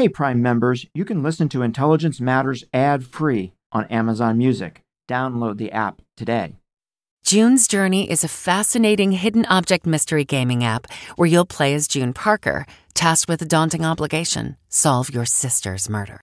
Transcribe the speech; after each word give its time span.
Hey, 0.00 0.08
Prime 0.08 0.40
members, 0.40 0.86
you 0.94 1.04
can 1.04 1.22
listen 1.22 1.50
to 1.50 1.60
Intelligence 1.60 2.22
Matters 2.22 2.64
ad 2.72 3.04
free 3.04 3.52
on 3.70 3.84
Amazon 3.88 4.38
Music. 4.38 4.82
Download 5.06 5.58
the 5.58 5.70
app 5.72 6.00
today. 6.16 6.56
June's 7.22 7.68
Journey 7.68 8.10
is 8.10 8.24
a 8.24 8.28
fascinating 8.28 9.12
hidden 9.12 9.44
object 9.44 9.84
mystery 9.84 10.24
gaming 10.24 10.64
app 10.64 10.86
where 11.16 11.28
you'll 11.28 11.44
play 11.44 11.74
as 11.74 11.86
June 11.86 12.14
Parker, 12.14 12.64
tasked 12.94 13.28
with 13.28 13.42
a 13.42 13.44
daunting 13.44 13.84
obligation 13.84 14.56
solve 14.70 15.12
your 15.12 15.26
sister's 15.26 15.90
murder. 15.90 16.22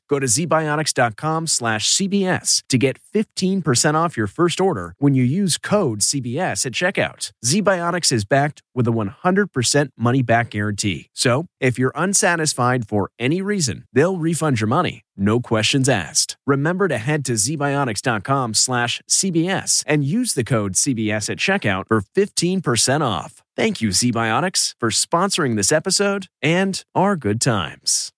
Go 0.11 0.19
to 0.19 0.27
zbiotics.com 0.27 1.47
slash 1.47 1.89
CBS 1.89 2.63
to 2.67 2.77
get 2.77 2.99
15% 3.15 3.93
off 3.93 4.17
your 4.17 4.27
first 4.27 4.59
order 4.59 4.93
when 4.97 5.15
you 5.15 5.23
use 5.23 5.57
code 5.57 5.99
CBS 6.01 6.65
at 6.65 6.73
checkout. 6.73 7.31
ZBiotics 7.45 8.11
is 8.11 8.25
backed 8.25 8.61
with 8.75 8.89
a 8.89 8.91
100% 8.91 9.89
money 9.97 10.21
back 10.21 10.49
guarantee. 10.49 11.07
So 11.13 11.45
if 11.61 11.79
you're 11.79 11.93
unsatisfied 11.95 12.89
for 12.89 13.09
any 13.19 13.41
reason, 13.41 13.85
they'll 13.93 14.17
refund 14.17 14.59
your 14.59 14.67
money. 14.67 15.03
No 15.15 15.39
questions 15.39 15.87
asked. 15.87 16.35
Remember 16.45 16.89
to 16.89 16.97
head 16.97 17.23
to 17.25 17.33
zbiotics.com 17.33 18.53
slash 18.55 19.01
CBS 19.09 19.81
and 19.87 20.03
use 20.03 20.33
the 20.33 20.43
code 20.43 20.73
CBS 20.73 21.29
at 21.29 21.37
checkout 21.37 21.85
for 21.87 22.01
15% 22.01 22.99
off. 22.99 23.41
Thank 23.55 23.79
you, 23.79 23.89
ZBiotics, 23.89 24.73
for 24.77 24.89
sponsoring 24.89 25.55
this 25.55 25.71
episode 25.71 26.27
and 26.41 26.83
our 26.95 27.15
good 27.15 27.39
times. 27.39 28.11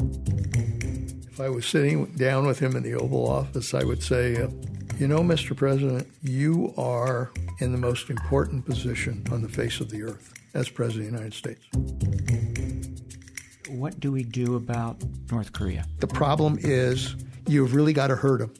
If 0.00 1.40
I 1.40 1.48
was 1.48 1.66
sitting 1.66 2.06
down 2.16 2.46
with 2.46 2.58
him 2.58 2.76
in 2.76 2.82
the 2.82 2.94
Oval 2.94 3.28
Office, 3.28 3.74
I 3.74 3.84
would 3.84 4.02
say, 4.02 4.36
uh, 4.36 4.48
You 4.98 5.08
know, 5.08 5.20
Mr. 5.20 5.56
President, 5.56 6.06
you 6.22 6.74
are 6.76 7.30
in 7.60 7.72
the 7.72 7.78
most 7.78 8.10
important 8.10 8.66
position 8.66 9.24
on 9.32 9.40
the 9.40 9.48
face 9.48 9.80
of 9.80 9.90
the 9.90 10.02
earth 10.02 10.34
as 10.54 10.68
President 10.68 11.06
of 11.06 11.12
the 11.12 11.18
United 11.18 11.34
States. 11.34 11.64
What 13.68 14.00
do 14.00 14.12
we 14.12 14.24
do 14.24 14.56
about 14.56 15.02
North 15.30 15.52
Korea? 15.52 15.86
The 16.00 16.06
problem 16.06 16.58
is 16.60 17.16
you've 17.46 17.74
really 17.74 17.92
got 17.92 18.08
to 18.08 18.16
hurt 18.16 18.40
them. 18.40 18.52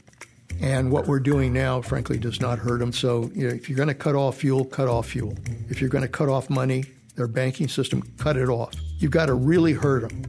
And 0.60 0.90
what 0.90 1.06
we're 1.06 1.20
doing 1.20 1.52
now, 1.52 1.80
frankly, 1.80 2.18
does 2.18 2.40
not 2.40 2.58
hurt 2.58 2.78
them. 2.80 2.92
So 2.92 3.30
you 3.34 3.48
know, 3.48 3.54
if 3.54 3.68
you're 3.68 3.76
going 3.76 3.88
to 3.88 3.94
cut 3.94 4.14
off 4.14 4.36
fuel, 4.36 4.64
cut 4.64 4.88
off 4.88 5.08
fuel. 5.08 5.36
If 5.68 5.80
you're 5.80 5.90
going 5.90 6.02
to 6.02 6.08
cut 6.08 6.28
off 6.28 6.50
money, 6.50 6.84
their 7.16 7.26
banking 7.26 7.68
system, 7.68 8.02
cut 8.18 8.36
it 8.36 8.48
off. 8.48 8.74
You've 8.98 9.10
got 9.10 9.26
to 9.26 9.34
really 9.34 9.72
hurt 9.72 10.08
them. 10.08 10.22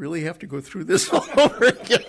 Really 0.00 0.22
have 0.22 0.38
to 0.38 0.46
go 0.46 0.62
through 0.62 0.84
this 0.84 1.12
all 1.12 1.26
over 1.36 1.66
again? 1.66 2.02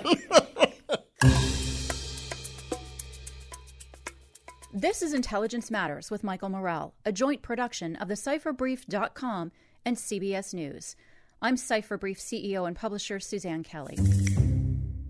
This 4.73 5.01
is 5.01 5.13
Intelligence 5.13 5.69
Matters 5.69 6.09
with 6.09 6.23
Michael 6.23 6.47
Morell, 6.47 6.93
a 7.03 7.11
joint 7.11 7.41
production 7.41 7.97
of 7.97 8.07
the 8.07 8.13
CipherBrief.com 8.13 9.51
and 9.83 9.97
CBS 9.97 10.53
News. 10.53 10.95
I'm 11.41 11.57
CipherBrief 11.57 12.17
CEO 12.17 12.65
and 12.65 12.77
publisher 12.77 13.19
Suzanne 13.19 13.63
Kelly. 13.63 13.97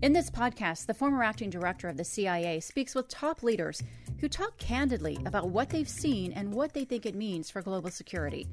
In 0.02 0.12
this 0.12 0.28
podcast, 0.28 0.86
the 0.86 0.94
former 0.94 1.22
acting 1.22 1.50
director 1.50 1.88
of 1.88 1.96
the 1.96 2.04
CIA 2.04 2.58
speaks 2.58 2.96
with 2.96 3.06
top 3.06 3.44
leaders 3.44 3.80
who 4.18 4.28
talk 4.28 4.58
candidly 4.58 5.20
about 5.24 5.50
what 5.50 5.70
they've 5.70 5.88
seen 5.88 6.32
and 6.32 6.52
what 6.52 6.72
they 6.72 6.84
think 6.84 7.06
it 7.06 7.14
means 7.14 7.48
for 7.48 7.62
global 7.62 7.92
security. 7.92 8.48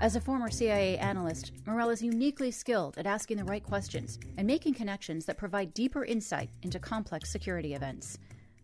As 0.00 0.14
a 0.14 0.20
former 0.20 0.48
CIA 0.48 0.96
analyst, 0.98 1.50
Morell 1.66 1.90
is 1.90 2.00
uniquely 2.00 2.52
skilled 2.52 2.96
at 2.98 3.06
asking 3.06 3.36
the 3.36 3.42
right 3.44 3.64
questions 3.64 4.20
and 4.36 4.46
making 4.46 4.74
connections 4.74 5.24
that 5.26 5.36
provide 5.36 5.74
deeper 5.74 6.04
insight 6.04 6.50
into 6.62 6.78
complex 6.78 7.32
security 7.32 7.74
events. 7.74 8.16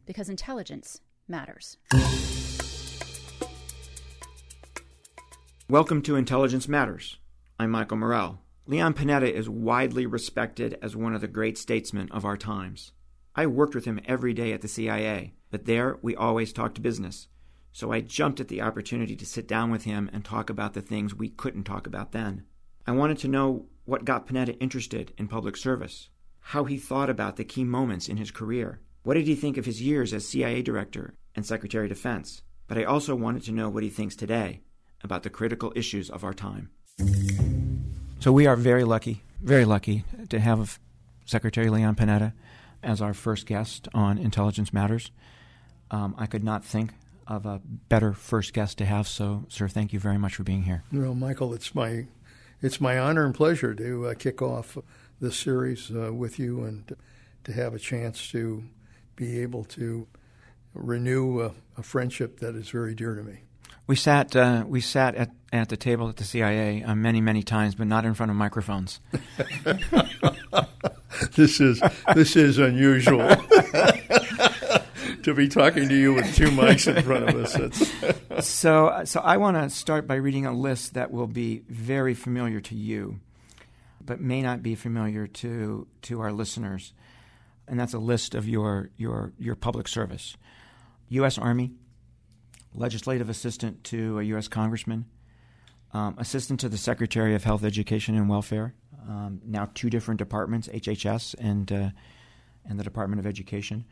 Because 0.06 0.28
intelligence 0.28 1.00
matters. 1.26 1.76
Welcome 5.68 6.02
to 6.02 6.14
Intelligence 6.14 6.68
Matters. 6.68 7.18
I'm 7.58 7.72
Michael 7.72 7.96
Morell. 7.96 8.38
Leon 8.66 8.94
Panetta 8.94 9.28
is 9.28 9.48
widely 9.48 10.06
respected 10.06 10.78
as 10.80 10.94
one 10.94 11.16
of 11.16 11.20
the 11.20 11.26
great 11.26 11.58
statesmen 11.58 12.08
of 12.12 12.24
our 12.24 12.36
times. 12.36 12.92
I 13.34 13.46
worked 13.46 13.74
with 13.74 13.86
him 13.86 13.98
every 14.06 14.34
day 14.34 14.52
at 14.52 14.60
the 14.60 14.68
CIA, 14.68 15.34
but 15.50 15.64
there 15.64 15.98
we 16.00 16.14
always 16.14 16.52
talked 16.52 16.80
business. 16.80 17.26
So 17.74 17.90
I 17.90 18.02
jumped 18.02 18.38
at 18.38 18.46
the 18.46 18.62
opportunity 18.62 19.16
to 19.16 19.26
sit 19.26 19.48
down 19.48 19.72
with 19.72 19.82
him 19.82 20.08
and 20.12 20.24
talk 20.24 20.48
about 20.48 20.74
the 20.74 20.80
things 20.80 21.12
we 21.12 21.28
couldn't 21.28 21.64
talk 21.64 21.88
about 21.88 22.12
then. 22.12 22.44
I 22.86 22.92
wanted 22.92 23.18
to 23.18 23.28
know 23.28 23.66
what 23.84 24.04
got 24.04 24.28
Panetta 24.28 24.56
interested 24.60 25.12
in 25.18 25.26
public 25.26 25.56
service, 25.56 26.08
how 26.38 26.64
he 26.64 26.78
thought 26.78 27.10
about 27.10 27.34
the 27.34 27.42
key 27.42 27.64
moments 27.64 28.08
in 28.08 28.16
his 28.16 28.30
career, 28.30 28.80
what 29.02 29.14
did 29.14 29.26
he 29.26 29.34
think 29.34 29.56
of 29.56 29.66
his 29.66 29.82
years 29.82 30.14
as 30.14 30.26
CIA 30.28 30.62
director 30.62 31.14
and 31.34 31.44
Secretary 31.44 31.86
of 31.86 31.88
Defense, 31.88 32.42
but 32.68 32.78
I 32.78 32.84
also 32.84 33.16
wanted 33.16 33.42
to 33.42 33.52
know 33.52 33.68
what 33.68 33.82
he 33.82 33.90
thinks 33.90 34.14
today 34.14 34.60
about 35.02 35.24
the 35.24 35.30
critical 35.30 35.72
issues 35.74 36.08
of 36.08 36.22
our 36.22 36.32
time. 36.32 36.70
So 38.20 38.30
we 38.30 38.46
are 38.46 38.54
very 38.54 38.84
lucky, 38.84 39.24
very 39.42 39.64
lucky 39.64 40.04
to 40.28 40.38
have 40.38 40.78
Secretary 41.24 41.68
Leon 41.70 41.96
Panetta 41.96 42.34
as 42.84 43.02
our 43.02 43.14
first 43.14 43.46
guest 43.46 43.88
on 43.92 44.16
Intelligence 44.16 44.72
Matters. 44.72 45.10
Um, 45.90 46.14
I 46.16 46.26
could 46.26 46.44
not 46.44 46.64
think 46.64 46.92
of 47.26 47.46
a 47.46 47.60
better 47.88 48.12
first 48.12 48.52
guest 48.52 48.78
to 48.78 48.84
have. 48.84 49.08
So, 49.08 49.44
sir, 49.48 49.68
thank 49.68 49.92
you 49.92 50.00
very 50.00 50.18
much 50.18 50.36
for 50.36 50.42
being 50.42 50.62
here. 50.62 50.82
Well, 50.92 51.14
Michael, 51.14 51.54
it's 51.54 51.74
my 51.74 52.06
it's 52.60 52.80
my 52.80 52.98
honor 52.98 53.24
and 53.24 53.34
pleasure 53.34 53.74
to 53.74 54.08
uh, 54.08 54.14
kick 54.14 54.40
off 54.40 54.78
this 55.20 55.36
series 55.36 55.90
uh, 55.90 56.12
with 56.12 56.38
you 56.38 56.64
and 56.64 56.96
to 57.44 57.52
have 57.52 57.74
a 57.74 57.78
chance 57.78 58.30
to 58.30 58.64
be 59.16 59.40
able 59.40 59.64
to 59.64 60.06
renew 60.72 61.42
a, 61.42 61.52
a 61.78 61.82
friendship 61.82 62.40
that 62.40 62.54
is 62.54 62.70
very 62.70 62.94
dear 62.94 63.14
to 63.14 63.22
me. 63.22 63.40
We 63.86 63.96
sat 63.96 64.34
uh, 64.34 64.64
we 64.66 64.80
sat 64.80 65.14
at, 65.14 65.30
at 65.52 65.68
the 65.68 65.76
table 65.76 66.08
at 66.08 66.16
the 66.16 66.24
CIA 66.24 66.82
uh, 66.82 66.94
many 66.94 67.20
many 67.20 67.42
times, 67.42 67.74
but 67.74 67.86
not 67.86 68.06
in 68.06 68.14
front 68.14 68.30
of 68.30 68.36
microphones. 68.36 69.00
this 71.36 71.60
is 71.60 71.82
this 72.14 72.34
is 72.34 72.58
unusual 72.58 73.20
to 75.24 75.34
be 75.34 75.48
talking 75.48 75.88
to 75.88 75.94
you 75.94 76.14
with 76.14 76.34
two 76.34 76.50
mics 76.50 76.94
in 76.94 77.02
front 77.02 77.28
of 77.28 77.36
us. 77.36 77.92
So 78.40 79.02
so 79.04 79.20
I 79.20 79.36
want 79.36 79.56
to 79.56 79.70
start 79.70 80.08
by 80.08 80.16
reading 80.16 80.44
a 80.44 80.52
list 80.52 80.94
that 80.94 81.12
will 81.12 81.28
be 81.28 81.62
very 81.68 82.14
familiar 82.14 82.60
to 82.62 82.74
you, 82.74 83.20
but 84.04 84.20
may 84.20 84.42
not 84.42 84.60
be 84.60 84.74
familiar 84.74 85.28
to 85.28 85.86
to 86.02 86.20
our 86.20 86.32
listeners, 86.32 86.92
and 87.68 87.78
that's 87.78 87.94
a 87.94 87.98
list 87.98 88.34
of 88.34 88.48
your 88.48 88.90
your 88.96 89.32
your 89.38 89.54
public 89.54 89.86
service, 89.86 90.36
U.S. 91.10 91.38
Army 91.38 91.70
legislative 92.74 93.28
assistant 93.28 93.84
to 93.84 94.18
a 94.18 94.22
U.S. 94.24 94.48
congressman, 94.48 95.06
um, 95.92 96.16
assistant 96.18 96.60
to 96.60 96.68
the 96.68 96.76
Secretary 96.76 97.34
of 97.34 97.44
Health, 97.44 97.64
Education, 97.64 98.16
and 98.16 98.28
Welfare. 98.28 98.74
Um, 99.08 99.40
now 99.44 99.70
two 99.74 99.90
different 99.90 100.18
departments, 100.18 100.68
HHS 100.68 101.34
and 101.38 101.70
uh, 101.70 101.90
and 102.68 102.78
the 102.78 102.84
Department 102.84 103.20
of 103.20 103.26
Education. 103.26 103.84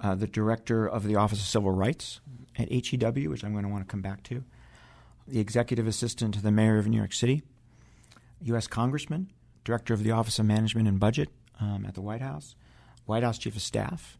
Uh, 0.00 0.14
the 0.14 0.26
director 0.26 0.86
of 0.86 1.04
the 1.04 1.16
Office 1.16 1.40
of 1.40 1.46
Civil 1.46 1.72
Rights 1.72 2.20
at 2.56 2.70
HEW, 2.70 3.30
which 3.30 3.42
I'm 3.44 3.52
going 3.52 3.64
to 3.64 3.70
want 3.70 3.86
to 3.86 3.90
come 3.90 4.02
back 4.02 4.22
to. 4.24 4.44
The 5.26 5.40
executive 5.40 5.86
assistant 5.86 6.34
to 6.34 6.42
the 6.42 6.52
mayor 6.52 6.78
of 6.78 6.86
New 6.86 6.96
York 6.96 7.12
City. 7.12 7.42
U.S. 8.42 8.66
Congressman, 8.68 9.30
Director 9.64 9.92
of 9.92 10.04
the 10.04 10.12
Office 10.12 10.38
of 10.38 10.46
Management 10.46 10.86
and 10.86 11.00
Budget 11.00 11.30
um, 11.60 11.84
at 11.86 11.94
the 11.94 12.00
White 12.00 12.20
House, 12.20 12.54
White 13.06 13.24
House 13.24 13.38
Chief 13.38 13.56
of 13.56 13.62
Staff, 13.62 14.18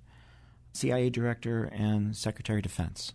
CIA 0.72 1.10
Director, 1.10 1.64
and 1.64 2.16
Secretary 2.16 2.58
of 2.58 2.64
Defense. 2.64 3.12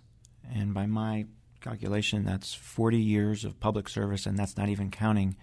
And 0.53 0.73
by 0.73 0.85
my 0.85 1.25
calculation, 1.61 2.23
that's 2.23 2.53
40 2.53 2.97
years 2.97 3.43
of 3.43 3.59
public 3.59 3.89
service, 3.89 4.25
and 4.25 4.37
that's 4.37 4.57
not 4.57 4.69
even 4.69 4.91
counting 4.91 5.35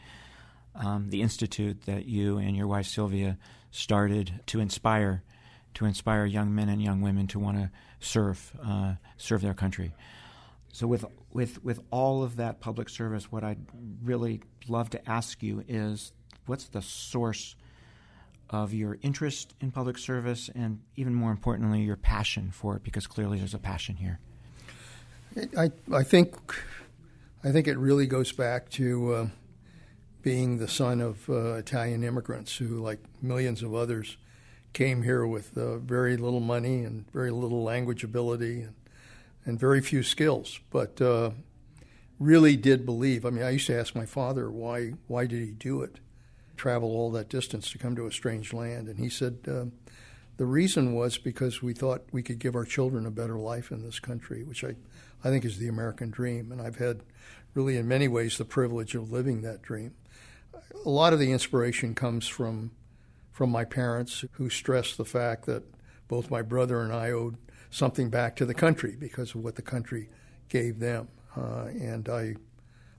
um, 0.75 1.11
the 1.11 1.23
institute 1.23 1.83
that 1.83 2.07
you 2.07 2.39
and 2.39 2.57
your 2.57 2.67
wife 2.67 2.87
Sylvia 2.87 3.39
started 3.71 4.41
to 4.47 4.61
inspire 4.61 5.23
to 5.75 5.85
inspire 5.85 6.25
young 6.27 6.55
men 6.55 6.69
and 6.69 6.83
young 6.83 7.01
women 7.01 7.27
to 7.29 7.39
want 7.39 7.57
to 7.57 7.71
serve 8.01 8.53
uh, 8.65 8.95
serve 9.17 9.43
their 9.43 9.55
country. 9.55 9.95
So 10.73 10.87
with 10.87 11.05
with 11.33 11.63
with 11.65 11.81
all 11.91 12.23
of 12.23 12.37
that 12.37 12.61
public 12.61 12.89
service, 12.89 13.31
what 13.31 13.45
I'd 13.45 13.65
really 14.03 14.43
love 14.69 14.91
to 14.91 15.11
ask 15.11 15.43
you 15.43 15.65
is, 15.69 16.13
what's 16.47 16.69
the 16.69 16.83
source 16.83 17.57
of 18.49 18.75
your 18.75 18.99
interest 19.03 19.55
in 19.61 19.71
public 19.71 19.99
service, 19.99 20.51
and 20.55 20.81
even 20.97 21.15
more 21.15 21.31
importantly, 21.31 21.83
your 21.83 21.97
passion 21.97 22.51
for 22.51 22.77
it? 22.77 22.83
Because 22.83 23.07
clearly, 23.07 23.39
there's 23.39 23.55
a 23.55 23.59
passion 23.59 23.97
here. 23.97 24.19
I 25.57 25.71
I 25.93 26.03
think 26.03 26.37
I 27.45 27.53
think 27.53 27.69
it 27.69 27.79
really 27.79 28.07
goes 28.07 28.33
back 28.33 28.71
to. 28.71 29.15
Uh, 29.15 29.27
being 30.23 30.59
the 30.59 30.69
son 30.69 31.01
of 31.01 31.29
uh, 31.31 31.55
Italian 31.55 32.05
immigrants 32.05 32.57
who, 32.57 32.81
like 32.81 32.99
millions 33.23 33.63
of 33.63 33.75
others, 33.75 34.17
came 34.73 35.03
here 35.03 35.27
with 35.27 35.57
uh, 35.57 35.79
very 35.79 36.17
little 36.17 36.41
money 36.41 36.85
and 36.85 37.11
very 37.13 37.31
little 37.31 37.63
language 37.63 38.05
ability 38.05 38.63
and, 38.63 38.75
and 39.45 39.59
very 39.59 39.81
few 39.81 40.03
skills, 40.03 40.61
but 40.71 41.01
uh, 41.01 41.31
really 42.19 42.57
did 42.57 42.87
believe. 42.87 43.25
I 43.25 43.31
mean, 43.31 43.43
I 43.43 43.51
used 43.51 43.67
to 43.67 43.79
ask 43.79 43.95
my 43.95 44.07
father 44.07 44.51
why 44.51 44.95
why 45.09 45.27
did 45.27 45.41
he 45.41 45.53
do 45.53 45.83
it, 45.83 45.97
travel 46.57 46.91
all 46.91 47.11
that 47.13 47.29
distance 47.29 47.71
to 47.71 47.79
come 47.79 47.97
to 47.97 48.07
a 48.07 48.13
strange 48.13 48.53
land, 48.53 48.89
and 48.89 48.99
he 48.99 49.09
said 49.09 49.39
uh, 49.49 49.65
the 50.37 50.47
reason 50.47 50.95
was 50.95 51.19
because 51.19 51.63
we 51.63 51.75
thought 51.75 52.03
we 52.13 52.23
could 52.23 52.39
give 52.39 52.55
our 52.55 52.65
children 52.65 53.07
a 53.07 53.11
better 53.11 53.37
life 53.37 53.71
in 53.71 53.83
this 53.83 53.99
country, 53.99 54.43
which 54.45 54.63
I 54.63 54.77
I 55.25 55.29
think 55.29 55.45
is 55.45 55.59
the 55.59 55.69
American 55.69 56.11
dream, 56.11 56.53
and 56.53 56.61
I've 56.63 56.77
had 56.77 57.01
really 57.55 57.77
in 57.77 57.89
many 57.89 58.09
ways 58.09 58.39
the 58.39 58.45
privilege 58.45 58.95
of 58.95 59.11
living 59.11 59.43
that 59.43 59.63
dream. 59.63 59.95
A 60.85 60.89
lot 60.89 61.13
of 61.13 61.19
the 61.19 61.33
inspiration 61.33 61.95
comes 61.95 62.27
from 62.29 62.71
from 63.41 63.49
my 63.49 63.65
parents 63.65 64.23
who 64.33 64.51
stressed 64.51 64.99
the 64.99 65.05
fact 65.07 65.47
that 65.47 65.63
both 66.09 66.31
my 66.31 66.43
brother 66.43 66.83
and 66.83 66.93
I 66.93 67.11
owed 67.11 67.39
something 67.71 68.11
back 68.11 68.37
to 68.37 68.45
the 68.45 68.53
country 68.53 68.97
because 69.01 69.35
of 69.35 69.43
what 69.43 69.55
the 69.55 69.63
country 69.63 70.11
gave 70.51 70.79
them. 70.79 71.09
Uh, 71.35 71.69
and 71.69 72.07
I, 72.07 72.35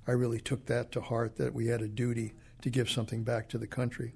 I 0.08 0.14
really 0.14 0.40
took 0.40 0.66
that 0.66 0.92
to 0.94 1.02
heart 1.02 1.36
that 1.36 1.54
we 1.54 1.68
had 1.68 1.84
a 1.84 1.88
duty 1.88 2.34
to 2.64 2.72
give 2.72 2.90
something 2.90 3.24
back 3.24 3.50
to 3.50 3.60
the 3.60 3.68
country. 3.68 4.16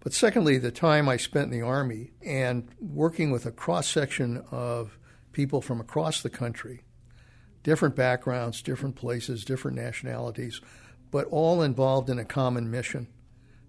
But 0.00 0.12
secondly, 0.12 0.58
the 0.58 0.70
time 0.70 1.08
I 1.08 1.16
spent 1.16 1.50
in 1.50 1.58
the 1.58 1.66
Army 1.66 2.10
and 2.20 2.68
working 2.78 3.30
with 3.30 3.46
a 3.46 3.50
cross 3.50 3.88
section 3.88 4.44
of 4.50 4.98
people 5.32 5.62
from 5.62 5.80
across 5.80 6.20
the 6.20 6.28
country, 6.28 6.82
different 7.62 7.96
backgrounds, 7.96 8.60
different 8.60 8.94
places, 8.94 9.42
different 9.42 9.78
nationalities, 9.78 10.60
but 11.10 11.24
all 11.28 11.62
involved 11.62 12.10
in 12.10 12.18
a 12.18 12.26
common 12.26 12.70
mission 12.70 13.06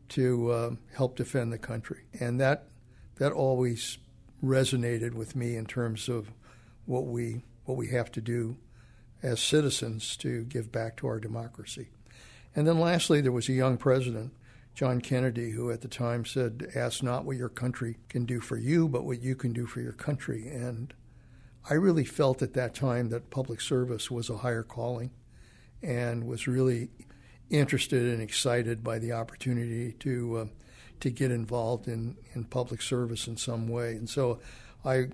to 0.09 0.51
uh, 0.51 0.71
help 0.95 1.15
defend 1.15 1.51
the 1.51 1.57
country. 1.57 2.03
And 2.19 2.39
that, 2.39 2.67
that 3.15 3.31
always 3.31 3.97
resonated 4.43 5.13
with 5.13 5.35
me 5.35 5.55
in 5.55 5.65
terms 5.65 6.09
of 6.09 6.31
what 6.85 7.05
we, 7.05 7.43
what 7.65 7.77
we 7.77 7.87
have 7.89 8.11
to 8.11 8.21
do 8.21 8.57
as 9.21 9.39
citizens 9.39 10.17
to 10.17 10.43
give 10.43 10.71
back 10.71 10.97
to 10.97 11.07
our 11.07 11.19
democracy. 11.19 11.89
And 12.55 12.67
then 12.67 12.79
lastly, 12.79 13.21
there 13.21 13.31
was 13.31 13.49
a 13.49 13.53
young 13.53 13.77
president, 13.77 14.33
John 14.75 15.01
Kennedy, 15.01 15.51
who 15.51 15.71
at 15.71 15.81
the 15.81 15.87
time 15.87 16.25
said, 16.25 16.71
Ask 16.75 17.01
not 17.01 17.25
what 17.25 17.37
your 17.37 17.49
country 17.49 17.97
can 18.09 18.25
do 18.25 18.39
for 18.41 18.57
you, 18.57 18.87
but 18.87 19.05
what 19.05 19.21
you 19.21 19.35
can 19.35 19.53
do 19.53 19.65
for 19.65 19.81
your 19.81 19.93
country. 19.93 20.47
And 20.47 20.93
I 21.69 21.75
really 21.75 22.03
felt 22.03 22.41
at 22.41 22.53
that 22.53 22.75
time 22.75 23.09
that 23.09 23.29
public 23.29 23.61
service 23.61 24.11
was 24.11 24.29
a 24.29 24.37
higher 24.37 24.63
calling 24.63 25.11
and 25.81 26.25
was 26.25 26.47
really 26.47 26.89
interested 27.49 28.01
and 28.01 28.21
excited 28.21 28.83
by 28.83 28.99
the 28.99 29.11
opportunity 29.11 29.93
to 29.99 30.37
uh, 30.37 30.45
to 30.99 31.09
get 31.09 31.31
involved 31.31 31.87
in, 31.87 32.15
in 32.33 32.45
public 32.45 32.81
service 32.81 33.27
in 33.27 33.35
some 33.35 33.67
way. 33.67 33.91
And 33.91 34.09
so 34.09 34.39
I 34.85 35.07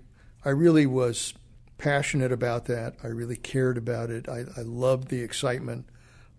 I 0.46 0.50
really 0.50 0.86
was 0.86 1.34
passionate 1.78 2.32
about 2.32 2.66
that. 2.66 2.96
I 3.04 3.08
really 3.08 3.38
cared 3.38 3.78
about 3.78 4.10
it. 4.10 4.30
I, 4.30 4.44
I 4.56 4.62
loved 4.62 5.08
the 5.08 5.22
excitement 5.22 5.90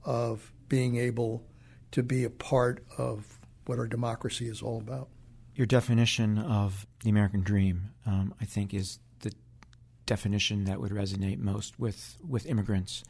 of 0.04 0.52
being 0.68 0.96
able 0.96 1.44
to 1.90 2.02
be 2.02 2.24
a 2.24 2.30
part 2.30 2.84
of 2.96 3.38
what 3.66 3.78
our 3.78 3.86
democracy 3.86 4.46
is 4.46 4.62
all 4.62 4.78
about. 4.78 5.08
Your 5.54 5.66
definition 5.66 6.38
of 6.38 6.86
the 7.02 7.10
American 7.10 7.42
dream, 7.42 7.90
um, 8.06 8.34
I 8.40 8.44
think, 8.44 8.72
is 8.72 9.00
the 9.20 9.32
definition 10.06 10.64
that 10.64 10.80
would 10.80 10.92
resonate 10.92 11.38
most 11.38 11.78
with, 11.78 12.16
with 12.26 12.46
immigrants. 12.46 13.02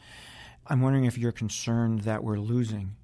I'm 0.67 0.81
wondering 0.81 1.05
if 1.05 1.19
you're 1.19 1.33
concerned 1.33 2.01
that 2.01 2.23
we're 2.23 2.39
losing 2.39 2.97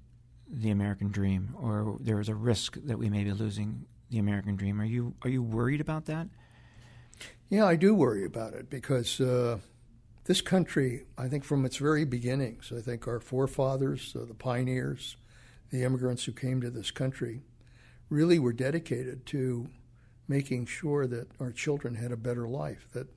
the 0.49 0.71
American 0.71 1.09
dream, 1.09 1.55
or 1.59 1.97
there 1.99 2.19
is 2.19 2.29
a 2.29 2.35
risk 2.35 2.77
that 2.85 2.97
we 2.97 3.09
may 3.09 3.23
be 3.23 3.33
losing 3.33 3.85
the 4.09 4.19
American 4.19 4.55
dream. 4.55 4.79
Are 4.79 4.85
you 4.85 5.15
are 5.23 5.29
you 5.29 5.43
worried 5.43 5.81
about 5.81 6.05
that? 6.05 6.27
Yeah, 7.49 7.65
I 7.65 7.75
do 7.75 7.93
worry 7.93 8.25
about 8.25 8.53
it 8.53 8.69
because 8.69 9.19
uh, 9.19 9.59
this 10.25 10.41
country, 10.41 11.05
I 11.17 11.27
think, 11.27 11.43
from 11.43 11.65
its 11.65 11.77
very 11.77 12.05
beginnings, 12.05 12.71
I 12.75 12.81
think 12.81 13.07
our 13.07 13.19
forefathers, 13.19 14.15
uh, 14.15 14.25
the 14.25 14.33
pioneers, 14.33 15.17
the 15.71 15.83
immigrants 15.83 16.25
who 16.25 16.33
came 16.33 16.61
to 16.61 16.69
this 16.69 16.91
country, 16.91 17.41
really 18.09 18.39
were 18.39 18.53
dedicated 18.53 19.25
to 19.27 19.69
making 20.27 20.65
sure 20.65 21.07
that 21.07 21.27
our 21.39 21.51
children 21.51 21.95
had 21.95 22.11
a 22.11 22.17
better 22.17 22.47
life, 22.47 22.87
that 22.93 23.07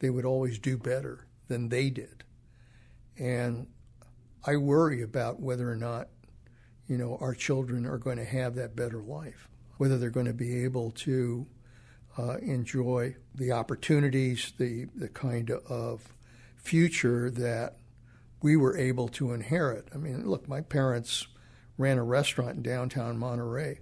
they 0.00 0.10
would 0.10 0.24
always 0.24 0.58
do 0.58 0.76
better 0.76 1.26
than 1.46 1.68
they 1.68 1.90
did. 1.90 2.24
And 3.16 3.68
I 4.44 4.56
worry 4.56 5.02
about 5.02 5.40
whether 5.40 5.70
or 5.70 5.76
not, 5.76 6.08
you 6.86 6.96
know, 6.96 7.18
our 7.20 7.34
children 7.34 7.86
are 7.86 7.98
going 7.98 8.18
to 8.18 8.24
have 8.24 8.54
that 8.54 8.76
better 8.76 9.02
life, 9.02 9.48
whether 9.76 9.98
they're 9.98 10.10
going 10.10 10.26
to 10.26 10.32
be 10.32 10.64
able 10.64 10.90
to 10.92 11.46
uh, 12.18 12.38
enjoy 12.38 13.16
the 13.34 13.52
opportunities, 13.52 14.52
the 14.58 14.86
the 14.94 15.08
kind 15.08 15.50
of 15.50 16.14
future 16.56 17.30
that 17.30 17.76
we 18.42 18.56
were 18.56 18.76
able 18.76 19.08
to 19.08 19.32
inherit. 19.32 19.88
I 19.94 19.98
mean, 19.98 20.28
look, 20.28 20.48
my 20.48 20.60
parents 20.60 21.26
ran 21.76 21.98
a 21.98 22.04
restaurant 22.04 22.56
in 22.56 22.62
downtown 22.62 23.18
Monterey 23.18 23.80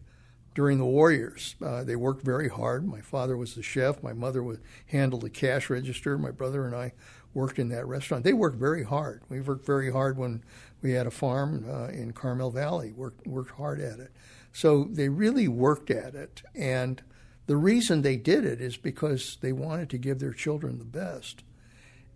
during 0.54 0.78
the 0.78 0.84
war 0.84 1.12
years. 1.12 1.54
Uh, 1.62 1.84
they 1.84 1.96
worked 1.96 2.24
very 2.24 2.48
hard. 2.48 2.86
My 2.86 3.00
father 3.00 3.36
was 3.36 3.54
the 3.54 3.62
chef. 3.62 4.02
My 4.02 4.12
mother 4.12 4.42
would 4.42 4.62
handle 4.86 5.18
the 5.18 5.30
cash 5.30 5.68
register. 5.68 6.16
My 6.16 6.30
brother 6.30 6.66
and 6.66 6.74
I 6.74 6.92
worked 7.36 7.58
in 7.58 7.68
that 7.68 7.86
restaurant. 7.86 8.24
They 8.24 8.32
worked 8.32 8.56
very 8.56 8.82
hard. 8.82 9.22
We 9.28 9.42
worked 9.42 9.66
very 9.66 9.92
hard 9.92 10.16
when 10.16 10.42
we 10.80 10.92
had 10.92 11.06
a 11.06 11.10
farm 11.10 11.66
uh, 11.70 11.88
in 11.88 12.12
Carmel 12.12 12.50
Valley. 12.50 12.92
worked 12.92 13.26
worked 13.26 13.52
hard 13.52 13.78
at 13.78 14.00
it. 14.00 14.10
So 14.52 14.84
they 14.90 15.10
really 15.10 15.46
worked 15.46 15.90
at 15.90 16.14
it, 16.14 16.42
and 16.54 17.02
the 17.46 17.58
reason 17.58 18.00
they 18.00 18.16
did 18.16 18.46
it 18.46 18.62
is 18.62 18.78
because 18.78 19.36
they 19.42 19.52
wanted 19.52 19.90
to 19.90 19.98
give 19.98 20.18
their 20.18 20.32
children 20.32 20.78
the 20.78 20.84
best. 20.84 21.44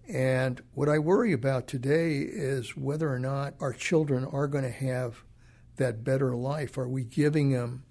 And 0.09 0.62
what 0.73 0.89
I 0.89 0.99
worry 0.99 1.35
about 1.35 1.69
today 1.69 2.21
is 2.21 2.75
whether 2.75 3.12
or 3.12 3.19
not 3.19 3.55
our 3.61 3.75
children 3.75 4.25
are 4.25 4.49
going 4.49 4.65
to 4.65 4.71
have 4.71 5.23
that 5.77 6.03
better 6.03 6.35
life. 6.35 6.79
Are 6.79 6.89
we 6.89 7.05
giving 7.05 7.50
them 7.53 7.85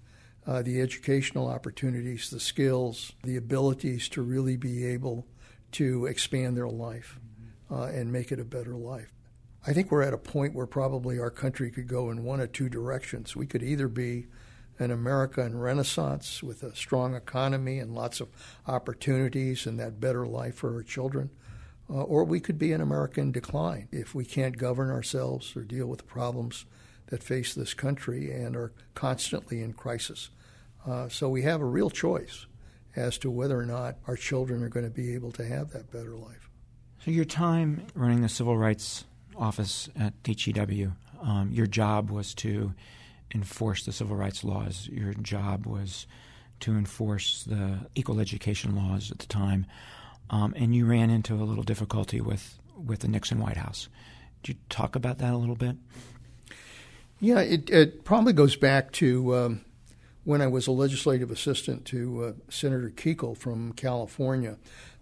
uh, 0.46 0.62
the 0.62 0.80
educational 0.80 1.46
opportunities, 1.46 2.28
the 2.28 2.40
skills, 2.40 3.12
the 3.22 3.36
abilities 3.36 4.08
to 4.10 4.22
really 4.22 4.56
be 4.56 4.84
able 4.84 5.28
to 5.72 6.06
expand 6.06 6.56
their 6.56 6.68
life 6.68 7.19
uh, 7.70 7.84
and 7.84 8.12
make 8.12 8.32
it 8.32 8.40
a 8.40 8.44
better 8.44 8.74
life. 8.74 9.12
I 9.66 9.72
think 9.72 9.90
we're 9.90 10.02
at 10.02 10.14
a 10.14 10.18
point 10.18 10.54
where 10.54 10.66
probably 10.66 11.18
our 11.18 11.30
country 11.30 11.70
could 11.70 11.86
go 11.86 12.10
in 12.10 12.24
one 12.24 12.40
of 12.40 12.52
two 12.52 12.68
directions. 12.68 13.36
We 13.36 13.46
could 13.46 13.62
either 13.62 13.88
be 13.88 14.26
an 14.78 14.90
America 14.90 15.42
in 15.42 15.58
Renaissance 15.58 16.42
with 16.42 16.62
a 16.62 16.74
strong 16.74 17.14
economy 17.14 17.78
and 17.78 17.94
lots 17.94 18.20
of 18.20 18.30
opportunities 18.66 19.66
and 19.66 19.78
that 19.78 20.00
better 20.00 20.26
life 20.26 20.56
for 20.56 20.74
our 20.74 20.82
children, 20.82 21.30
uh, 21.90 22.02
or 22.02 22.24
we 22.24 22.40
could 22.40 22.58
be 22.58 22.72
an 22.72 22.80
America 22.80 23.20
in 23.20 23.32
decline 23.32 23.88
if 23.92 24.14
we 24.14 24.24
can't 24.24 24.56
govern 24.56 24.90
ourselves 24.90 25.54
or 25.54 25.62
deal 25.62 25.86
with 25.86 25.98
the 25.98 26.04
problems 26.06 26.64
that 27.08 27.22
face 27.22 27.52
this 27.52 27.74
country 27.74 28.32
and 28.32 28.56
are 28.56 28.72
constantly 28.94 29.62
in 29.62 29.74
crisis. 29.74 30.30
Uh, 30.86 31.08
so 31.08 31.28
we 31.28 31.42
have 31.42 31.60
a 31.60 31.66
real 31.66 31.90
choice 31.90 32.46
as 32.96 33.18
to 33.18 33.30
whether 33.30 33.58
or 33.58 33.66
not 33.66 33.96
our 34.06 34.16
children 34.16 34.62
are 34.62 34.68
going 34.68 34.86
to 34.86 34.90
be 34.90 35.14
able 35.14 35.32
to 35.32 35.44
have 35.44 35.70
that 35.70 35.92
better 35.92 36.16
life. 36.16 36.49
So, 37.02 37.10
your 37.10 37.24
time 37.24 37.86
running 37.94 38.20
the 38.20 38.28
civil 38.28 38.58
rights 38.58 39.04
office 39.34 39.88
at 39.98 40.12
HEW, 40.22 40.92
um, 41.22 41.50
your 41.50 41.66
job 41.66 42.10
was 42.10 42.34
to 42.34 42.74
enforce 43.34 43.86
the 43.86 43.92
civil 43.92 44.16
rights 44.16 44.44
laws. 44.44 44.86
Your 44.92 45.14
job 45.14 45.64
was 45.64 46.06
to 46.60 46.72
enforce 46.72 47.44
the 47.44 47.78
equal 47.94 48.20
education 48.20 48.76
laws 48.76 49.10
at 49.10 49.18
the 49.18 49.26
time, 49.26 49.64
um, 50.28 50.52
and 50.58 50.74
you 50.74 50.84
ran 50.84 51.08
into 51.08 51.34
a 51.36 51.44
little 51.44 51.62
difficulty 51.62 52.20
with 52.20 52.58
with 52.76 52.98
the 52.98 53.08
Nixon 53.08 53.38
White 53.38 53.56
House. 53.56 53.88
Could 54.42 54.56
you 54.56 54.60
talk 54.68 54.94
about 54.94 55.16
that 55.18 55.32
a 55.32 55.38
little 55.38 55.56
bit? 55.56 55.76
Yeah, 57.18 57.40
it, 57.40 57.70
it 57.70 58.04
probably 58.04 58.34
goes 58.34 58.56
back 58.56 58.92
to 58.92 59.36
um, 59.36 59.64
when 60.24 60.42
I 60.42 60.48
was 60.48 60.66
a 60.66 60.72
legislative 60.72 61.30
assistant 61.30 61.86
to 61.86 62.24
uh, 62.24 62.32
Senator 62.50 62.90
Kuchel 62.90 63.38
from 63.38 63.72
California. 63.72 64.58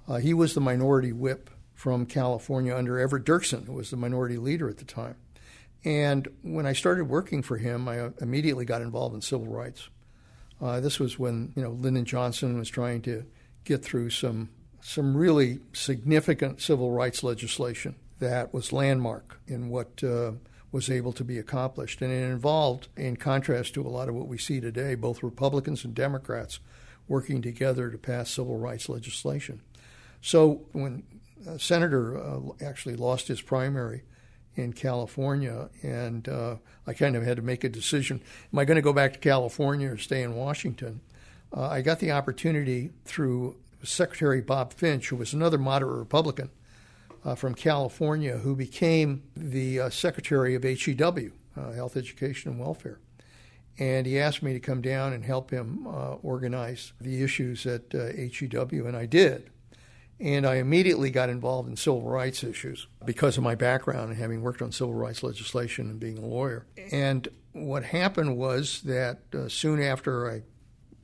Uh, 0.07 0.17
he 0.17 0.33
was 0.33 0.55
the 0.55 0.61
minority 0.61 1.13
whip 1.13 1.51
from 1.79 2.07
California 2.07 2.77
under 2.77 2.99
Everett 2.99 3.25
Dirksen, 3.25 3.67
who 3.67 3.75
was 3.75 3.91
the 3.91 3.97
minority 3.97 4.37
leader 4.37 4.69
at 4.69 4.79
the 4.79 4.85
time. 4.85 5.15
And 5.85 6.27
when 6.43 6.67
I 6.67 6.73
started 6.73 7.05
working 7.05 7.41
for 7.41 7.57
him, 7.57 7.87
I 7.87 8.01
uh, 8.01 8.11
immediately 8.21 8.65
got 8.65 8.83
involved 8.83 9.15
in 9.15 9.21
civil 9.21 9.47
rights. 9.47 9.89
Uh, 10.61 10.81
this 10.81 10.99
was 10.99 11.21
when 11.21 11.53
you 11.55 11.63
know 11.63 11.71
Lyndon 11.71 12.05
Johnson 12.05 12.59
was 12.59 12.69
trying 12.69 13.03
to 13.03 13.25
get 13.63 13.85
through 13.85 14.11
some 14.11 14.49
some 14.81 15.17
really 15.17 15.61
significant 15.73 16.61
civil 16.61 16.91
rights 16.91 17.23
legislation 17.23 17.95
that 18.19 18.53
was 18.53 18.73
landmark 18.73 19.41
in 19.47 19.69
what 19.69 20.03
uh, 20.03 20.33
was 20.73 20.91
able 20.91 21.13
to 21.13 21.23
be 21.23 21.39
accomplished. 21.39 22.03
And 22.03 22.13
it 22.13 22.25
involved, 22.25 22.89
in 22.97 23.17
contrast 23.17 23.75
to 23.75 23.87
a 23.87 23.89
lot 23.89 24.09
of 24.09 24.17
what 24.17 24.27
we 24.27 24.37
see 24.37 24.61
today, 24.61 24.97
both 24.97 25.23
Republicans 25.23 25.85
and 25.85 25.95
Democrats 25.95 26.59
working 27.07 27.41
together 27.41 27.89
to 27.89 27.99
pass 27.99 28.33
civil 28.33 28.59
rights 28.59 28.89
legislation. 28.89 29.63
So 30.21 30.67
when 30.73 31.05
senator 31.59 32.19
uh, 32.19 32.41
actually 32.61 32.97
lost 32.97 33.29
his 33.29 33.41
primary 33.41 34.03
in 34.55 34.73
California, 34.73 35.71
and 35.83 36.29
uh, 36.29 36.57
I 36.87 36.93
kind 36.93 37.17
of 37.17 37.25
had 37.25 37.37
to 37.37 37.43
make 37.43 37.65
a 37.65 37.69
decision: 37.69 38.21
Am 38.53 38.59
I 38.59 38.65
going 38.65 38.77
to 38.77 38.83
go 38.83 38.93
back 38.93 39.13
to 39.15 39.19
California 39.19 39.91
or 39.91 39.99
stay 39.99 40.23
in 40.23 40.35
Washington? 40.35 41.01
Uh, 41.57 41.69
I 41.69 41.81
got 41.81 42.01
the 42.01 42.11
opportunity 42.11 42.91
through 43.05 43.57
Secretary 43.83 44.41
Bob 44.41 44.73
Finch, 44.73 45.09
who 45.09 45.17
was 45.17 45.33
another 45.33 45.59
moderate 45.59 45.99
Republican 45.99 46.51
uh, 47.25 47.35
from 47.35 47.55
California, 47.55 48.39
who 48.39 48.55
became 48.55 49.23
the 49.37 49.81
uh, 49.81 49.91
Secretary 49.91 50.55
of 50.55 50.65
HEW, 50.65 51.33
uh, 51.57 51.73
Health, 51.73 51.97
Education, 51.97 52.53
and 52.53 52.61
Welfare. 52.61 52.99
And 53.79 54.07
he 54.07 54.19
asked 54.19 54.43
me 54.43 54.53
to 54.55 54.61
come 54.61 54.83
down 54.83 55.13
and 55.13 55.25
help 55.25 55.51
him 55.51 55.87
uh, 55.87 56.15
organize 56.15 56.93
the 57.01 57.23
issues 57.23 57.65
at 57.65 57.93
HEW, 57.93 58.87
and 58.87 58.97
I 58.97 59.07
did. 59.07 59.51
And 60.21 60.47
I 60.47 60.57
immediately 60.57 61.11
got 61.11 61.29
involved 61.29 61.69
in 61.69 61.77
civil 61.77 62.03
rights 62.03 62.43
issues 62.43 62.89
because 63.05 63.37
of 63.37 63.45
my 63.45 63.55
background 63.55 64.11
and 64.11 64.19
having 64.19 64.43
worked 64.43 64.63
on 64.63 64.73
civil 64.73 64.95
rights 64.95 65.23
legislation 65.23 65.91
and 65.91 66.01
being 66.01 66.19
a 66.19 66.27
lawyer. 66.27 66.67
And 66.91 67.29
what 67.53 67.85
happened 67.85 68.37
was 68.37 68.83
that 68.83 69.21
uh, 69.33 69.49
soon 69.49 69.81
after 69.81 70.31
I 70.31 70.43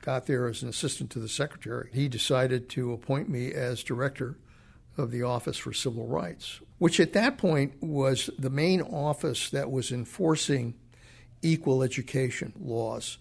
got 0.02 0.26
there 0.26 0.48
as 0.48 0.62
an 0.62 0.68
assistant 0.68 1.10
to 1.10 1.18
the 1.18 1.28
secretary, 1.28 1.90
he 1.92 2.08
decided 2.08 2.68
to 2.70 2.92
appoint 2.92 3.28
me 3.28 3.52
as 3.52 3.82
director 3.82 4.36
of 4.96 5.10
the 5.10 5.22
Office 5.22 5.56
for 5.56 5.72
Civil 5.72 6.06
Rights, 6.06 6.60
which 6.78 7.00
at 7.00 7.12
that 7.14 7.38
point 7.38 7.74
was 7.80 8.30
the 8.38 8.50
main 8.50 8.82
office 8.82 9.50
that 9.50 9.70
was 9.70 9.90
enforcing 9.90 10.74
equal 11.42 11.82
education 11.82 12.52
laws 12.58 13.18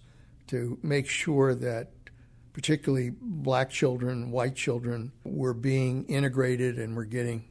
to 0.48 0.78
make 0.84 1.08
sure 1.08 1.56
that 1.56 1.93
particularly 2.54 3.12
black 3.20 3.70
children, 3.70 4.32
white 4.32 4.56
children, 4.56 5.12
were 5.24 5.54
being 5.54 6.06
integrated 6.06 6.78
and 6.78 6.96
were 6.96 7.06
getting 7.06 7.46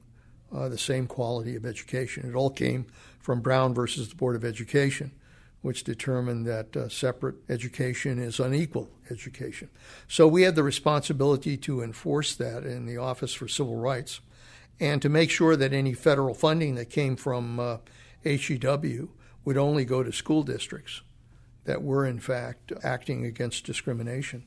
uh, 0.54 0.68
the 0.68 0.78
same 0.78 1.06
quality 1.06 1.56
of 1.56 1.66
education. 1.66 2.28
It 2.28 2.34
all 2.34 2.50
came 2.50 2.86
from 3.18 3.40
Brown 3.40 3.74
versus 3.74 4.08
the 4.08 4.14
Board 4.14 4.36
of 4.36 4.44
Education, 4.44 5.12
which 5.60 5.84
determined 5.84 6.46
that 6.46 6.76
uh, 6.76 6.88
separate 6.88 7.36
education 7.48 8.18
is 8.18 8.40
unequal 8.40 8.90
education. 9.10 9.68
So 10.08 10.26
we 10.28 10.42
had 10.42 10.54
the 10.54 10.62
responsibility 10.62 11.56
to 11.58 11.82
enforce 11.82 12.34
that 12.36 12.64
in 12.64 12.86
the 12.86 12.96
Office 12.96 13.32
for 13.32 13.48
Civil 13.48 13.76
Rights 13.76 14.20
and 14.80 15.00
to 15.02 15.08
make 15.08 15.30
sure 15.30 15.56
that 15.56 15.72
any 15.72 15.94
federal 15.94 16.34
funding 16.34 16.74
that 16.74 16.90
came 16.90 17.16
from 17.16 17.60
uh, 17.60 17.76
HEW 18.24 19.10
would 19.44 19.56
only 19.56 19.84
go 19.84 20.02
to 20.02 20.12
school 20.12 20.42
districts 20.42 21.02
that 21.64 21.82
were, 21.82 22.04
in 22.04 22.18
fact, 22.18 22.72
acting 22.82 23.24
against 23.24 23.64
discrimination. 23.64 24.44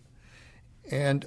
And 0.91 1.25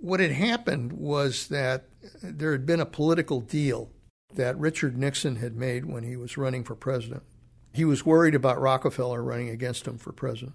what 0.00 0.20
had 0.20 0.32
happened 0.32 0.92
was 0.92 1.48
that 1.48 1.86
there 2.22 2.52
had 2.52 2.66
been 2.66 2.80
a 2.80 2.86
political 2.86 3.40
deal 3.40 3.90
that 4.34 4.58
Richard 4.58 4.96
Nixon 4.96 5.36
had 5.36 5.56
made 5.56 5.84
when 5.84 6.04
he 6.04 6.16
was 6.16 6.36
running 6.36 6.64
for 6.64 6.74
president. 6.74 7.22
He 7.72 7.84
was 7.84 8.06
worried 8.06 8.34
about 8.34 8.60
Rockefeller 8.60 9.22
running 9.22 9.48
against 9.48 9.86
him 9.86 9.98
for 9.98 10.12
president. 10.12 10.54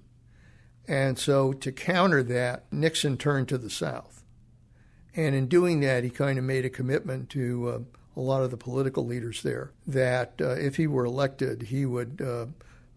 And 0.87 1.19
so, 1.19 1.53
to 1.53 1.71
counter 1.71 2.23
that, 2.23 2.71
Nixon 2.71 3.17
turned 3.17 3.47
to 3.49 3.57
the 3.57 3.69
South. 3.69 4.23
And 5.15 5.35
in 5.35 5.47
doing 5.47 5.81
that, 5.81 6.03
he 6.03 6.09
kind 6.09 6.39
of 6.39 6.45
made 6.45 6.65
a 6.65 6.69
commitment 6.69 7.29
to 7.31 7.69
uh, 7.69 8.19
a 8.19 8.21
lot 8.21 8.43
of 8.43 8.51
the 8.51 8.57
political 8.57 9.05
leaders 9.05 9.43
there 9.43 9.71
that 9.85 10.33
uh, 10.41 10.51
if 10.51 10.77
he 10.77 10.87
were 10.87 11.05
elected, 11.05 11.63
he 11.63 11.85
would 11.85 12.21
uh, 12.21 12.45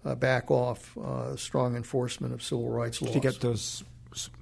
uh 0.05 0.15
back 0.15 0.51
off 0.51 0.97
uh, 0.99 1.37
strong 1.37 1.77
enforcement 1.77 2.33
of 2.33 2.43
civil 2.43 2.71
rights 2.71 3.03
laws. 3.03 3.13
To 3.13 3.21
get 3.21 3.41
those 3.41 3.85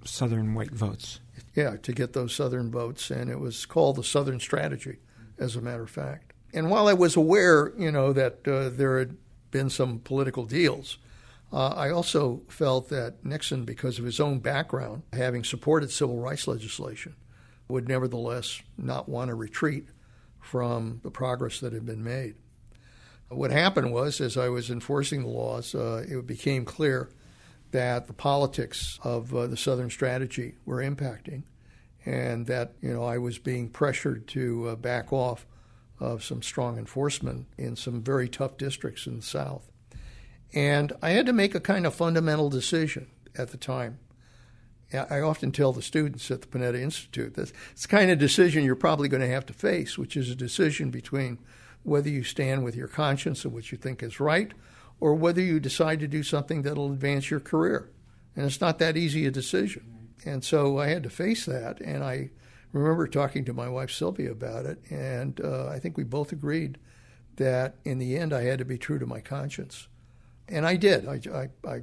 Southern 0.04 0.54
white 0.54 0.72
votes. 0.72 1.20
Yeah, 1.54 1.76
to 1.82 1.92
get 1.92 2.12
those 2.12 2.34
Southern 2.34 2.70
votes, 2.70 3.10
and 3.10 3.30
it 3.30 3.40
was 3.40 3.66
called 3.66 3.96
the 3.96 4.04
Southern 4.04 4.40
Strategy, 4.40 4.98
as 5.38 5.56
a 5.56 5.60
matter 5.60 5.82
of 5.82 5.90
fact. 5.90 6.32
And 6.52 6.70
while 6.70 6.88
I 6.88 6.92
was 6.92 7.16
aware, 7.16 7.72
you 7.78 7.90
know, 7.90 8.12
that 8.12 8.46
uh, 8.46 8.68
there 8.70 8.98
had 8.98 9.16
been 9.50 9.70
some 9.70 10.00
political 10.00 10.44
deals, 10.44 10.98
uh, 11.52 11.68
I 11.68 11.90
also 11.90 12.42
felt 12.48 12.88
that 12.90 13.24
Nixon, 13.24 13.64
because 13.64 13.98
of 13.98 14.04
his 14.04 14.20
own 14.20 14.38
background, 14.38 15.02
having 15.12 15.42
supported 15.42 15.90
civil 15.90 16.18
rights 16.18 16.46
legislation, 16.46 17.16
would 17.68 17.88
nevertheless 17.88 18.62
not 18.78 19.08
want 19.08 19.28
to 19.28 19.34
retreat 19.34 19.86
from 20.40 21.00
the 21.02 21.10
progress 21.10 21.60
that 21.60 21.72
had 21.72 21.86
been 21.86 22.04
made. 22.04 22.34
What 23.28 23.50
happened 23.52 23.92
was, 23.92 24.20
as 24.20 24.36
I 24.36 24.48
was 24.48 24.70
enforcing 24.70 25.22
the 25.22 25.28
laws, 25.28 25.74
uh, 25.74 26.04
it 26.08 26.26
became 26.26 26.64
clear 26.64 27.10
that 27.72 28.06
the 28.06 28.12
politics 28.12 28.98
of 29.02 29.34
uh, 29.34 29.46
the 29.46 29.56
Southern 29.56 29.90
strategy 29.90 30.54
were 30.64 30.78
impacting, 30.78 31.42
and 32.04 32.46
that 32.46 32.72
you 32.80 32.92
know 32.92 33.04
I 33.04 33.18
was 33.18 33.38
being 33.38 33.68
pressured 33.68 34.26
to 34.28 34.68
uh, 34.68 34.76
back 34.76 35.12
off 35.12 35.46
of 35.98 36.24
some 36.24 36.42
strong 36.42 36.78
enforcement 36.78 37.46
in 37.58 37.76
some 37.76 38.02
very 38.02 38.28
tough 38.28 38.56
districts 38.56 39.06
in 39.06 39.16
the 39.16 39.22
South, 39.22 39.70
and 40.52 40.92
I 41.02 41.10
had 41.10 41.26
to 41.26 41.32
make 41.32 41.54
a 41.54 41.60
kind 41.60 41.86
of 41.86 41.94
fundamental 41.94 42.50
decision 42.50 43.08
at 43.36 43.50
the 43.50 43.56
time. 43.56 43.98
I 44.92 45.20
often 45.20 45.52
tell 45.52 45.72
the 45.72 45.82
students 45.82 46.28
at 46.32 46.40
the 46.40 46.48
Panetta 46.48 46.80
Institute 46.80 47.34
that 47.34 47.52
it's 47.70 47.82
the 47.82 47.88
kind 47.88 48.10
of 48.10 48.18
decision 48.18 48.64
you're 48.64 48.74
probably 48.74 49.08
going 49.08 49.20
to 49.20 49.28
have 49.28 49.46
to 49.46 49.52
face, 49.52 49.96
which 49.96 50.16
is 50.16 50.30
a 50.30 50.34
decision 50.34 50.90
between 50.90 51.38
whether 51.84 52.08
you 52.08 52.24
stand 52.24 52.64
with 52.64 52.74
your 52.74 52.88
conscience 52.88 53.44
and 53.44 53.54
what 53.54 53.70
you 53.70 53.78
think 53.78 54.02
is 54.02 54.18
right 54.18 54.52
or 55.00 55.14
whether 55.14 55.40
you 55.40 55.58
decide 55.58 56.00
to 56.00 56.08
do 56.08 56.22
something 56.22 56.62
that'll 56.62 56.92
advance 56.92 57.30
your 57.30 57.40
career. 57.40 57.90
And 58.36 58.46
it's 58.46 58.60
not 58.60 58.78
that 58.78 58.96
easy 58.96 59.26
a 59.26 59.30
decision. 59.30 60.10
And 60.24 60.44
so 60.44 60.78
I 60.78 60.88
had 60.88 61.02
to 61.04 61.10
face 61.10 61.46
that. 61.46 61.80
And 61.80 62.04
I 62.04 62.30
remember 62.72 63.08
talking 63.08 63.44
to 63.46 63.52
my 63.52 63.68
wife 63.68 63.90
Sylvia 63.90 64.30
about 64.30 64.66
it. 64.66 64.78
And 64.90 65.40
uh, 65.40 65.68
I 65.68 65.78
think 65.78 65.96
we 65.96 66.04
both 66.04 66.32
agreed 66.32 66.78
that 67.36 67.76
in 67.84 67.98
the 67.98 68.16
end 68.16 68.32
I 68.32 68.42
had 68.42 68.58
to 68.58 68.64
be 68.64 68.78
true 68.78 68.98
to 68.98 69.06
my 69.06 69.20
conscience. 69.20 69.88
And 70.48 70.66
I 70.66 70.76
did. 70.76 71.08
I, 71.08 71.20
I, 71.34 71.48
I 71.66 71.82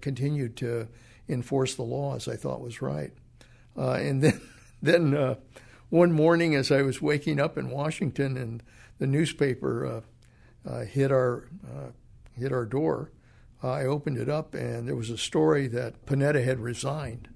continued 0.00 0.56
to 0.58 0.88
enforce 1.28 1.74
the 1.74 1.82
law 1.82 2.16
as 2.16 2.28
I 2.28 2.36
thought 2.36 2.60
was 2.60 2.82
right. 2.82 3.12
Uh, 3.76 3.92
and 3.92 4.22
then, 4.22 4.40
then 4.82 5.14
uh, 5.14 5.36
one 5.88 6.12
morning 6.12 6.54
as 6.54 6.72
I 6.72 6.82
was 6.82 7.00
waking 7.00 7.40
up 7.40 7.56
in 7.56 7.70
Washington 7.70 8.36
and 8.36 8.62
the 8.98 9.06
newspaper 9.06 9.86
uh, 9.86 10.00
uh, 10.68 10.84
hit 10.84 11.12
our 11.12 11.48
uh, 11.64 11.90
hit 12.36 12.52
our 12.52 12.66
door, 12.66 13.12
I 13.62 13.84
opened 13.84 14.18
it 14.18 14.28
up 14.28 14.54
and 14.54 14.86
there 14.86 14.96
was 14.96 15.10
a 15.10 15.18
story 15.18 15.66
that 15.68 16.06
Panetta 16.06 16.44
had 16.44 16.60
resigned 16.60 17.28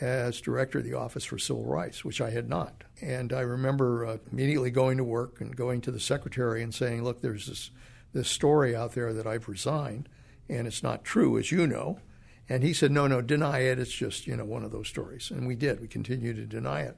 as 0.00 0.40
director 0.40 0.78
of 0.78 0.84
the 0.84 0.94
Office 0.94 1.24
for 1.24 1.38
Civil 1.38 1.64
Rights, 1.64 2.04
which 2.04 2.20
I 2.20 2.30
had 2.30 2.48
not. 2.48 2.84
And 3.00 3.32
I 3.32 3.40
remember 3.40 4.04
uh, 4.04 4.16
immediately 4.30 4.70
going 4.70 4.98
to 4.98 5.04
work 5.04 5.40
and 5.40 5.56
going 5.56 5.80
to 5.82 5.90
the 5.90 6.00
secretary 6.00 6.62
and 6.62 6.74
saying, 6.74 7.02
"Look, 7.02 7.20
there's 7.20 7.46
this 7.46 7.70
this 8.12 8.28
story 8.28 8.74
out 8.74 8.92
there 8.92 9.12
that 9.12 9.26
I've 9.26 9.48
resigned, 9.48 10.08
and 10.48 10.66
it's 10.66 10.82
not 10.82 11.04
true, 11.04 11.38
as 11.38 11.50
you 11.50 11.66
know." 11.66 11.98
And 12.48 12.62
he 12.62 12.72
said, 12.72 12.90
"No, 12.90 13.06
no, 13.06 13.20
deny 13.20 13.60
it. 13.60 13.78
It's 13.78 13.92
just 13.92 14.26
you 14.26 14.36
know 14.36 14.44
one 14.44 14.64
of 14.64 14.72
those 14.72 14.88
stories." 14.88 15.30
And 15.30 15.46
we 15.46 15.56
did. 15.56 15.80
We 15.80 15.88
continued 15.88 16.36
to 16.36 16.46
deny 16.46 16.82
it 16.82 16.96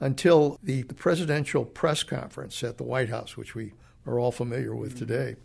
until 0.00 0.58
the, 0.62 0.82
the 0.82 0.94
presidential 0.94 1.64
press 1.64 2.02
conference 2.02 2.62
at 2.64 2.78
the 2.78 2.84
White 2.84 3.10
House, 3.10 3.36
which 3.36 3.54
we 3.54 3.74
are 4.06 4.18
all 4.18 4.32
familiar 4.32 4.74
with 4.74 4.98
today 4.98 5.36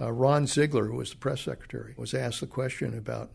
uh, 0.00 0.12
Ron 0.12 0.46
Ziegler, 0.46 0.86
who 0.86 0.96
was 0.96 1.10
the 1.10 1.16
press 1.16 1.42
secretary, 1.42 1.94
was 1.96 2.14
asked 2.14 2.40
the 2.40 2.46
question 2.46 2.96
about 2.96 3.30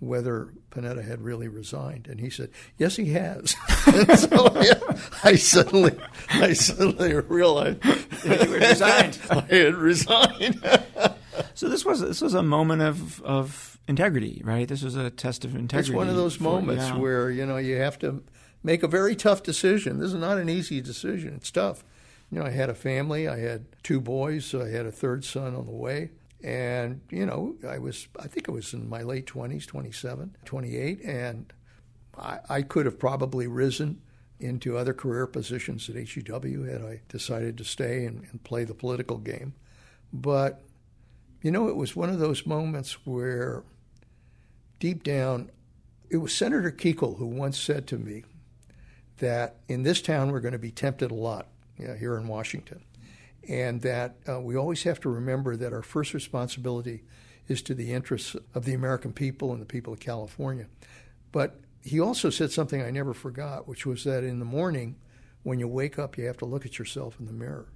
whether 0.00 0.48
Panetta 0.70 1.06
had 1.06 1.20
really 1.20 1.46
resigned, 1.46 2.08
and 2.08 2.20
he 2.20 2.30
said, 2.30 2.50
"Yes, 2.78 2.96
he 2.96 3.12
has." 3.12 3.50
so 4.18 4.60
yeah, 4.60 4.96
I 5.22 5.36
suddenly, 5.36 5.96
I 6.30 6.54
suddenly 6.54 7.14
realized 7.14 7.84
you 8.24 8.30
had 8.30 8.48
resigned. 8.48 9.18
I 9.30 9.40
had 9.42 9.74
resigned. 9.74 10.62
so 11.54 11.68
this 11.68 11.84
was 11.84 12.00
this 12.00 12.20
was 12.20 12.34
a 12.34 12.42
moment 12.42 12.82
of 12.82 13.22
of 13.22 13.78
integrity, 13.86 14.40
right? 14.44 14.66
This 14.66 14.82
was 14.82 14.96
a 14.96 15.10
test 15.10 15.44
of 15.44 15.54
integrity. 15.54 15.90
It's 15.90 15.96
one 15.96 16.08
of 16.08 16.16
those 16.16 16.36
for, 16.36 16.44
moments 16.44 16.84
yeah. 16.84 16.96
where 16.96 17.30
you 17.30 17.44
know 17.44 17.58
you 17.58 17.76
have 17.76 17.98
to 18.00 18.22
make 18.62 18.82
a 18.82 18.88
very 18.88 19.14
tough 19.14 19.42
decision. 19.42 19.98
This 19.98 20.08
is 20.08 20.20
not 20.20 20.38
an 20.38 20.48
easy 20.48 20.80
decision. 20.80 21.34
It's 21.34 21.50
tough. 21.50 21.84
You 22.30 22.38
know, 22.38 22.46
I 22.46 22.50
had 22.50 22.70
a 22.70 22.74
family. 22.74 23.28
I 23.28 23.38
had 23.38 23.66
two 23.82 24.00
boys. 24.00 24.44
So 24.46 24.62
I 24.62 24.68
had 24.68 24.86
a 24.86 24.92
third 24.92 25.24
son 25.24 25.54
on 25.54 25.66
the 25.66 25.72
way. 25.72 26.10
And, 26.42 27.00
you 27.10 27.26
know, 27.26 27.56
I 27.68 27.78
was, 27.78 28.08
I 28.18 28.26
think 28.26 28.48
it 28.48 28.52
was 28.52 28.72
in 28.72 28.88
my 28.88 29.02
late 29.02 29.26
20s, 29.26 29.66
27, 29.66 30.36
28, 30.44 31.02
and 31.04 31.52
I, 32.16 32.38
I 32.48 32.62
could 32.62 32.86
have 32.86 32.98
probably 32.98 33.46
risen 33.46 34.00
into 34.38 34.78
other 34.78 34.94
career 34.94 35.26
positions 35.26 35.90
at 35.90 35.96
HEW 35.96 36.62
had 36.62 36.82
I 36.82 37.02
decided 37.08 37.58
to 37.58 37.64
stay 37.64 38.06
and, 38.06 38.26
and 38.30 38.42
play 38.42 38.64
the 38.64 38.74
political 38.74 39.18
game. 39.18 39.52
But, 40.14 40.62
you 41.42 41.50
know, 41.50 41.68
it 41.68 41.76
was 41.76 41.94
one 41.94 42.08
of 42.08 42.18
those 42.18 42.46
moments 42.46 43.06
where 43.06 43.62
deep 44.78 45.04
down, 45.04 45.50
it 46.08 46.16
was 46.16 46.34
Senator 46.34 46.72
Kuchel 46.72 47.18
who 47.18 47.26
once 47.26 47.58
said 47.58 47.86
to 47.88 47.98
me 47.98 48.24
that 49.18 49.56
in 49.68 49.82
this 49.82 50.00
town 50.00 50.32
we're 50.32 50.40
going 50.40 50.52
to 50.52 50.58
be 50.58 50.70
tempted 50.70 51.10
a 51.10 51.14
lot 51.14 51.48
you 51.80 51.88
know, 51.88 51.94
here 51.94 52.16
in 52.16 52.28
Washington, 52.28 52.82
and 53.48 53.80
that 53.82 54.16
uh, 54.28 54.40
we 54.40 54.56
always 54.56 54.82
have 54.82 55.00
to 55.00 55.08
remember 55.08 55.56
that 55.56 55.72
our 55.72 55.82
first 55.82 56.14
responsibility 56.14 57.02
is 57.48 57.62
to 57.62 57.74
the 57.74 57.92
interests 57.92 58.36
of 58.54 58.64
the 58.64 58.74
American 58.74 59.12
people 59.12 59.52
and 59.52 59.60
the 59.60 59.66
people 59.66 59.92
of 59.92 60.00
California. 60.00 60.66
But 61.32 61.58
he 61.82 61.98
also 61.98 62.30
said 62.30 62.52
something 62.52 62.82
I 62.82 62.90
never 62.90 63.14
forgot, 63.14 63.66
which 63.66 63.86
was 63.86 64.04
that 64.04 64.22
in 64.24 64.38
the 64.38 64.44
morning, 64.44 64.96
when 65.42 65.58
you 65.58 65.66
wake 65.66 65.98
up, 65.98 66.18
you 66.18 66.26
have 66.26 66.36
to 66.38 66.44
look 66.44 66.66
at 66.66 66.78
yourself 66.78 67.18
in 67.18 67.26
the 67.26 67.32
mirror. 67.32 67.68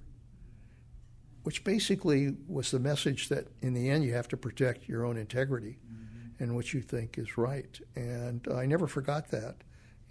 Which 1.43 1.63
basically 1.63 2.35
was 2.47 2.71
the 2.71 2.79
message 2.79 3.29
that 3.29 3.47
in 3.61 3.73
the 3.73 3.89
end, 3.89 4.03
you 4.03 4.13
have 4.13 4.27
to 4.29 4.37
protect 4.37 4.87
your 4.87 5.05
own 5.05 5.17
integrity 5.17 5.79
mm-hmm. 5.85 6.43
and 6.43 6.55
what 6.55 6.73
you 6.73 6.81
think 6.81 7.17
is 7.17 7.37
right. 7.37 7.79
And 7.95 8.47
I 8.53 8.65
never 8.65 8.87
forgot 8.87 9.29
that. 9.31 9.57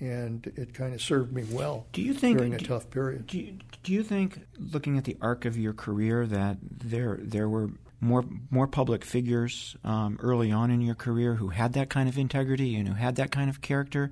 And 0.01 0.53
it 0.57 0.75
kind 0.75 0.93
of 0.93 1.01
served 1.01 1.33
me 1.33 1.45
well 1.51 1.87
do 1.93 2.03
you 2.03 2.15
think, 2.15 2.39
during 2.39 2.55
a 2.55 2.59
do, 2.59 2.67
tough 2.67 2.91
period. 2.91 3.27
Do 3.29 3.39
you, 3.39 3.59
do 3.83 3.93
you 3.93 4.03
think, 4.03 4.41
looking 4.59 4.99
at 4.99 5.05
the 5.05 5.17
arc 5.21 5.45
of 5.45 5.57
your 5.57 5.73
career, 5.73 6.27
that 6.27 6.59
there 6.61 7.19
there 7.23 7.49
were 7.49 7.71
more 8.01 8.25
more 8.51 8.67
public 8.67 9.05
figures 9.05 9.77
um, 9.85 10.19
early 10.21 10.53
on 10.53 10.71
in 10.71 10.81
your 10.81 10.95
career 10.95 11.35
who 11.35 11.49
had 11.49 11.73
that 11.75 11.89
kind 11.89 12.09
of 12.09 12.19
integrity 12.19 12.77
and 12.77 12.89
who 12.89 12.95
had 12.95 13.17
that 13.17 13.31
kind 13.31 13.49
of 13.49 13.61
character 13.61 14.11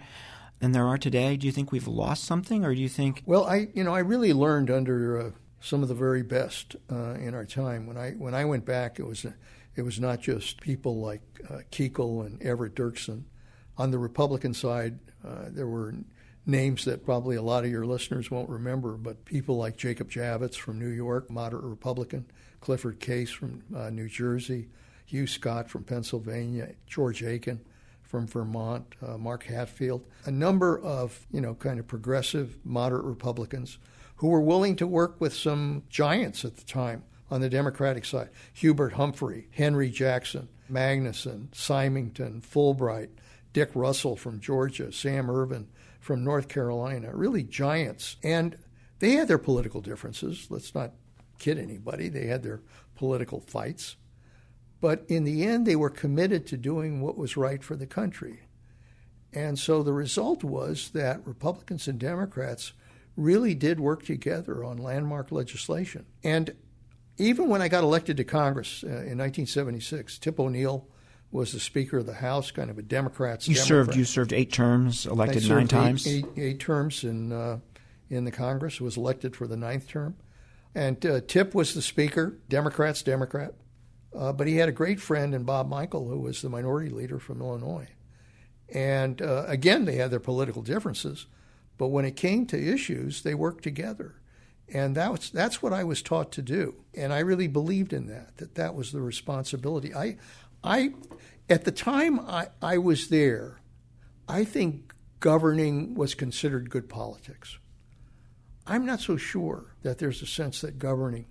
than 0.61 0.73
there 0.73 0.87
are 0.87 0.99
today? 0.99 1.37
Do 1.37 1.47
you 1.47 1.53
think 1.53 1.73
we've 1.73 1.89
lost 1.89 2.25
something, 2.25 2.65
or 2.65 2.75
do 2.75 2.81
you 2.81 2.89
think? 2.89 3.23
Well, 3.27 3.45
I 3.45 3.69
you 3.75 3.85
know 3.85 3.95
I 3.95 4.01
really 4.01 4.33
learned 4.33 4.71
under 4.71 5.21
uh, 5.21 5.31
some 5.61 5.83
of 5.83 5.89
the 5.89 5.95
very 5.95 6.23
best 6.23 6.77
uh, 6.91 7.15
in 7.15 7.35
our 7.35 7.45
time. 7.45 7.87
When 7.87 7.97
I 7.97 8.13
when 8.13 8.35
I 8.35 8.45
went 8.45 8.65
back, 8.65 8.99
it 8.99 9.07
was 9.07 9.27
it 9.75 9.83
was 9.83 10.01
not 10.01 10.21
just 10.21 10.61
people 10.61 11.01
like 11.01 11.23
uh, 11.51 11.59
Kuchel 11.71 12.25
and 12.25 12.43
Everett 12.43 12.75
Dirksen. 12.75 13.25
On 13.79 13.91
the 13.91 13.99
Republican 13.99 14.55
side, 14.55 14.99
uh, 15.27 15.47
there 15.49 15.67
were 15.67 15.95
names 16.45 16.85
that 16.85 17.05
probably 17.05 17.37
a 17.37 17.43
lot 17.43 17.65
of 17.65 17.71
your 17.71 17.87
listeners 17.87 18.31
won't 18.31 18.49
remember, 18.49 18.97
but 18.97 19.25
people 19.25 19.57
like 19.57 19.77
Jacob 19.77 20.11
Javits 20.11 20.57
from 20.57 20.79
New 20.79 20.89
York, 20.89 21.31
moderate 21.31 21.65
Republican, 21.65 22.27
Clifford 22.61 23.01
Case 23.01 23.31
from 23.31 23.63
uh, 23.75 23.91
New 23.91 24.09
Jersey, 24.09 24.69
Hugh 25.07 25.27
Scott 25.27 25.71
from 25.71 25.85
Pennsylvania, 25.85 26.73
George 26.87 27.23
Aiken 27.23 27.61
from 28.03 28.27
Vermont, 28.27 28.95
uh, 29.07 29.17
Mark 29.17 29.45
Hatfield, 29.45 30.05
a 30.27 30.31
number 30.31 30.79
of, 30.79 31.27
you 31.31 31.41
know, 31.41 31.55
kind 31.55 31.79
of 31.79 31.87
progressive, 31.87 32.59
moderate 32.65 33.05
Republicans 33.05 33.79
who 34.17 34.29
were 34.29 34.41
willing 34.41 34.77
to 34.77 34.87
work 34.87 35.21
with 35.21 35.35
some 35.35 35.83
giants 35.89 36.45
at 36.45 36.57
the 36.57 36.65
time 36.65 37.03
on 37.31 37.41
the 37.41 37.49
Democratic 37.49 38.05
side. 38.05 38.29
Hubert 38.53 38.93
Humphrey, 38.93 39.49
Henry 39.51 39.91
Jackson, 39.91 40.49
Magnuson, 40.71 41.55
Symington, 41.55 42.43
Fulbright, 42.43 43.09
Dick 43.53 43.71
Russell 43.75 44.17
from 44.17 44.41
Georgia, 44.41 44.93
Sam 44.93 45.31
Ervin 45.31 45.69
from 46.01 46.25
North 46.25 46.49
Carolina, 46.49 47.15
really 47.15 47.43
giants. 47.43 48.17
And 48.23 48.57
they 48.99 49.13
had 49.13 49.29
their 49.29 49.39
political 49.39 49.81
differences. 49.81 50.47
Let's 50.49 50.75
not 50.75 50.93
kid 51.39 51.59
anybody. 51.59 52.09
They 52.09 52.27
had 52.27 52.43
their 52.43 52.63
political 52.95 53.41
fights. 53.41 53.97
But 54.81 55.05
in 55.09 55.25
the 55.25 55.45
end, 55.45 55.67
they 55.67 55.77
were 55.77 55.91
committed 55.91 56.47
to 56.49 56.57
doing 56.57 57.01
what 57.01 57.17
was 57.17 57.37
right 57.37 57.63
for 57.63 57.77
the 57.77 57.87
country. 57.87 58.41
And 59.33 59.59
so 59.59 59.83
the 59.83 59.93
result 59.93 60.45
was 60.45 60.91
that 60.91 61.27
Republicans 61.27 61.89
and 61.89 61.99
Democrats 61.99 62.73
really 63.17 63.55
did 63.55 63.81
work 63.81 64.05
together 64.05 64.65
on 64.65 64.77
landmark 64.79 65.31
legislation. 65.31 66.07
And 66.25 66.55
even 67.19 67.49
when 67.49 67.63
I 67.63 67.69
got 67.69 67.85
elected 67.85 68.17
to 68.17 68.25
Congress 68.25 68.83
uh, 68.83 68.89
in 68.89 69.19
1976, 69.19 70.19
Tip 70.19 70.41
O'Neill 70.41 70.87
was 71.33 71.53
the 71.53 71.61
Speaker 71.61 71.99
of 71.99 72.07
the 72.07 72.15
House, 72.15 72.51
kind 72.51 72.71
of 72.71 72.79
a 72.79 72.83
Democrat's 72.83 73.49
you 73.49 73.55
Democrat. 73.55 73.69
served. 73.69 73.97
You 73.97 74.05
served 74.05 74.33
eight 74.33 74.53
terms, 74.53 75.07
elected 75.07 75.49
nine 75.49 75.63
eight, 75.63 75.71
times. 75.71 76.07
Eight, 76.07 76.27
eight 76.37 76.61
terms 76.61 77.03
in 77.03 77.33
uh, 77.33 77.59
in 78.09 78.25
the 78.25 78.31
Congress. 78.31 78.81
Was 78.81 78.97
elected 78.97 79.35
for 79.35 79.47
the 79.47 79.57
ninth 79.57 79.89
term, 79.89 80.17
and 80.75 81.05
uh, 81.05 81.21
Tip 81.27 81.55
was 81.55 81.75
the 81.75 81.83
Speaker. 81.83 82.39
Democrats, 82.49 83.03
Democrat, 83.03 83.55
uh, 84.17 84.33
but 84.33 84.47
he 84.47 84.57
had 84.57 84.69
a 84.69 84.73
great 84.73 85.01
friend 85.01 85.35
in 85.35 85.45
Bob 85.45 85.69
Michel, 85.69 86.07
who 86.07 86.21
was 86.21 86.43
the 86.43 86.49
minority 86.49 86.91
leader 86.91 87.19
from 87.19 87.41
Illinois. 87.41 87.89
And 88.69 89.21
uh, 89.21 89.45
again, 89.49 89.85
they 89.85 89.97
had 89.97 90.11
their 90.11 90.21
political 90.21 90.63
differences, 90.63 91.27
but 91.77 91.89
when 91.89 92.05
it 92.05 92.17
came 92.17 92.47
to 92.47 92.73
issues, 92.73 93.23
they 93.23 93.35
worked 93.35 93.65
together. 93.65 94.15
And 94.73 94.97
that 94.97 95.13
was, 95.13 95.29
that's 95.29 95.61
what 95.61 95.75
I 95.75 95.85
was 95.85 96.01
taught 96.01 96.33
to 96.33 96.43
do. 96.43 96.77
And 96.95 97.13
I 97.13 97.19
really 97.19 97.49
believed 97.49 97.93
in 97.93 98.07
that, 98.07 98.39
that 98.39 98.55
that 98.55 98.75
was 98.75 98.91
the 98.91 99.03
responsibility. 99.03 99.95
I, 99.95 100.17
I, 100.65 100.93
at 101.49 101.65
the 101.65 101.73
time 101.73 102.21
I, 102.21 102.49
I 102.61 102.79
was 102.79 103.09
there, 103.09 103.61
I 104.29 104.45
think 104.45 104.95
governing 105.21 105.95
was 105.95 106.15
considered 106.15 106.71
good 106.71 106.89
politics. 106.89 107.59
I'm 108.67 108.87
not 108.87 109.01
so 109.01 109.17
sure 109.17 109.75
that 109.83 109.99
there's 109.99 110.23
a 110.23 110.27
sense 110.27 110.61
that 110.61 110.79
governing 110.79 111.27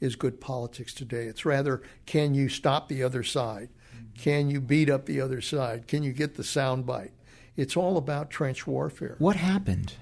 is 0.00 0.14
good 0.14 0.40
politics 0.40 0.94
today. 0.94 1.24
It's 1.24 1.44
rather, 1.44 1.82
can 2.06 2.34
you 2.34 2.48
stop 2.48 2.88
the 2.88 3.02
other 3.02 3.24
side? 3.24 3.70
Can 4.16 4.50
you 4.50 4.60
beat 4.60 4.90
up 4.90 5.06
the 5.06 5.20
other 5.20 5.40
side? 5.40 5.86
Can 5.86 6.02
you 6.02 6.12
get 6.12 6.36
the 6.36 6.44
sound 6.44 6.86
bite? 6.86 7.12
It's 7.56 7.76
all 7.76 7.96
about 7.96 8.30
trench 8.30 8.66
warfare. 8.66 9.16
What 9.18 9.36
happened? 9.36 9.94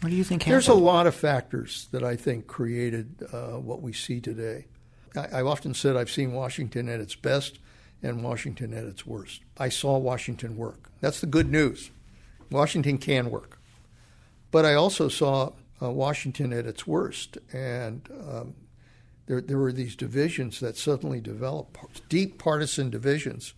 What 0.00 0.10
do 0.10 0.16
you 0.16 0.24
think 0.24 0.42
happened? 0.42 0.54
There's 0.54 0.68
a 0.68 0.74
lot 0.74 1.06
of 1.06 1.14
factors 1.14 1.88
that 1.92 2.04
I 2.04 2.16
think 2.16 2.46
created 2.46 3.26
uh, 3.32 3.58
what 3.58 3.82
we 3.82 3.92
see 3.92 4.20
today. 4.20 4.66
I, 5.16 5.40
I've 5.40 5.46
often 5.46 5.74
said 5.74 5.96
I've 5.96 6.10
seen 6.10 6.32
Washington 6.32 6.88
at 6.88 7.00
its 7.00 7.14
best 7.14 7.58
and 8.02 8.22
Washington 8.22 8.72
at 8.74 8.84
its 8.84 9.06
worst. 9.06 9.42
I 9.58 9.68
saw 9.68 9.98
Washington 9.98 10.56
work. 10.56 10.90
That's 11.00 11.20
the 11.20 11.26
good 11.26 11.50
news. 11.50 11.90
Washington 12.50 12.98
can 12.98 13.30
work. 13.30 13.58
But 14.50 14.64
I 14.64 14.74
also 14.74 15.08
saw 15.08 15.52
uh, 15.82 15.90
Washington 15.90 16.52
at 16.52 16.66
its 16.66 16.86
worst, 16.86 17.38
and 17.52 18.08
um, 18.10 18.54
there, 19.26 19.40
there 19.40 19.58
were 19.58 19.72
these 19.72 19.94
divisions 19.94 20.60
that 20.60 20.76
suddenly 20.76 21.20
developed, 21.20 22.08
deep 22.08 22.38
partisan 22.38 22.90
divisions 22.90 23.54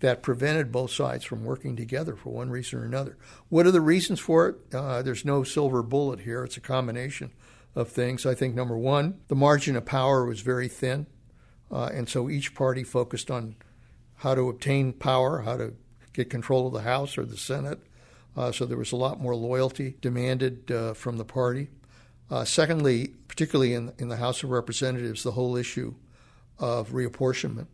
that 0.00 0.22
prevented 0.22 0.72
both 0.72 0.90
sides 0.90 1.24
from 1.24 1.44
working 1.44 1.76
together 1.76 2.16
for 2.16 2.30
one 2.30 2.48
reason 2.48 2.78
or 2.78 2.84
another. 2.84 3.18
What 3.48 3.66
are 3.66 3.70
the 3.70 3.80
reasons 3.80 4.18
for 4.18 4.48
it? 4.48 4.56
Uh, 4.74 5.02
there's 5.02 5.24
no 5.24 5.42
silver 5.42 5.82
bullet 5.82 6.20
here. 6.20 6.44
It's 6.44 6.56
a 6.56 6.60
combination 6.60 7.32
of 7.74 7.88
things. 7.88 8.24
I 8.24 8.34
think 8.34 8.54
number 8.54 8.78
one, 8.78 9.20
the 9.28 9.34
margin 9.34 9.76
of 9.76 9.84
power 9.84 10.24
was 10.24 10.40
very 10.40 10.68
thin, 10.68 11.06
uh, 11.70 11.90
and 11.92 12.08
so 12.08 12.30
each 12.30 12.54
party 12.54 12.82
focused 12.82 13.30
on 13.30 13.56
how 14.20 14.34
to 14.34 14.50
obtain 14.50 14.92
power, 14.92 15.40
how 15.40 15.56
to 15.56 15.72
get 16.12 16.28
control 16.28 16.66
of 16.66 16.74
the 16.74 16.82
House 16.82 17.16
or 17.16 17.24
the 17.24 17.38
Senate. 17.38 17.80
Uh, 18.36 18.52
so 18.52 18.66
there 18.66 18.76
was 18.76 18.92
a 18.92 18.96
lot 18.96 19.18
more 19.18 19.34
loyalty 19.34 19.96
demanded 20.02 20.70
uh, 20.70 20.92
from 20.92 21.16
the 21.16 21.24
party. 21.24 21.68
Uh, 22.30 22.44
secondly, 22.44 23.08
particularly 23.28 23.72
in, 23.72 23.92
in 23.98 24.08
the 24.08 24.16
House 24.16 24.42
of 24.42 24.50
Representatives, 24.50 25.22
the 25.22 25.32
whole 25.32 25.56
issue 25.56 25.94
of 26.58 26.90
reapportionment. 26.90 27.66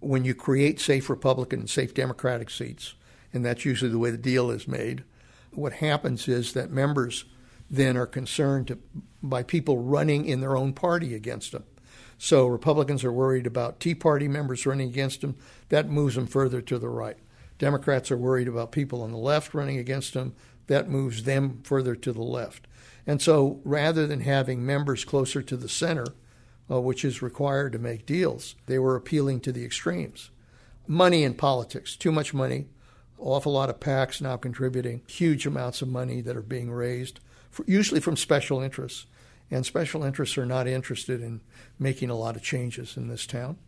When 0.00 0.24
you 0.24 0.34
create 0.34 0.80
safe 0.80 1.08
Republican 1.08 1.60
and 1.60 1.70
safe 1.70 1.94
Democratic 1.94 2.50
seats, 2.50 2.94
and 3.32 3.44
that's 3.44 3.64
usually 3.64 3.90
the 3.92 3.98
way 3.98 4.10
the 4.10 4.18
deal 4.18 4.50
is 4.50 4.66
made, 4.66 5.04
what 5.52 5.74
happens 5.74 6.26
is 6.26 6.52
that 6.54 6.72
members 6.72 7.26
then 7.70 7.96
are 7.96 8.06
concerned 8.06 8.66
to, 8.66 8.78
by 9.22 9.44
people 9.44 9.78
running 9.78 10.24
in 10.24 10.40
their 10.40 10.56
own 10.56 10.72
party 10.72 11.14
against 11.14 11.52
them. 11.52 11.64
So 12.24 12.46
Republicans 12.46 13.02
are 13.02 13.10
worried 13.10 13.48
about 13.48 13.80
Tea 13.80 13.96
Party 13.96 14.28
members 14.28 14.64
running 14.64 14.88
against 14.88 15.22
them. 15.22 15.34
That 15.70 15.90
moves 15.90 16.14
them 16.14 16.28
further 16.28 16.60
to 16.60 16.78
the 16.78 16.88
right. 16.88 17.16
Democrats 17.58 18.12
are 18.12 18.16
worried 18.16 18.46
about 18.46 18.70
people 18.70 19.02
on 19.02 19.10
the 19.10 19.18
left 19.18 19.54
running 19.54 19.76
against 19.76 20.14
them. 20.14 20.36
That 20.68 20.88
moves 20.88 21.24
them 21.24 21.62
further 21.64 21.96
to 21.96 22.12
the 22.12 22.22
left. 22.22 22.68
And 23.08 23.20
so 23.20 23.58
rather 23.64 24.06
than 24.06 24.20
having 24.20 24.64
members 24.64 25.04
closer 25.04 25.42
to 25.42 25.56
the 25.56 25.68
center, 25.68 26.06
uh, 26.70 26.80
which 26.80 27.04
is 27.04 27.22
required 27.22 27.72
to 27.72 27.80
make 27.80 28.06
deals, 28.06 28.54
they 28.66 28.78
were 28.78 28.94
appealing 28.94 29.40
to 29.40 29.50
the 29.50 29.64
extremes. 29.64 30.30
Money 30.86 31.24
in 31.24 31.34
politics, 31.34 31.96
too 31.96 32.12
much 32.12 32.32
money, 32.32 32.66
awful 33.18 33.52
lot 33.52 33.68
of 33.68 33.80
PACs 33.80 34.22
now 34.22 34.36
contributing, 34.36 35.02
huge 35.08 35.44
amounts 35.44 35.82
of 35.82 35.88
money 35.88 36.20
that 36.20 36.36
are 36.36 36.42
being 36.42 36.70
raised, 36.70 37.18
for, 37.50 37.64
usually 37.66 38.00
from 38.00 38.16
special 38.16 38.60
interests 38.60 39.06
and 39.52 39.66
special 39.66 40.02
interests 40.02 40.38
are 40.38 40.46
not 40.46 40.66
interested 40.66 41.20
in 41.20 41.42
making 41.78 42.08
a 42.08 42.16
lot 42.16 42.36
of 42.36 42.42
changes 42.42 42.96
in 42.96 43.08
this 43.08 43.26
town. 43.26 43.58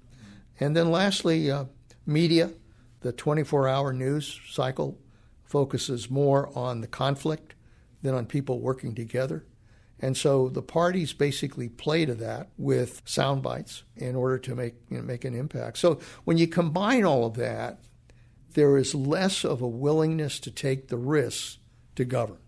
And 0.59 0.75
then 0.75 0.91
lastly, 0.91 1.51
uh, 1.51 1.67
media, 2.07 2.53
the 3.01 3.13
24 3.13 3.69
hour 3.69 3.93
news 3.93 4.41
cycle 4.49 4.99
focuses 5.45 6.11
more 6.11 6.51
on 6.57 6.81
the 6.81 6.87
conflict 6.87 7.55
than 8.01 8.15
on 8.15 8.25
people 8.25 8.61
working 8.61 8.95
together. 8.95 9.45
And 10.01 10.17
so 10.17 10.49
the 10.49 10.63
parties 10.63 11.13
basically 11.13 11.69
play 11.69 12.07
to 12.07 12.15
that 12.15 12.49
with 12.57 13.03
sound 13.05 13.43
bites 13.43 13.83
in 13.95 14.17
order 14.17 14.39
to 14.39 14.55
make 14.55 14.77
you 14.89 14.97
know, 14.97 15.03
make 15.03 15.27
an 15.27 15.35
impact. 15.35 15.77
So 15.77 16.01
when 16.25 16.39
you 16.39 16.47
combine 16.47 17.05
all 17.05 17.27
of 17.27 17.35
that, 17.35 17.79
there 18.55 18.79
is 18.79 18.95
less 18.95 19.45
of 19.45 19.61
a 19.61 19.69
willingness 19.69 20.41
to 20.41 20.51
take 20.51 20.89
the 20.89 20.97
risks 20.97 21.59
to 21.97 22.07
govern. 22.07 22.39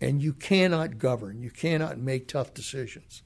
And 0.00 0.22
you 0.22 0.32
cannot 0.32 0.98
govern, 0.98 1.42
you 1.42 1.50
cannot 1.50 1.98
make 1.98 2.28
tough 2.28 2.54
decisions 2.54 3.22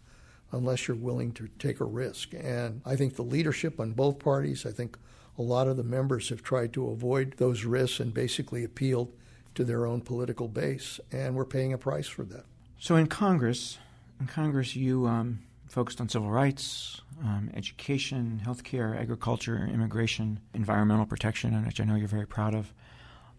unless 0.53 0.87
you're 0.87 0.97
willing 0.97 1.33
to 1.33 1.49
take 1.59 1.81
a 1.81 1.85
risk. 1.85 2.33
And 2.35 2.83
I 2.85 2.97
think 2.97 3.17
the 3.17 3.23
leadership 3.23 3.81
on 3.81 3.93
both 3.93 4.19
parties, 4.19 4.67
I 4.67 4.71
think 4.71 4.99
a 5.39 5.43
lot 5.43 5.67
of 5.67 5.77
the 5.77 5.83
members 5.83 6.29
have 6.29 6.43
tried 6.43 6.73
to 6.75 6.91
avoid 6.91 7.35
those 7.39 7.65
risks 7.65 8.01
and 8.01 8.13
basically 8.13 8.65
appealed 8.65 9.13
to 9.55 9.65
their 9.65 9.87
own 9.87 10.01
political 10.01 10.49
base, 10.49 10.99
and 11.11 11.35
we're 11.35 11.45
paying 11.45 11.73
a 11.73 11.79
price 11.79 12.07
for 12.07 12.25
that. 12.25 12.45
So 12.79 12.97
in 12.97 13.07
Congress, 13.07 13.79
in 14.21 14.27
Congress, 14.27 14.75
you 14.75 15.07
um, 15.07 15.41
focused 15.69 16.01
on 16.01 16.09
civil 16.09 16.31
rights, 16.31 17.01
um, 17.23 17.51
education, 17.55 18.43
healthcare, 18.45 18.99
agriculture, 18.99 19.69
immigration, 19.73 20.41
environmental 20.55 21.07
protection, 21.07 21.65
which 21.67 21.81
I 21.81 21.85
know 21.85 21.97
you're 21.97 22.09
very 22.09 22.27
proud 22.27 22.55
of. 22.55 22.73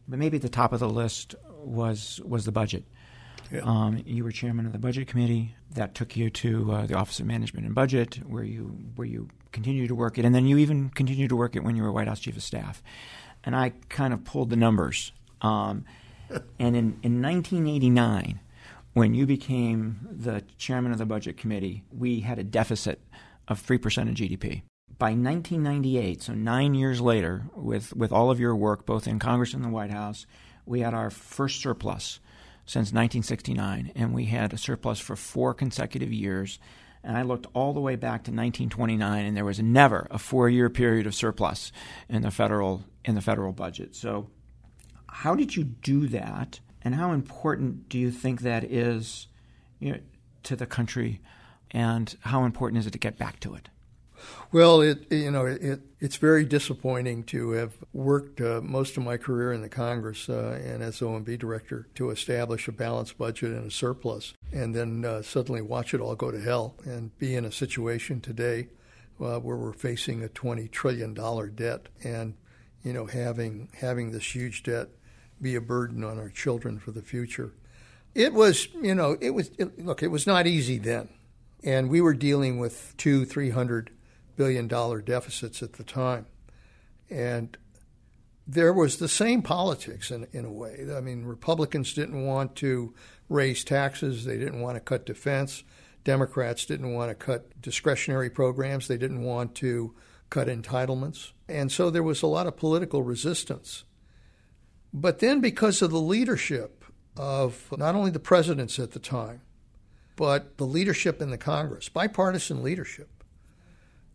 But 0.07 0.19
maybe 0.19 0.37
at 0.37 0.43
the 0.43 0.49
top 0.49 0.73
of 0.73 0.79
the 0.79 0.89
list 0.89 1.35
was 1.63 2.19
was 2.25 2.45
the 2.45 2.51
budget. 2.51 2.85
Yeah. 3.51 3.61
Um, 3.63 4.01
you 4.05 4.23
were 4.23 4.31
chairman 4.31 4.65
of 4.65 4.71
the 4.71 4.79
budget 4.79 5.07
committee 5.07 5.55
that 5.75 5.95
took 5.95 6.15
you 6.15 6.29
to 6.29 6.71
uh, 6.71 6.85
the 6.85 6.95
Office 6.95 7.19
of 7.19 7.25
Management 7.25 7.65
and 7.65 7.75
Budget, 7.75 8.19
where 8.27 8.43
you 8.43 8.77
where 8.95 9.07
you 9.07 9.29
continued 9.51 9.87
to 9.89 9.95
work 9.95 10.17
it, 10.17 10.25
and 10.25 10.33
then 10.33 10.45
you 10.45 10.57
even 10.57 10.89
continued 10.89 11.29
to 11.29 11.35
work 11.35 11.55
it 11.55 11.63
when 11.63 11.75
you 11.75 11.83
were 11.83 11.91
White 11.91 12.07
House 12.07 12.19
Chief 12.19 12.35
of 12.35 12.43
Staff. 12.43 12.81
And 13.43 13.55
I 13.55 13.73
kind 13.89 14.13
of 14.13 14.23
pulled 14.23 14.49
the 14.49 14.55
numbers. 14.55 15.11
Um, 15.41 15.85
and 16.59 16.75
in, 16.75 16.99
in 17.03 17.21
1989, 17.21 18.39
when 18.93 19.13
you 19.13 19.25
became 19.25 20.07
the 20.09 20.43
chairman 20.57 20.91
of 20.91 20.97
the 20.97 21.05
budget 21.05 21.37
committee, 21.37 21.83
we 21.91 22.21
had 22.21 22.39
a 22.39 22.43
deficit 22.43 23.01
of 23.47 23.65
3% 23.65 23.75
of 24.09 24.15
GDP. 24.15 24.61
By 24.97 25.09
1998, 25.09 26.21
so 26.21 26.33
nine 26.33 26.75
years 26.75 27.01
later, 27.01 27.45
with, 27.55 27.95
with 27.95 28.11
all 28.11 28.31
of 28.31 28.39
your 28.39 28.55
work, 28.55 28.85
both 28.85 29.07
in 29.07 29.19
Congress 29.19 29.53
and 29.53 29.63
the 29.63 29.69
White 29.69 29.89
House, 29.91 30.25
we 30.65 30.79
had 30.81 30.93
our 30.93 31.09
first 31.09 31.61
surplus 31.61 32.19
since 32.65 32.87
1969, 32.93 33.91
and 33.95 34.13
we 34.13 34.25
had 34.25 34.53
a 34.53 34.57
surplus 34.57 34.99
for 34.99 35.15
four 35.15 35.53
consecutive 35.53 36.13
years. 36.13 36.59
And 37.03 37.17
I 37.17 37.23
looked 37.23 37.47
all 37.53 37.73
the 37.73 37.81
way 37.81 37.95
back 37.95 38.23
to 38.23 38.31
1929, 38.31 39.25
and 39.25 39.35
there 39.35 39.43
was 39.43 39.59
never 39.59 40.07
a 40.09 40.17
four-year 40.17 40.69
period 40.69 41.05
of 41.05 41.13
surplus 41.13 41.71
in 42.07 42.21
the 42.21 42.31
federal 42.31 42.83
in 43.03 43.15
the 43.15 43.21
federal 43.21 43.51
budget. 43.51 43.95
So, 43.95 44.29
how 45.07 45.35
did 45.35 45.55
you 45.55 45.65
do 45.65 46.07
that, 46.07 46.61
and 46.81 46.95
how 46.95 47.11
important 47.11 47.89
do 47.89 47.99
you 47.99 48.11
think 48.11 48.41
that 48.41 48.63
is 48.63 49.27
you 49.79 49.91
know, 49.91 49.99
to 50.43 50.55
the 50.55 50.65
country, 50.65 51.19
and 51.71 52.15
how 52.21 52.45
important 52.45 52.79
is 52.79 52.87
it 52.87 52.91
to 52.91 52.99
get 52.99 53.17
back 53.17 53.41
to 53.41 53.53
it? 53.53 53.67
Well, 54.51 54.81
it 54.81 55.11
you 55.11 55.31
know 55.31 55.45
it, 55.47 55.81
it's 55.99 56.17
very 56.17 56.45
disappointing 56.45 57.23
to 57.25 57.51
have 57.51 57.73
worked 57.91 58.39
uh, 58.39 58.61
most 58.61 58.97
of 58.97 59.03
my 59.03 59.17
career 59.17 59.51
in 59.51 59.61
the 59.61 59.69
Congress 59.69 60.29
uh, 60.29 60.59
and 60.63 60.83
as 60.83 60.99
OMB 60.99 61.39
director 61.39 61.87
to 61.95 62.11
establish 62.11 62.67
a 62.67 62.71
balanced 62.71 63.17
budget 63.17 63.51
and 63.51 63.67
a 63.67 63.71
surplus, 63.71 64.33
and 64.51 64.75
then 64.75 65.05
uh, 65.05 65.21
suddenly 65.23 65.61
watch 65.61 65.93
it 65.93 66.01
all 66.01 66.15
go 66.15 66.29
to 66.29 66.39
hell 66.39 66.75
and 66.85 67.17
be 67.17 67.35
in 67.35 67.45
a 67.45 67.51
situation 67.51 68.21
today 68.21 68.67
uh, 69.19 69.39
where 69.39 69.57
we're 69.57 69.73
facing 69.73 70.21
a 70.21 70.29
twenty 70.29 70.67
trillion 70.67 71.13
dollar 71.13 71.47
debt 71.47 71.87
and 72.03 72.35
you 72.83 72.93
know 72.93 73.05
having 73.05 73.69
having 73.79 74.11
this 74.11 74.35
huge 74.35 74.61
debt 74.61 74.89
be 75.41 75.55
a 75.55 75.61
burden 75.61 76.03
on 76.03 76.19
our 76.19 76.29
children 76.29 76.77
for 76.77 76.91
the 76.91 77.01
future. 77.01 77.53
It 78.13 78.33
was 78.33 78.67
you 78.79 78.93
know 78.93 79.17
it 79.19 79.31
was 79.31 79.49
it, 79.57 79.83
look 79.83 80.03
it 80.03 80.11
was 80.11 80.27
not 80.27 80.45
easy 80.45 80.77
then, 80.77 81.09
and 81.63 81.89
we 81.89 82.01
were 82.01 82.13
dealing 82.13 82.59
with 82.59 82.93
two 82.97 83.25
three 83.25 83.49
hundred 83.49 83.89
billion 84.35 84.67
dollar 84.67 85.01
deficits 85.01 85.61
at 85.63 85.73
the 85.73 85.83
time. 85.83 86.25
And 87.09 87.57
there 88.45 88.73
was 88.73 88.97
the 88.97 89.07
same 89.07 89.41
politics 89.41 90.11
in, 90.11 90.27
in 90.33 90.45
a 90.45 90.51
way. 90.51 90.85
I 90.95 90.99
mean, 90.99 91.25
Republicans 91.25 91.93
didn't 91.93 92.25
want 92.25 92.55
to 92.57 92.93
raise 93.29 93.63
taxes, 93.63 94.25
they 94.25 94.37
didn't 94.37 94.61
want 94.61 94.75
to 94.75 94.81
cut 94.81 95.05
defense. 95.05 95.63
Democrats 96.03 96.65
didn't 96.65 96.93
want 96.93 97.09
to 97.09 97.15
cut 97.15 97.61
discretionary 97.61 98.29
programs, 98.29 98.87
they 98.87 98.97
didn't 98.97 99.23
want 99.23 99.55
to 99.55 99.95
cut 100.29 100.47
entitlements. 100.47 101.31
And 101.47 101.71
so 101.71 101.89
there 101.89 102.03
was 102.03 102.21
a 102.21 102.27
lot 102.27 102.47
of 102.47 102.57
political 102.57 103.03
resistance. 103.03 103.85
But 104.93 105.19
then, 105.19 105.39
because 105.39 105.81
of 105.81 105.91
the 105.91 106.01
leadership 106.01 106.83
of 107.15 107.73
not 107.77 107.95
only 107.95 108.11
the 108.11 108.19
presidents 108.19 108.79
at 108.79 108.91
the 108.91 108.99
time, 108.99 109.41
but 110.15 110.57
the 110.57 110.65
leadership 110.65 111.21
in 111.21 111.29
the 111.29 111.37
Congress, 111.37 111.89
bipartisan 111.89 112.61
leadership, 112.61 113.22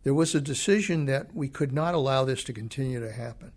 there 0.03 0.13
was 0.13 0.33
a 0.33 0.41
decision 0.41 1.05
that 1.05 1.35
we 1.35 1.47
could 1.47 1.73
not 1.73 1.93
allow 1.93 2.23
this 2.23 2.43
to 2.45 2.53
continue 2.53 2.99
to 2.99 3.11
happen. 3.11 3.51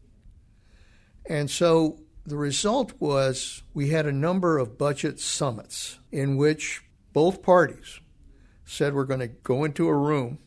And 1.27 1.51
so 1.51 2.01
the 2.27 2.37
result 2.37 2.93
was 2.99 3.63
we 3.75 3.91
had 3.91 4.07
a 4.07 4.13
number 4.13 4.59
of 4.59 4.79
budget 4.79 5.21
summits 5.21 5.99
in 6.11 6.37
which 6.37 6.83
both 7.13 7.43
parties 7.43 8.01
said 8.65 8.95
we're 8.95 9.05
going 9.05 9.21
to 9.21 9.29
go 9.29 9.65
into 9.65 9.89
a 9.89 9.95
room, 9.95 10.39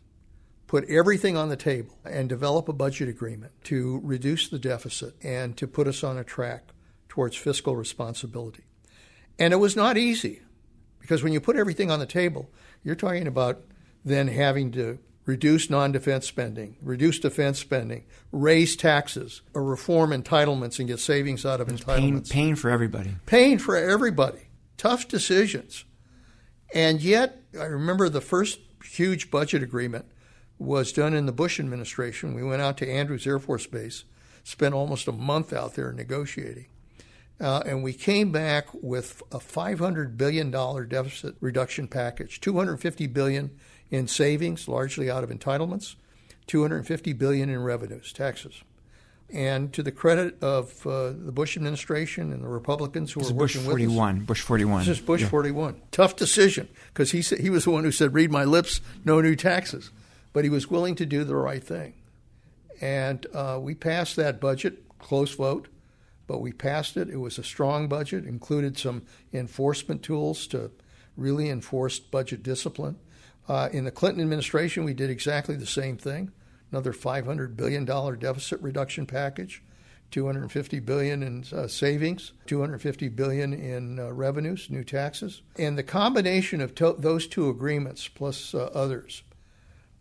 put 0.67 0.89
everything 0.89 1.37
on 1.37 1.49
the 1.49 1.55
table, 1.55 1.97
and 2.03 2.27
develop 2.27 2.67
a 2.67 2.73
budget 2.73 3.07
agreement 3.07 3.53
to 3.63 3.99
reduce 4.03 4.49
the 4.49 4.59
deficit 4.59 5.15
and 5.23 5.55
to 5.57 5.67
put 5.67 5.87
us 5.87 6.03
on 6.03 6.17
a 6.17 6.23
track 6.23 6.69
towards 7.07 7.35
fiscal 7.35 7.75
responsibility. 7.75 8.63
And 9.37 9.53
it 9.53 9.57
was 9.57 9.75
not 9.75 9.97
easy 9.97 10.41
because 10.99 11.23
when 11.23 11.33
you 11.33 11.39
put 11.39 11.55
everything 11.55 11.91
on 11.91 11.99
the 11.99 12.05
table, 12.05 12.49
you're 12.83 12.95
talking 12.95 13.27
about 13.27 13.63
then 14.03 14.27
having 14.27 14.71
to 14.71 14.99
reduce 15.25 15.69
non 15.69 15.91
defense 15.91 16.27
spending, 16.27 16.77
reduce 16.81 17.19
defense 17.19 17.59
spending, 17.59 18.05
raise 18.31 18.75
taxes, 18.75 19.41
or 19.53 19.63
reform 19.63 20.11
entitlements 20.11 20.79
and 20.79 20.87
get 20.87 20.99
savings 20.99 21.45
out 21.45 21.61
of 21.61 21.69
It's 21.69 21.83
entitlements. 21.83 22.29
Pain, 22.29 22.47
pain 22.47 22.55
for 22.55 22.69
everybody. 22.69 23.15
Pain 23.25 23.59
for 23.59 23.75
everybody. 23.75 24.47
Tough 24.77 25.07
decisions. 25.07 25.85
And 26.73 27.01
yet, 27.01 27.41
I 27.59 27.65
remember 27.65 28.09
the 28.09 28.21
first 28.21 28.59
huge 28.83 29.31
budget 29.31 29.63
agreement 29.63 30.05
was 30.57 30.91
done 30.91 31.13
in 31.13 31.25
the 31.25 31.31
Bush 31.31 31.59
administration. 31.59 32.33
We 32.33 32.43
went 32.43 32.61
out 32.61 32.77
to 32.77 32.89
Andrews 32.89 33.27
Air 33.27 33.39
Force 33.39 33.67
Base, 33.67 34.03
spent 34.43 34.73
almost 34.73 35.07
a 35.07 35.11
month 35.11 35.53
out 35.53 35.75
there 35.75 35.91
negotiating. 35.91 36.67
Uh, 37.39 37.61
and 37.65 37.83
we 37.83 37.91
came 37.91 38.31
back 38.31 38.67
with 38.73 39.21
a 39.31 39.39
$500 39.39 40.15
billion 40.15 40.51
deficit 40.51 41.35
reduction 41.41 41.87
package, 41.87 42.39
$250 42.39 43.11
billion 43.11 43.51
in 43.91 44.07
savings, 44.07 44.67
largely 44.67 45.09
out 45.09 45.23
of 45.23 45.29
entitlements, 45.29 45.95
250 46.47 47.13
billion 47.13 47.49
in 47.49 47.61
revenues, 47.63 48.11
taxes. 48.13 48.61
And 49.33 49.73
to 49.73 49.81
the 49.81 49.91
credit 49.91 50.41
of 50.43 50.85
uh, 50.85 51.07
the 51.09 51.31
Bush 51.31 51.57
administration 51.57 52.31
and 52.31 52.43
the 52.43 52.47
Republicans 52.47 53.11
who 53.11 53.21
This 53.21 53.31
were 53.31 53.37
Bush 53.39 53.55
working 53.55 53.65
41. 53.69 54.13
with 54.15 54.21
us, 54.23 54.27
Bush 54.27 54.41
41. 54.41 54.79
this 54.85 54.87
is 54.99 55.03
Bush 55.03 55.21
Yeah. 55.21 55.29
41. 55.29 55.81
Tough 55.91 56.15
decision 56.15 56.67
because 56.93 57.11
he 57.11 57.21
he 57.21 57.49
was 57.49 57.63
the 57.63 57.71
one 57.71 57.83
who 57.83 57.91
said, 57.91 58.13
"Read 58.13 58.31
my 58.31 58.43
lips, 58.43 58.81
no 59.03 59.21
new 59.21 59.35
taxes," 59.35 59.89
but 60.31 60.43
he 60.43 60.49
was 60.51 60.69
willing 60.69 60.93
to 60.95 61.07
do 61.07 61.23
the 61.23 61.35
right 61.35 61.63
thing, 61.63 61.93
and 62.81 63.25
uh, 63.33 63.57
we 63.59 63.73
passed 63.73 64.15
that 64.17 64.39
budget, 64.39 64.83
close 64.99 65.33
vote, 65.33 65.69
but 66.27 66.39
we 66.39 66.51
passed 66.51 66.95
it. 66.95 67.09
It 67.09 67.17
was 67.17 67.39
a 67.39 67.43
strong 67.43 67.87
budget, 67.87 68.25
included 68.25 68.77
some 68.77 69.03
enforcement 69.33 70.03
tools 70.03 70.45
to 70.47 70.69
really 71.17 71.49
enforce 71.49 71.97
budget 71.97 72.43
discipline. 72.43 72.97
Uh, 73.47 73.69
in 73.71 73.85
the 73.85 73.91
Clinton 73.91 74.21
administration, 74.21 74.83
we 74.83 74.93
did 74.93 75.09
exactly 75.09 75.55
the 75.55 75.65
same 75.65 75.97
thing. 75.97 76.31
Another 76.71 76.93
$500 76.93 77.55
billion 77.55 77.85
deficit 77.85 78.59
reduction 78.61 79.05
package, 79.05 79.63
250 80.11 80.79
billion 80.79 81.21
in 81.21 81.45
uh, 81.53 81.67
savings, 81.67 82.33
250 82.47 83.09
billion 83.09 83.53
in 83.53 83.99
uh, 83.99 84.11
revenues, 84.11 84.69
new 84.69 84.83
taxes, 84.83 85.41
and 85.57 85.77
the 85.77 85.83
combination 85.83 86.59
of 86.61 86.73
to- 86.75 86.95
those 86.97 87.27
two 87.27 87.49
agreements 87.49 88.07
plus 88.07 88.53
uh, 88.53 88.69
others 88.73 89.23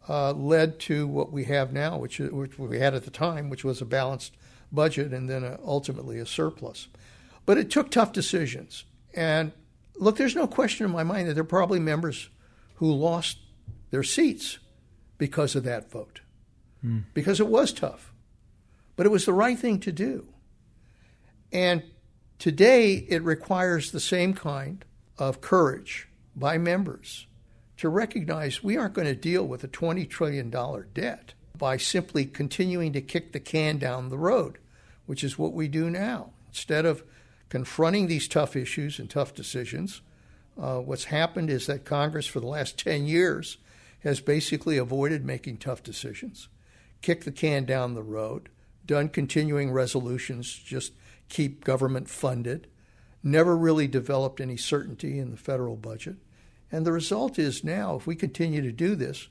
uh, 0.09 0.33
led 0.33 0.79
to 0.79 1.07
what 1.07 1.33
we 1.33 1.45
have 1.45 1.73
now, 1.73 1.99
which, 1.99 2.19
which 2.19 2.59
we 2.59 2.79
had 2.79 2.95
at 2.95 3.05
the 3.05 3.11
time, 3.11 3.51
which 3.51 3.65
was 3.65 3.81
a 3.81 3.87
balanced 3.87 4.37
budget 4.73 5.13
and 5.13 5.29
then 5.29 5.45
a, 5.45 5.59
ultimately 5.65 6.19
a 6.19 6.27
surplus. 6.27 6.89
But 7.47 7.59
it 7.59 7.71
took 7.71 7.91
tough 7.91 8.13
decisions. 8.13 8.85
And 9.15 9.53
look, 9.97 10.17
there's 10.17 10.35
no 10.35 10.47
question 10.47 10.87
in 10.87 10.93
my 10.93 11.05
mind 11.05 11.29
that 11.29 11.35
there 11.35 11.43
are 11.43 11.47
probably 11.47 11.81
members 11.81 12.29
who 12.75 12.93
lost 12.93 13.39
their 13.91 14.03
seats 14.03 14.59
because 15.19 15.55
of 15.55 15.65
that 15.65 15.91
vote, 15.91 16.21
because 17.15 17.41
it 17.41 17.49
was 17.49 17.73
tough. 17.73 18.13
But 18.97 19.07
it 19.07 19.11
was 19.11 19.25
the 19.25 19.33
right 19.33 19.59
thing 19.59 19.81
to 19.81 19.93
do. 19.93 20.29
And 21.53 21.83
today 22.39 23.07
it 23.09 23.23
requires 23.23 23.91
the 23.91 24.01
same 24.01 24.35
kind 24.35 24.85
of 25.19 25.41
courage 25.41 26.09
by 26.37 26.59
members 26.59 27.27
to 27.77 27.89
recognize 27.89 28.63
we 28.63 28.77
aren't 28.77 28.95
going 28.95 29.09
to 29.09 29.15
deal 29.15 29.45
with 29.47 29.65
a 29.65 29.69
$20 29.69 30.09
trillion 30.09 30.51
debt 30.95 31.35
by 31.57 31.77
simply 31.77 32.25
continuing 32.25 32.93
to 32.93 33.01
kick 33.01 33.33
the 33.33 33.41
can 33.41 33.79
down 33.79 34.09
the 34.09 34.19
road, 34.19 34.59
which 35.07 35.25
is 35.25 35.39
what 35.39 35.53
we 35.53 35.69
do 35.69 35.89
now. 35.91 36.31
Instead 36.49 36.85
of 36.85 37.03
confronting 37.49 38.07
these 38.07 38.29
tough 38.29 38.57
issues 38.57 38.99
and 38.99 39.09
tough 39.09 39.35
decisions, 39.35 40.03
Uh, 40.61 40.79
what's 40.79 41.05
happened 41.05 41.51
is 41.51 41.67
that 41.67 41.85
Congress, 41.85 42.27
for 42.27 42.41
the 42.41 42.47
last 42.47 42.79
10 42.79 43.07
years, 43.07 43.59
has 44.01 44.21
basically 44.21 44.77
avoided 44.77 45.25
making 45.25 45.57
tough 45.57 45.83
decisions, 45.83 46.49
kicked 47.03 47.25
the 47.25 47.33
can 47.33 47.65
down 47.65 47.95
the 47.95 48.03
road, 48.03 48.49
done 48.87 49.09
continuing 49.09 49.73
resolutions, 49.73 50.53
just 50.53 50.93
keep 51.29 51.65
government 51.65 52.09
funded, 52.09 52.69
never 53.23 53.57
really 53.57 53.89
developed 53.89 54.41
any 54.41 54.57
certainty 54.57 55.19
in 55.19 55.31
the 55.31 55.37
federal 55.37 55.77
budget. 55.77 56.17
And 56.71 56.87
the 56.87 56.93
result 56.93 57.39
is 57.39 57.65
now, 57.65 57.97
if 57.97 58.07
we 58.07 58.15
continue 58.15 58.61
to 58.61 58.73
do 58.73 58.95
this, 58.95 59.29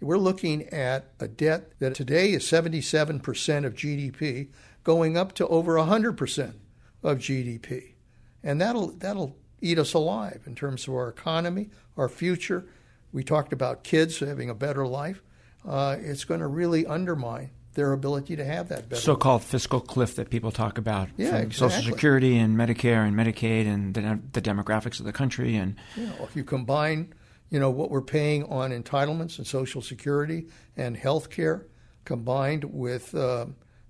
we're 0.00 0.18
looking 0.18 0.68
at 0.68 1.12
a 1.20 1.28
debt 1.28 1.72
that 1.78 1.94
today 1.94 2.32
is 2.32 2.44
77% 2.44 3.64
of 3.64 3.74
GDP 3.74 4.48
going 4.82 5.16
up 5.16 5.32
to 5.34 5.46
over 5.48 5.74
100% 5.74 6.54
of 7.02 7.18
GDP. 7.18 7.94
And 8.42 8.60
that'll, 8.60 8.88
that'll 8.88 9.36
eat 9.64 9.78
us 9.78 9.94
alive 9.94 10.42
in 10.46 10.54
terms 10.54 10.86
of 10.86 10.94
our 10.94 11.08
economy, 11.08 11.70
our 11.96 12.08
future. 12.08 12.66
We 13.12 13.24
talked 13.24 13.52
about 13.52 13.82
kids 13.82 14.18
having 14.18 14.50
a 14.50 14.54
better 14.54 14.86
life. 14.86 15.22
Uh, 15.66 15.96
it's 15.98 16.24
going 16.24 16.40
to 16.40 16.46
really 16.46 16.86
undermine 16.86 17.50
their 17.72 17.92
ability 17.92 18.36
to 18.36 18.44
have 18.44 18.68
that 18.68 18.88
better. 18.88 19.00
So-called 19.00 19.42
fiscal 19.42 19.80
cliff 19.80 20.16
that 20.16 20.30
people 20.30 20.52
talk 20.52 20.78
about. 20.78 21.08
Yeah, 21.16 21.38
exactly. 21.38 21.70
Social 21.70 21.92
Security 21.92 22.36
and 22.36 22.56
Medicare 22.56 23.06
and 23.06 23.16
Medicaid 23.16 23.66
and 23.66 23.94
the, 23.94 24.20
the 24.32 24.42
demographics 24.42 25.00
of 25.00 25.06
the 25.06 25.12
country 25.12 25.56
and. 25.56 25.76
You 25.96 26.06
know, 26.06 26.14
if 26.20 26.36
you 26.36 26.44
combine, 26.44 27.14
you 27.50 27.58
know, 27.58 27.70
what 27.70 27.90
we're 27.90 28.02
paying 28.02 28.44
on 28.44 28.70
entitlements 28.70 29.38
and 29.38 29.46
Social 29.46 29.82
Security 29.82 30.46
and 30.76 30.96
health 30.96 31.30
care, 31.30 31.66
combined 32.04 32.64
with 32.64 33.14
uh, 33.14 33.46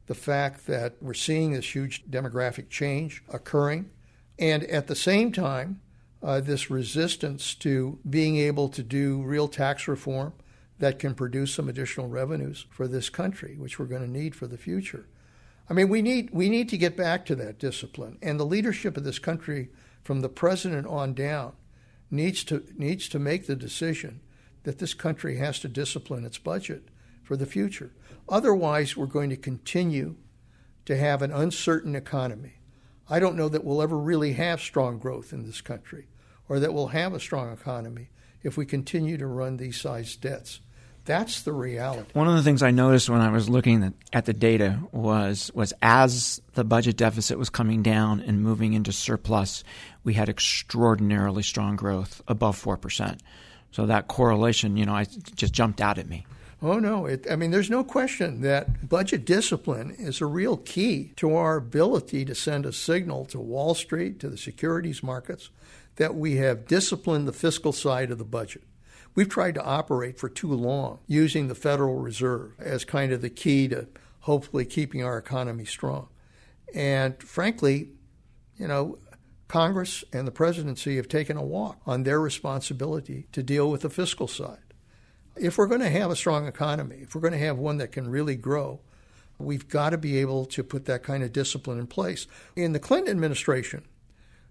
the 0.06 0.14
fact 0.14 0.66
that 0.66 0.94
we're 1.02 1.14
seeing 1.14 1.52
this 1.52 1.74
huge 1.74 2.04
demographic 2.06 2.70
change 2.70 3.22
occurring, 3.28 3.90
and 4.38 4.64
at 4.64 4.86
the 4.86 4.96
same 4.96 5.32
time, 5.32 5.80
uh, 6.22 6.40
this 6.40 6.70
resistance 6.70 7.54
to 7.54 7.98
being 8.08 8.36
able 8.36 8.68
to 8.70 8.82
do 8.82 9.22
real 9.22 9.46
tax 9.46 9.86
reform 9.86 10.32
that 10.78 10.98
can 10.98 11.14
produce 11.14 11.54
some 11.54 11.68
additional 11.68 12.08
revenues 12.08 12.66
for 12.70 12.88
this 12.88 13.10
country, 13.10 13.56
which 13.56 13.78
we're 13.78 13.84
going 13.84 14.02
to 14.02 14.10
need 14.10 14.34
for 14.34 14.46
the 14.46 14.58
future. 14.58 15.06
I 15.68 15.74
mean, 15.74 15.88
we 15.88 16.02
need 16.02 16.30
we 16.30 16.48
need 16.48 16.68
to 16.70 16.78
get 16.78 16.96
back 16.96 17.24
to 17.26 17.34
that 17.36 17.58
discipline, 17.58 18.18
and 18.20 18.38
the 18.38 18.44
leadership 18.44 18.96
of 18.96 19.04
this 19.04 19.18
country, 19.18 19.70
from 20.02 20.20
the 20.20 20.28
president 20.28 20.86
on 20.86 21.14
down, 21.14 21.54
needs 22.10 22.44
to 22.44 22.64
needs 22.76 23.08
to 23.10 23.18
make 23.18 23.46
the 23.46 23.56
decision 23.56 24.20
that 24.64 24.78
this 24.78 24.94
country 24.94 25.36
has 25.36 25.58
to 25.60 25.68
discipline 25.68 26.24
its 26.24 26.38
budget 26.38 26.88
for 27.22 27.36
the 27.36 27.46
future. 27.46 27.92
Otherwise, 28.28 28.96
we're 28.96 29.06
going 29.06 29.30
to 29.30 29.36
continue 29.36 30.16
to 30.84 30.96
have 30.96 31.22
an 31.22 31.32
uncertain 31.32 31.94
economy. 31.94 32.54
I 33.08 33.18
don't 33.18 33.36
know 33.36 33.48
that 33.48 33.64
we'll 33.64 33.82
ever 33.82 33.98
really 33.98 34.32
have 34.34 34.60
strong 34.60 34.98
growth 34.98 35.32
in 35.32 35.44
this 35.44 35.60
country, 35.60 36.06
or 36.48 36.58
that 36.60 36.72
we'll 36.72 36.88
have 36.88 37.12
a 37.12 37.20
strong 37.20 37.52
economy 37.52 38.08
if 38.42 38.56
we 38.56 38.66
continue 38.66 39.16
to 39.18 39.26
run 39.26 39.56
these 39.56 39.80
size 39.80 40.16
debts. 40.16 40.60
That's 41.06 41.42
the 41.42 41.52
reality. 41.52 42.10
One 42.14 42.28
of 42.28 42.34
the 42.34 42.42
things 42.42 42.62
I 42.62 42.70
noticed 42.70 43.10
when 43.10 43.20
I 43.20 43.30
was 43.30 43.48
looking 43.50 43.92
at 44.14 44.24
the 44.24 44.32
data 44.32 44.80
was 44.90 45.50
was 45.54 45.74
as 45.82 46.40
the 46.54 46.64
budget 46.64 46.96
deficit 46.96 47.38
was 47.38 47.50
coming 47.50 47.82
down 47.82 48.20
and 48.20 48.42
moving 48.42 48.72
into 48.72 48.90
surplus, 48.90 49.64
we 50.02 50.14
had 50.14 50.30
extraordinarily 50.30 51.42
strong 51.42 51.76
growth 51.76 52.22
above 52.26 52.56
four 52.56 52.78
percent. 52.78 53.20
So 53.70 53.84
that 53.86 54.08
correlation, 54.08 54.78
you 54.78 54.86
know, 54.86 54.94
I 54.94 55.04
just 55.34 55.52
jumped 55.52 55.82
out 55.82 55.98
at 55.98 56.08
me. 56.08 56.24
Oh 56.64 56.78
no! 56.78 57.04
It, 57.04 57.26
I 57.30 57.36
mean, 57.36 57.50
there's 57.50 57.68
no 57.68 57.84
question 57.84 58.40
that 58.40 58.88
budget 58.88 59.26
discipline 59.26 59.94
is 59.98 60.22
a 60.22 60.26
real 60.26 60.56
key 60.56 61.12
to 61.16 61.36
our 61.36 61.56
ability 61.56 62.24
to 62.24 62.34
send 62.34 62.64
a 62.64 62.72
signal 62.72 63.26
to 63.26 63.38
Wall 63.38 63.74
Street, 63.74 64.18
to 64.20 64.30
the 64.30 64.38
securities 64.38 65.02
markets, 65.02 65.50
that 65.96 66.14
we 66.14 66.36
have 66.36 66.66
disciplined 66.66 67.28
the 67.28 67.34
fiscal 67.34 67.70
side 67.70 68.10
of 68.10 68.16
the 68.16 68.24
budget. 68.24 68.62
We've 69.14 69.28
tried 69.28 69.56
to 69.56 69.62
operate 69.62 70.18
for 70.18 70.30
too 70.30 70.54
long 70.54 71.00
using 71.06 71.48
the 71.48 71.54
Federal 71.54 71.96
Reserve 71.96 72.54
as 72.58 72.86
kind 72.86 73.12
of 73.12 73.20
the 73.20 73.28
key 73.28 73.68
to 73.68 73.86
hopefully 74.20 74.64
keeping 74.64 75.04
our 75.04 75.18
economy 75.18 75.66
strong. 75.66 76.08
And 76.74 77.22
frankly, 77.22 77.90
you 78.56 78.68
know, 78.68 78.96
Congress 79.48 80.02
and 80.14 80.26
the 80.26 80.32
presidency 80.32 80.96
have 80.96 81.08
taken 81.08 81.36
a 81.36 81.44
walk 81.44 81.82
on 81.84 82.04
their 82.04 82.22
responsibility 82.22 83.26
to 83.32 83.42
deal 83.42 83.70
with 83.70 83.82
the 83.82 83.90
fiscal 83.90 84.28
side. 84.28 84.63
If 85.36 85.58
we're 85.58 85.66
going 85.66 85.80
to 85.80 85.90
have 85.90 86.10
a 86.10 86.16
strong 86.16 86.46
economy, 86.46 86.98
if 87.02 87.14
we're 87.14 87.20
going 87.20 87.32
to 87.32 87.38
have 87.38 87.58
one 87.58 87.78
that 87.78 87.92
can 87.92 88.08
really 88.08 88.36
grow, 88.36 88.80
we've 89.38 89.68
got 89.68 89.90
to 89.90 89.98
be 89.98 90.18
able 90.18 90.44
to 90.46 90.62
put 90.62 90.84
that 90.86 91.02
kind 91.02 91.22
of 91.22 91.32
discipline 91.32 91.78
in 91.78 91.86
place. 91.86 92.26
In 92.54 92.72
the 92.72 92.78
Clinton 92.78 93.10
administration, 93.10 93.84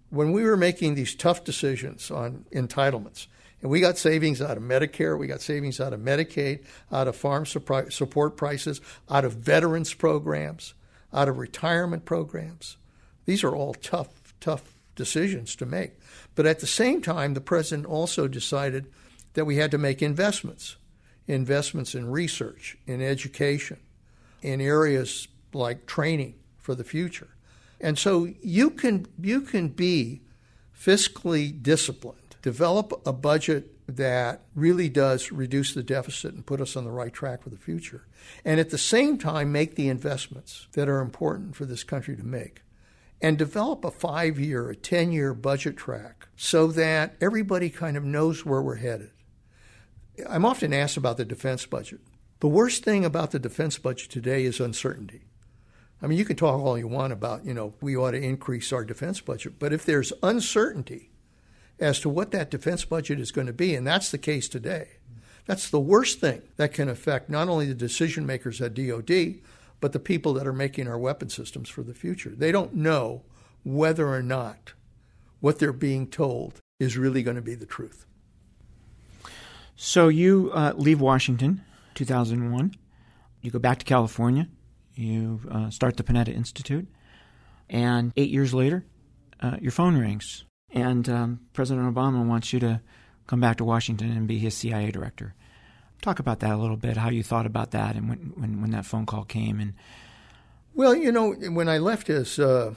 when 0.09 0.31
we 0.31 0.43
were 0.43 0.57
making 0.57 0.95
these 0.95 1.15
tough 1.15 1.43
decisions 1.43 2.11
on 2.11 2.45
entitlements, 2.53 3.27
and 3.61 3.71
we 3.71 3.79
got 3.79 3.97
savings 3.97 4.41
out 4.41 4.57
of 4.57 4.63
Medicare, 4.63 5.17
we 5.17 5.25
got 5.25 5.41
savings 5.41 5.79
out 5.79 5.93
of 5.93 6.01
Medicaid, 6.01 6.65
out 6.91 7.07
of 7.07 7.15
farm 7.15 7.45
support 7.45 8.35
prices, 8.35 8.81
out 9.09 9.23
of 9.23 9.33
veterans 9.33 9.93
programs, 9.93 10.73
out 11.13 11.29
of 11.29 11.37
retirement 11.37 12.03
programs. 12.03 12.75
These 13.25 13.43
are 13.43 13.55
all 13.55 13.73
tough, 13.73 14.33
tough 14.41 14.75
decisions 14.95 15.55
to 15.55 15.65
make. 15.65 15.93
But 16.35 16.45
at 16.45 16.59
the 16.59 16.67
same 16.67 17.01
time, 17.01 17.35
the 17.35 17.41
president 17.41 17.85
also 17.85 18.27
decided 18.27 18.91
that 19.33 19.45
we 19.45 19.57
had 19.57 19.71
to 19.71 19.77
make 19.77 20.01
investments 20.01 20.77
investments 21.25 21.95
in 21.95 22.11
research, 22.11 22.77
in 22.85 23.01
education, 23.01 23.79
in 24.41 24.59
areas 24.59 25.29
like 25.53 25.85
training 25.85 26.35
for 26.57 26.75
the 26.75 26.83
future. 26.83 27.29
And 27.79 27.97
so 27.97 28.27
you 28.41 28.69
can, 28.69 29.07
you 29.17 29.39
can 29.39 29.69
be 29.69 30.21
fiscally 30.77 31.63
disciplined 31.63 32.23
develop 32.43 33.01
a 33.07 33.13
budget 33.13 33.69
that 33.87 34.41
really 34.53 34.89
does 34.89 35.31
reduce 35.31 35.73
the 35.73 35.81
deficit 35.81 36.33
and 36.33 36.45
put 36.45 36.61
us 36.61 36.75
on 36.75 36.83
the 36.83 36.91
right 36.91 37.11
track 37.11 37.41
for 37.41 37.49
the 37.49 37.57
future. 37.57 38.05
And 38.45 38.59
at 38.59 38.69
the 38.69 38.77
same 38.77 39.17
time, 39.17 39.51
make 39.51 39.75
the 39.75 39.89
investments 39.89 40.67
that 40.73 40.87
are 40.87 40.99
important 40.99 41.55
for 41.55 41.65
this 41.65 41.83
country 41.83 42.15
to 42.15 42.23
make. 42.23 42.61
And 43.21 43.37
develop 43.37 43.85
a 43.85 43.91
five 43.91 44.37
year, 44.37 44.69
a 44.69 44.75
10 44.75 45.13
year 45.13 45.33
budget 45.33 45.77
track 45.77 46.27
so 46.35 46.67
that 46.67 47.15
everybody 47.21 47.69
kind 47.69 47.95
of 47.95 48.03
knows 48.03 48.45
where 48.45 48.61
we're 48.61 48.75
headed. 48.75 49.11
I'm 50.29 50.45
often 50.45 50.73
asked 50.73 50.97
about 50.97 51.17
the 51.17 51.25
defense 51.25 51.65
budget. 51.65 51.99
The 52.39 52.47
worst 52.47 52.83
thing 52.83 53.05
about 53.05 53.31
the 53.31 53.39
defense 53.39 53.77
budget 53.77 54.11
today 54.11 54.43
is 54.43 54.59
uncertainty. 54.59 55.21
I 56.01 56.07
mean, 56.07 56.17
you 56.17 56.25
can 56.25 56.35
talk 56.35 56.59
all 56.59 56.77
you 56.77 56.87
want 56.87 57.13
about, 57.13 57.45
you 57.45 57.53
know, 57.53 57.73
we 57.79 57.95
ought 57.95 58.11
to 58.11 58.21
increase 58.21 58.73
our 58.73 58.83
defense 58.83 59.21
budget, 59.21 59.57
but 59.57 59.71
if 59.71 59.85
there's 59.85 60.11
uncertainty, 60.21 61.09
as 61.79 61.99
to 61.99 62.09
what 62.09 62.31
that 62.31 62.51
defense 62.51 62.85
budget 62.85 63.19
is 63.19 63.31
going 63.31 63.47
to 63.47 63.53
be, 63.53 63.75
and 63.75 63.85
that's 63.85 64.11
the 64.11 64.17
case 64.17 64.47
today. 64.47 64.89
That's 65.45 65.69
the 65.69 65.79
worst 65.79 66.19
thing 66.19 66.41
that 66.55 66.73
can 66.73 66.87
affect 66.87 67.29
not 67.29 67.49
only 67.49 67.65
the 67.65 67.73
decision 67.73 68.25
makers 68.25 68.61
at 68.61 68.73
DoD, 68.73 69.35
but 69.81 69.91
the 69.91 69.99
people 69.99 70.33
that 70.33 70.47
are 70.47 70.53
making 70.53 70.87
our 70.87 70.97
weapon 70.97 71.29
systems 71.29 71.67
for 71.67 71.83
the 71.83 71.93
future. 71.93 72.29
They 72.29 72.51
don't 72.51 72.75
know 72.75 73.23
whether 73.63 74.07
or 74.07 74.23
not 74.23 74.73
what 75.41 75.59
they're 75.59 75.73
being 75.73 76.07
told 76.07 76.59
is 76.79 76.97
really 76.97 77.23
going 77.23 77.35
to 77.35 77.41
be 77.41 77.55
the 77.55 77.65
truth. 77.65 78.05
So 79.85 80.07
you 80.07 80.49
uh, 80.53 80.71
leave 80.77 81.01
Washington, 81.01 81.61
2001. 81.95 82.73
You 83.41 83.51
go 83.51 83.59
back 83.59 83.79
to 83.79 83.85
California. 83.85 84.47
You 84.95 85.41
uh, 85.51 85.71
start 85.71 85.97
the 85.97 86.03
Panetta 86.03 86.29
Institute, 86.29 86.87
and 87.69 88.13
eight 88.15 88.29
years 88.29 88.53
later, 88.53 88.85
uh, 89.41 89.57
your 89.59 89.73
phone 89.73 89.97
rings 89.97 90.45
and 90.71 91.09
um, 91.09 91.41
President 91.51 91.93
Obama 91.93 92.25
wants 92.25 92.53
you 92.53 92.61
to 92.61 92.79
come 93.27 93.41
back 93.41 93.57
to 93.57 93.65
Washington 93.65 94.09
and 94.09 94.25
be 94.25 94.39
his 94.39 94.55
CIA 94.55 94.89
director. 94.89 95.35
Talk 96.01 96.19
about 96.19 96.39
that 96.39 96.53
a 96.53 96.57
little 96.57 96.77
bit, 96.77 96.95
how 96.95 97.09
you 97.09 97.21
thought 97.21 97.45
about 97.45 97.71
that 97.71 97.97
and 97.97 98.07
when, 98.07 98.31
when, 98.37 98.61
when 98.61 98.71
that 98.71 98.85
phone 98.85 99.05
call 99.05 99.25
came. 99.25 99.59
and 99.59 99.73
Well, 100.73 100.95
you 100.95 101.11
know, 101.11 101.33
when 101.33 101.67
I 101.67 101.79
left 101.79 102.09
as, 102.09 102.39
uh, 102.39 102.75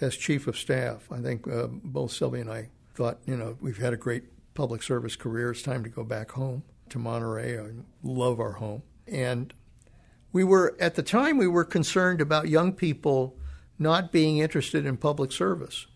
as 0.00 0.16
chief 0.16 0.48
of 0.48 0.58
staff, 0.58 1.06
I 1.12 1.20
think 1.20 1.46
uh, 1.46 1.68
both 1.68 2.10
Sylvia 2.10 2.40
and 2.40 2.50
I 2.50 2.70
thought, 2.96 3.18
you 3.26 3.36
know, 3.36 3.56
we've 3.60 3.78
had 3.78 3.92
a 3.92 3.96
great 3.96 4.24
public 4.56 4.82
service 4.82 5.14
career. 5.14 5.52
It's 5.52 5.62
time 5.62 5.84
to 5.84 5.90
go 5.90 6.02
back 6.02 6.32
home 6.32 6.64
to 6.88 6.98
Monterey. 6.98 7.58
I 7.58 7.70
love 8.02 8.40
our 8.40 8.52
home. 8.52 8.82
And 9.06 9.52
we 10.32 10.42
were, 10.42 10.76
at 10.80 10.96
the 10.96 11.02
time, 11.02 11.38
we 11.38 11.46
were 11.46 11.64
concerned 11.64 12.20
about 12.20 12.48
young 12.48 12.72
people 12.72 13.38
not 13.78 14.10
being 14.10 14.38
interested 14.38 14.84
in 14.84 14.96
public 14.96 15.30
service 15.30 15.86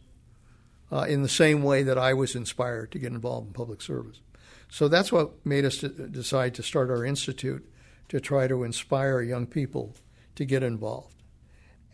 uh, 0.93 1.07
in 1.09 1.23
the 1.23 1.29
same 1.29 1.63
way 1.63 1.83
that 1.83 1.99
I 1.99 2.15
was 2.15 2.37
inspired 2.37 2.93
to 2.93 2.99
get 2.99 3.13
involved 3.13 3.49
in 3.49 3.53
public 3.53 3.83
service. 3.83 4.21
So 4.69 4.87
that's 4.87 5.11
what 5.11 5.45
made 5.45 5.65
us 5.65 5.79
decide 5.79 6.55
to 6.55 6.63
start 6.63 6.91
our 6.91 7.05
institute 7.05 7.67
to 8.09 8.21
try 8.21 8.49
to 8.49 8.65
inspire 8.65 9.21
young 9.23 9.47
people 9.47 9.97
to 10.35 10.45
get 10.45 10.63
involved. 10.63 11.23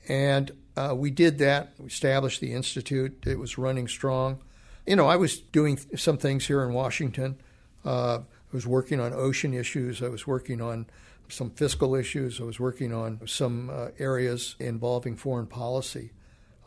And 0.09 0.51
uh, 0.77 0.95
we 0.97 1.11
did 1.11 1.39
that. 1.39 1.73
We 1.79 1.87
established 1.87 2.41
the 2.41 2.53
institute. 2.53 3.25
It 3.27 3.39
was 3.39 3.59
running 3.59 3.89
strong. 3.89 4.43
You 4.87 4.96
know, 4.96 5.07
I 5.07 5.16
was 5.16 5.38
doing 5.38 5.79
some 5.96 6.16
things 6.16 6.46
here 6.46 6.62
in 6.62 6.72
Washington. 6.72 7.38
Uh, 7.85 8.18
I 8.18 8.53
was 8.53 8.66
working 8.66 9.01
on 9.01 9.12
ocean 9.12 9.53
issues. 9.53 10.03
I 10.03 10.09
was 10.09 10.27
working 10.27 10.61
on 10.61 10.87
some 11.29 11.51
fiscal 11.51 11.94
issues. 11.94 12.40
I 12.40 12.44
was 12.44 12.61
working 12.61 12.92
on 12.92 13.20
some 13.27 13.70
uh, 13.70 13.88
areas 13.99 14.55
involving 14.59 15.16
foreign 15.16 15.46
policy. 15.46 16.12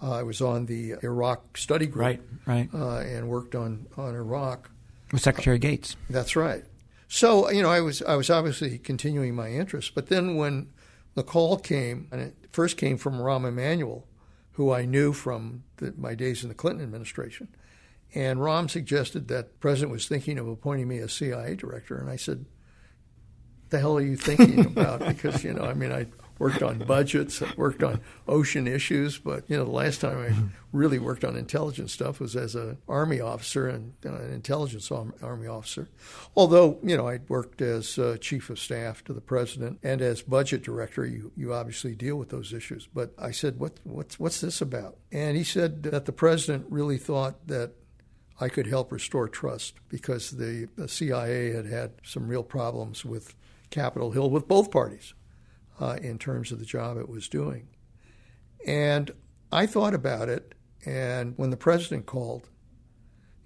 Uh, 0.02 0.12
I 0.12 0.24
was 0.24 0.42
on 0.42 0.66
the 0.66 0.96
Iraq 1.04 1.58
study 1.58 1.86
group, 1.86 2.02
right, 2.02 2.22
right, 2.46 2.70
uh, 2.74 3.00
and 3.00 3.28
worked 3.28 3.54
on 3.54 3.88
on 3.98 4.16
Iraq 4.16 4.70
with 5.12 5.22
Secretary 5.22 5.60
Gates. 5.60 5.98
That's 6.10 6.36
right. 6.36 6.64
So 7.10 7.50
you 7.50 7.62
know, 7.62 7.70
I 7.70 7.82
was 7.82 8.02
I 8.04 8.16
was 8.16 8.30
obviously 8.30 8.78
continuing 8.78 9.36
my 9.36 9.50
interest, 9.50 9.96
but 9.96 10.08
then 10.08 10.36
when 10.36 10.70
the 11.16 11.24
call 11.24 11.58
came, 11.58 12.08
and 12.12 12.22
it 12.22 12.36
first 12.52 12.78
came 12.78 12.98
from 12.98 13.16
Rahm 13.16 13.46
Emanuel, 13.46 14.06
who 14.54 14.72
I 14.72 14.86
knew 14.86 15.12
from 15.12 15.64
the, 15.78 15.94
my 15.98 16.16
days 16.16 16.44
in 16.44 16.50
the 16.50 16.56
Clinton 16.56 16.84
administration, 16.84 17.50
and 18.16 18.40
Rahm 18.40 18.70
suggested 18.70 19.28
that 19.28 19.50
the 19.50 19.58
president 19.60 19.92
was 19.92 20.08
thinking 20.08 20.38
of 20.40 20.48
appointing 20.48 20.88
me 20.88 20.98
as 21.00 21.14
CIA 21.14 21.56
director, 21.56 21.98
and 21.98 22.10
I 22.10 22.16
said, 22.16 22.46
"The 23.70 23.80
hell 23.80 23.98
are 23.98 24.02
you 24.02 24.18
thinking 24.18 24.66
about?" 24.66 25.00
because 25.08 25.44
you 25.44 25.54
know, 25.54 25.64
I 25.64 25.74
mean, 25.74 25.92
I 25.92 26.08
worked 26.40 26.64
on 26.64 26.80
budgets, 26.80 27.42
I 27.42 27.52
worked 27.58 27.84
on 27.84 28.00
ocean 28.28 28.66
issues, 28.66 29.20
but 29.20 29.44
you 29.50 29.58
know, 29.58 29.66
the 29.66 29.72
last 29.72 30.02
time 30.02 30.18
I 30.18 30.34
really 30.72 30.98
worked 30.98 31.26
on 31.26 31.36
intelligence 31.36 31.92
stuff 31.92 32.20
was 32.20 32.36
as 32.36 32.56
an 32.56 32.78
army 32.88 33.20
officer 33.20 33.68
and 33.68 33.94
uh, 34.06 34.14
an 34.14 34.32
intelligence 34.32 34.90
army 34.90 35.48
officer. 35.48 35.90
Although 36.36 36.80
you 36.82 36.98
know, 36.98 37.08
I 37.08 37.20
worked 37.28 37.62
as 37.62 38.00
uh, 38.00 38.18
chief 38.20 38.50
of 38.50 38.58
staff 38.58 39.04
to 39.04 39.14
the 39.14 39.22
president 39.22 39.80
and 39.84 40.02
as 40.02 40.22
budget 40.22 40.64
director. 40.64 41.06
You 41.06 41.32
you 41.36 41.54
obviously 41.54 41.94
deal 41.94 42.16
with 42.16 42.30
those 42.30 42.54
issues. 42.54 42.88
But 42.92 43.14
I 43.20 43.32
said, 43.32 43.60
what 43.60 43.80
what's 43.84 44.18
what's 44.18 44.42
this 44.42 44.62
about? 44.62 44.98
And 45.12 45.38
he 45.38 45.44
said 45.44 45.84
that 45.84 46.06
the 46.06 46.12
president 46.12 46.66
really 46.70 46.98
thought 46.98 47.48
that 47.48 47.74
I 48.40 48.50
could 48.50 48.68
help 48.68 48.92
restore 48.92 49.28
trust 49.28 49.76
because 49.90 50.32
the, 50.32 50.70
CIA 50.88 51.52
had 51.52 51.66
had 51.66 51.92
some 52.04 52.28
real 52.28 52.44
problems 52.44 53.04
with 53.04 53.36
Capitol 53.70 54.12
Hill 54.12 54.30
with 54.30 54.48
both 54.48 54.72
parties 54.72 55.14
uh, 55.80 55.98
in 56.02 56.18
terms 56.18 56.52
of 56.52 56.60
the 56.60 56.66
job 56.66 56.98
it 56.98 57.10
was 57.10 57.28
doing. 57.28 57.68
And 58.66 59.12
I 59.52 59.66
thought 59.66 59.94
about 59.94 60.30
it, 60.30 60.56
and 60.86 61.34
when 61.38 61.50
the 61.50 61.58
president 61.58 62.06
called, 62.06 62.50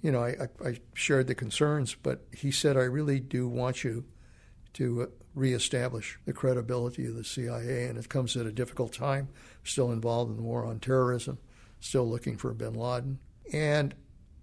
you 0.01 0.11
know, 0.11 0.23
I, 0.23 0.47
I 0.63 0.79
shared 0.93 1.27
the 1.27 1.35
concerns, 1.35 1.95
but 1.95 2.25
he 2.31 2.51
said, 2.51 2.77
I 2.77 2.83
really 2.83 3.19
do 3.19 3.47
want 3.47 3.83
you 3.83 4.05
to 4.73 5.03
uh, 5.03 5.05
reestablish 5.33 6.19
the 6.25 6.33
credibility 6.33 7.05
of 7.05 7.15
the 7.15 7.23
CIA, 7.23 7.87
and 7.87 7.97
it 7.97 8.09
comes 8.09 8.35
at 8.35 8.45
a 8.45 8.51
difficult 8.51 8.93
time. 8.93 9.29
Still 9.63 9.91
involved 9.91 10.31
in 10.31 10.37
the 10.37 10.43
war 10.43 10.65
on 10.65 10.79
terrorism, 10.79 11.37
still 11.79 12.07
looking 12.07 12.37
for 12.37 12.53
bin 12.53 12.73
Laden. 12.73 13.19
And 13.51 13.95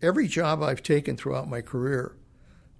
every 0.02 0.28
job 0.28 0.62
I've 0.62 0.82
taken 0.82 1.16
throughout 1.16 1.48
my 1.48 1.60
career, 1.60 2.16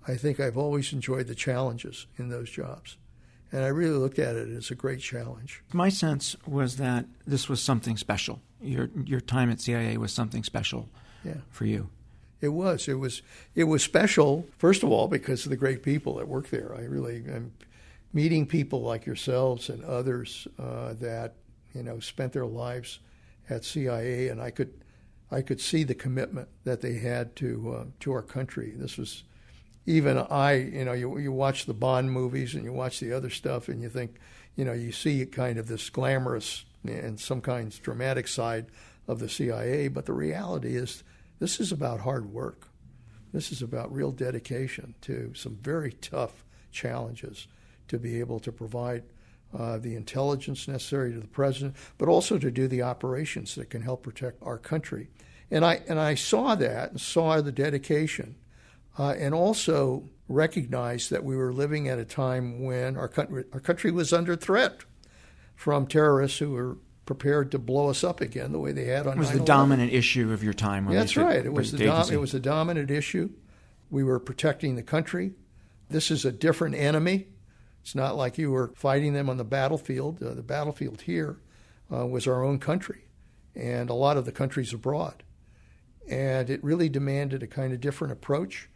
I 0.06 0.16
think 0.16 0.40
I've 0.40 0.56
always 0.56 0.92
enjoyed 0.92 1.26
the 1.26 1.34
challenges 1.34 2.06
in 2.16 2.28
those 2.28 2.50
jobs. 2.50 2.96
And 3.52 3.64
I 3.64 3.68
really 3.68 3.98
looked 3.98 4.18
at 4.18 4.36
it 4.36 4.48
as 4.48 4.70
a 4.70 4.74
great 4.74 5.00
challenge. 5.00 5.62
My 5.72 5.88
sense 5.88 6.36
was 6.46 6.76
that 6.76 7.06
this 7.26 7.48
was 7.48 7.60
something 7.60 7.96
special. 7.96 8.40
Your 8.60 8.90
your 9.04 9.20
time 9.20 9.50
at 9.50 9.60
CIA 9.60 9.96
was 9.96 10.12
something 10.12 10.44
special 10.44 10.88
yeah. 11.24 11.38
for 11.50 11.64
you. 11.64 11.90
It 12.40 12.48
was. 12.48 12.88
It 12.88 12.94
was. 12.94 13.22
It 13.54 13.64
was 13.64 13.82
special. 13.82 14.46
First 14.56 14.82
of 14.82 14.90
all, 14.90 15.08
because 15.08 15.44
of 15.44 15.50
the 15.50 15.56
great 15.56 15.82
people 15.82 16.14
that 16.16 16.28
work 16.28 16.48
there. 16.50 16.74
I 16.76 16.82
really 16.82 17.24
am 17.28 17.52
meeting 18.12 18.46
people 18.46 18.82
like 18.82 19.06
yourselves 19.06 19.68
and 19.68 19.84
others 19.84 20.46
uh, 20.58 20.94
that 20.94 21.34
you 21.74 21.82
know 21.82 22.00
spent 22.00 22.32
their 22.32 22.46
lives 22.46 23.00
at 23.48 23.64
CIA, 23.64 24.28
and 24.28 24.40
I 24.40 24.50
could 24.50 24.72
I 25.30 25.42
could 25.42 25.60
see 25.60 25.84
the 25.84 25.94
commitment 25.94 26.48
that 26.64 26.80
they 26.80 26.94
had 26.94 27.36
to 27.36 27.76
uh, 27.76 27.84
to 28.00 28.12
our 28.12 28.22
country. 28.22 28.72
This 28.76 28.96
was 28.96 29.22
even 29.86 30.18
I, 30.18 30.54
you 30.54 30.84
know, 30.84 30.92
you, 30.92 31.18
you 31.18 31.32
watch 31.32 31.66
the 31.66 31.74
Bond 31.74 32.12
movies 32.12 32.54
and 32.54 32.64
you 32.64 32.72
watch 32.72 33.00
the 33.00 33.12
other 33.12 33.30
stuff 33.30 33.68
and 33.68 33.80
you 33.82 33.88
think, 33.88 34.16
you 34.56 34.64
know, 34.64 34.72
you 34.72 34.92
see 34.92 35.24
kind 35.26 35.58
of 35.58 35.68
this 35.68 35.88
glamorous 35.90 36.64
and 36.84 37.18
some 37.18 37.40
kinds 37.40 37.78
dramatic 37.78 38.28
side 38.28 38.66
of 39.08 39.18
the 39.18 39.28
CIA, 39.28 39.88
but 39.88 40.06
the 40.06 40.12
reality 40.12 40.76
is 40.76 41.02
this 41.38 41.60
is 41.60 41.72
about 41.72 42.00
hard 42.00 42.32
work. 42.32 42.68
This 43.32 43.52
is 43.52 43.62
about 43.62 43.92
real 43.92 44.12
dedication 44.12 44.94
to 45.02 45.32
some 45.34 45.56
very 45.56 45.92
tough 45.92 46.44
challenges 46.70 47.46
to 47.88 47.98
be 47.98 48.20
able 48.20 48.40
to 48.40 48.52
provide 48.52 49.04
uh, 49.56 49.78
the 49.78 49.94
intelligence 49.96 50.68
necessary 50.68 51.12
to 51.12 51.20
the 51.20 51.26
president, 51.26 51.74
but 51.98 52.08
also 52.08 52.38
to 52.38 52.50
do 52.50 52.68
the 52.68 52.82
operations 52.82 53.54
that 53.54 53.70
can 53.70 53.82
help 53.82 54.02
protect 54.02 54.42
our 54.42 54.58
country. 54.58 55.08
And 55.50 55.64
I 55.64 55.82
and 55.88 55.98
I 55.98 56.14
saw 56.14 56.54
that 56.54 56.92
and 56.92 57.00
saw 57.00 57.40
the 57.40 57.52
dedication 57.52 58.36
uh, 58.98 59.14
and 59.18 59.34
also 59.34 60.08
recognized 60.28 61.10
that 61.10 61.24
we 61.24 61.36
were 61.36 61.52
living 61.52 61.88
at 61.88 61.98
a 61.98 62.04
time 62.04 62.62
when 62.62 62.96
our 62.96 63.08
country, 63.08 63.44
our 63.52 63.60
country 63.60 63.90
was 63.90 64.12
under 64.12 64.36
threat 64.36 64.84
from 65.56 65.86
terrorists 65.86 66.38
who 66.38 66.50
were 66.50 66.78
prepared 67.04 67.50
to 67.50 67.58
blow 67.58 67.88
us 67.90 68.04
up 68.04 68.20
again 68.20 68.52
the 68.52 68.58
way 68.60 68.70
they 68.70 68.84
had 68.84 69.06
on. 69.06 69.16
It 69.16 69.18
was 69.18 69.30
9/11. 69.30 69.38
the 69.38 69.44
dominant 69.44 69.92
issue 69.92 70.32
of 70.32 70.44
your 70.44 70.52
time. 70.52 70.88
Yeah, 70.88 71.00
that's 71.00 71.16
right. 71.16 71.44
It 71.44 71.52
was 71.52 71.72
the 71.72 71.84
dom- 71.84 72.12
it 72.12 72.20
was 72.20 72.34
a 72.34 72.40
dominant 72.40 72.90
issue. 72.90 73.30
We 73.90 74.04
were 74.04 74.20
protecting 74.20 74.76
the 74.76 74.84
country. 74.84 75.32
This 75.88 76.12
is 76.12 76.24
a 76.24 76.30
different 76.30 76.76
enemy. 76.76 77.26
It's 77.82 77.94
not 77.94 78.16
like 78.16 78.38
you 78.38 78.50
were 78.50 78.72
fighting 78.76 79.14
them 79.14 79.28
on 79.30 79.36
the 79.36 79.44
battlefield. 79.44 80.22
Uh, 80.22 80.34
the 80.34 80.42
battlefield 80.42 81.02
here 81.02 81.38
uh, 81.92 82.06
was 82.06 82.26
our 82.26 82.44
own 82.44 82.58
country, 82.58 83.04
and 83.54 83.90
a 83.90 83.94
lot 83.94 84.16
of 84.16 84.24
the 84.24 84.32
countries 84.32 84.72
abroad. 84.72 85.22
And 86.08 86.50
it 86.50 86.62
really 86.62 86.88
demanded 86.88 87.42
a 87.42 87.46
kind 87.46 87.72
of 87.72 87.80
different 87.80 88.12
approach. 88.12 88.68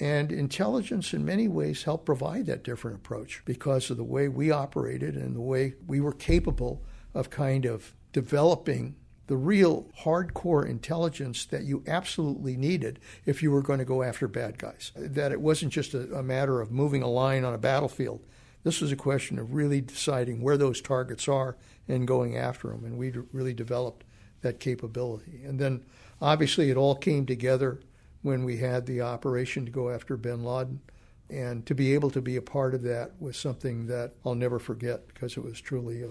And 0.00 0.32
intelligence, 0.32 1.12
in 1.12 1.24
many 1.24 1.48
ways, 1.48 1.84
helped 1.84 2.06
provide 2.06 2.46
that 2.46 2.64
different 2.64 2.96
approach 2.96 3.42
because 3.44 3.90
of 3.90 3.96
the 3.96 4.04
way 4.04 4.28
we 4.28 4.50
operated 4.50 5.14
and 5.16 5.36
the 5.36 5.40
way 5.40 5.74
we 5.86 6.00
were 6.00 6.12
capable 6.12 6.82
of 7.14 7.30
kind 7.30 7.66
of 7.66 7.94
developing 8.12 8.96
the 9.26 9.36
real 9.36 9.86
hardcore 10.02 10.68
intelligence 10.68 11.46
that 11.46 11.62
you 11.62 11.82
absolutely 11.86 12.56
needed 12.56 12.98
if 13.24 13.42
you 13.42 13.50
were 13.50 13.62
going 13.62 13.78
to 13.78 13.84
go 13.84 14.02
after 14.02 14.28
bad 14.28 14.58
guys. 14.58 14.92
That 14.96 15.32
it 15.32 15.40
wasn't 15.40 15.72
just 15.72 15.94
a, 15.94 16.12
a, 16.16 16.22
matter 16.22 16.60
of 16.60 16.70
moving 16.70 17.02
a 17.02 17.08
line 17.08 17.44
on 17.44 17.54
a 17.54 17.58
battlefield. 17.58 18.24
This 18.64 18.80
was 18.80 18.92
a 18.92 18.96
question 18.96 19.38
of 19.38 19.54
really 19.54 19.80
deciding 19.80 20.40
where 20.40 20.56
those 20.56 20.80
targets 20.80 21.28
are 21.28 21.56
and 21.88 22.06
going 22.06 22.36
after 22.36 22.68
them. 22.68 22.84
And 22.84 22.96
we 22.96 23.12
really 23.32 23.54
developed 23.54 24.04
that 24.42 24.60
capability. 24.60 25.42
And 25.44 25.58
then 25.58 25.84
obviously 26.20 26.70
it 26.70 26.76
all 26.76 26.94
came 26.94 27.26
together 27.26 27.80
when 28.22 28.44
we 28.44 28.58
had 28.58 28.86
the 28.86 29.00
operation 29.00 29.64
to 29.64 29.72
go 29.72 29.90
after 29.90 30.16
bin 30.16 30.44
Laden. 30.44 30.80
And 31.28 31.64
to 31.66 31.74
be 31.74 31.94
able 31.94 32.10
to 32.10 32.20
be 32.20 32.36
a 32.36 32.42
part 32.42 32.74
of 32.74 32.82
that 32.82 33.12
was 33.18 33.36
something 33.36 33.86
that 33.86 34.12
I'll 34.24 34.34
never 34.34 34.58
forget 34.58 35.08
because 35.08 35.36
it 35.36 35.42
was 35.42 35.60
truly 35.60 36.02
a, 36.02 36.10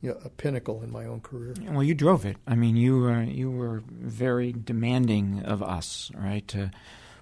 you 0.00 0.10
know, 0.10 0.18
a 0.24 0.28
pinnacle 0.28 0.82
in 0.82 0.92
my 0.92 1.06
own 1.06 1.20
career. 1.20 1.54
Well, 1.68 1.82
you 1.82 1.94
drove 1.94 2.24
it. 2.24 2.36
I 2.46 2.54
mean, 2.54 2.76
you 2.76 3.00
were, 3.00 3.22
you 3.22 3.50
were 3.50 3.82
very 3.90 4.52
demanding 4.52 5.42
of 5.44 5.62
us, 5.62 6.10
right, 6.14 6.46
to 6.48 6.70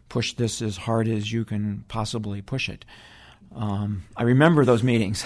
push 0.08 0.34
this 0.34 0.60
as 0.60 0.76
hard 0.76 1.08
as 1.08 1.32
you 1.32 1.44
can 1.44 1.84
possibly 1.88 2.42
push 2.42 2.68
it. 2.68 2.84
Um, 3.54 4.04
I 4.16 4.22
remember 4.22 4.64
those 4.64 4.82
meetings. 4.82 5.24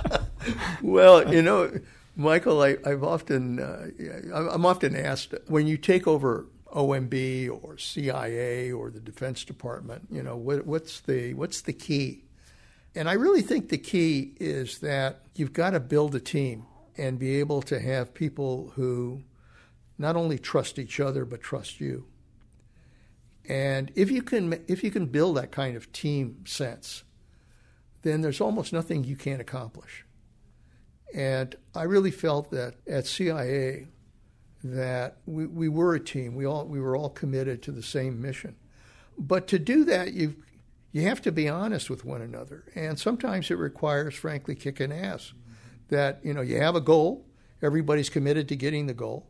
well, 0.82 1.32
you 1.32 1.42
know, 1.42 1.72
Michael, 2.16 2.62
I, 2.62 2.76
have 2.84 3.02
often, 3.02 3.60
uh, 3.60 3.88
I'm 4.34 4.66
often 4.66 4.94
asked 4.94 5.34
when 5.46 5.66
you 5.66 5.76
take 5.76 6.06
over 6.06 6.46
OMB 6.74 7.62
or 7.62 7.78
CIA 7.78 8.72
or 8.72 8.90
the 8.90 9.00
Defense 9.00 9.44
Department. 9.44 10.06
You 10.10 10.22
know, 10.22 10.36
what, 10.36 10.66
what's 10.66 11.00
the 11.00 11.34
what's 11.34 11.62
the 11.62 11.72
key? 11.72 12.24
And 12.94 13.08
I 13.08 13.14
really 13.14 13.42
think 13.42 13.68
the 13.68 13.78
key 13.78 14.34
is 14.40 14.78
that 14.78 15.22
you've 15.34 15.52
got 15.52 15.70
to 15.70 15.80
build 15.80 16.14
a 16.14 16.20
team 16.20 16.66
and 16.96 17.18
be 17.18 17.36
able 17.36 17.62
to 17.62 17.78
have 17.80 18.14
people 18.14 18.72
who 18.74 19.22
not 19.96 20.16
only 20.16 20.38
trust 20.38 20.78
each 20.78 20.98
other 20.98 21.24
but 21.24 21.40
trust 21.40 21.80
you. 21.80 22.06
And 23.48 23.90
if 23.94 24.10
you 24.10 24.22
can 24.22 24.64
if 24.68 24.84
you 24.84 24.90
can 24.90 25.06
build 25.06 25.36
that 25.36 25.50
kind 25.50 25.76
of 25.76 25.92
team 25.92 26.44
sense, 26.46 27.04
then 28.02 28.20
there's 28.20 28.40
almost 28.40 28.72
nothing 28.72 29.04
you 29.04 29.16
can't 29.16 29.40
accomplish. 29.40 30.04
And 31.14 31.54
I 31.74 31.82
really 31.84 32.10
felt 32.10 32.50
that 32.50 32.74
at 32.86 33.06
CIA 33.06 33.88
that 34.62 35.18
we, 35.26 35.46
we 35.46 35.68
were 35.68 35.94
a 35.94 36.00
team. 36.00 36.34
We 36.34 36.44
all 36.44 36.66
we 36.66 36.80
were 36.80 36.96
all 36.96 37.10
committed 37.10 37.62
to 37.62 37.72
the 37.72 37.82
same 37.82 38.20
mission. 38.20 38.56
But 39.18 39.46
to 39.48 39.58
do 39.58 39.84
that, 39.84 40.12
you 40.12 40.36
you 40.92 41.02
have 41.02 41.22
to 41.22 41.32
be 41.32 41.48
honest 41.48 41.88
with 41.88 42.04
one 42.04 42.20
another, 42.20 42.64
and 42.74 42.98
sometimes 42.98 43.50
it 43.50 43.58
requires, 43.58 44.14
frankly, 44.14 44.54
kicking 44.54 44.92
ass. 44.92 45.32
That 45.88 46.20
you 46.22 46.32
know 46.32 46.42
you 46.42 46.58
have 46.58 46.76
a 46.76 46.80
goal, 46.80 47.26
everybody's 47.62 48.08
committed 48.08 48.48
to 48.48 48.56
getting 48.56 48.86
the 48.86 48.94
goal, 48.94 49.28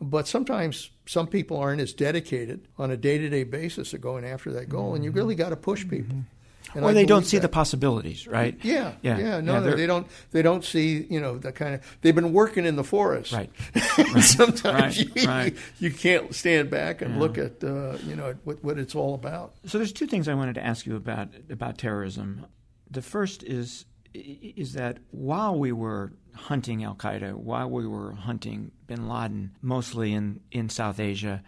but 0.00 0.28
sometimes 0.28 0.90
some 1.06 1.26
people 1.26 1.56
aren't 1.56 1.80
as 1.80 1.94
dedicated 1.94 2.68
on 2.76 2.90
a 2.90 2.96
day 2.96 3.18
to 3.18 3.28
day 3.28 3.44
basis 3.44 3.94
of 3.94 4.00
going 4.00 4.24
after 4.24 4.52
that 4.52 4.68
goal, 4.68 4.94
and 4.94 5.04
you 5.04 5.10
mm-hmm. 5.10 5.18
really 5.18 5.34
got 5.34 5.50
to 5.50 5.56
push 5.56 5.88
people. 5.88 6.16
Mm-hmm. 6.16 6.31
And 6.74 6.84
or 6.84 6.90
I 6.90 6.92
they 6.92 7.04
don't 7.04 7.24
see 7.24 7.36
that. 7.36 7.42
the 7.42 7.48
possibilities, 7.48 8.26
right? 8.26 8.56
Yeah, 8.62 8.94
yeah, 9.02 9.18
yeah. 9.18 9.40
No, 9.40 9.54
yeah, 9.54 9.74
they 9.74 9.86
don't. 9.86 10.06
They 10.30 10.42
don't 10.42 10.64
see, 10.64 11.06
you 11.10 11.20
know, 11.20 11.38
the 11.38 11.52
kind 11.52 11.74
of. 11.74 11.98
They've 12.00 12.14
been 12.14 12.32
working 12.32 12.64
in 12.64 12.76
the 12.76 12.84
forest, 12.84 13.32
right? 13.32 13.50
right. 13.98 14.22
Sometimes 14.22 14.98
right. 14.98 15.16
You, 15.16 15.28
right. 15.28 15.56
you, 15.78 15.90
can't 15.90 16.34
stand 16.34 16.70
back 16.70 17.02
and 17.02 17.14
yeah. 17.14 17.20
look 17.20 17.38
at, 17.38 17.62
uh, 17.62 17.98
you 18.06 18.16
know, 18.16 18.34
what, 18.44 18.62
what 18.64 18.78
it's 18.78 18.94
all 18.94 19.14
about. 19.14 19.54
So 19.66 19.78
there's 19.78 19.92
two 19.92 20.06
things 20.06 20.28
I 20.28 20.34
wanted 20.34 20.54
to 20.54 20.64
ask 20.64 20.86
you 20.86 20.96
about 20.96 21.28
about 21.50 21.78
terrorism. 21.78 22.46
The 22.90 23.02
first 23.02 23.42
is 23.42 23.84
is 24.14 24.74
that 24.74 24.98
while 25.10 25.58
we 25.58 25.72
were 25.72 26.12
hunting 26.34 26.84
Al 26.84 26.94
Qaeda, 26.94 27.34
while 27.34 27.68
we 27.68 27.86
were 27.86 28.12
hunting 28.12 28.72
bin 28.86 29.08
Laden, 29.08 29.56
mostly 29.60 30.12
in, 30.12 30.40
in 30.50 30.68
South 30.68 31.00
Asia, 31.00 31.42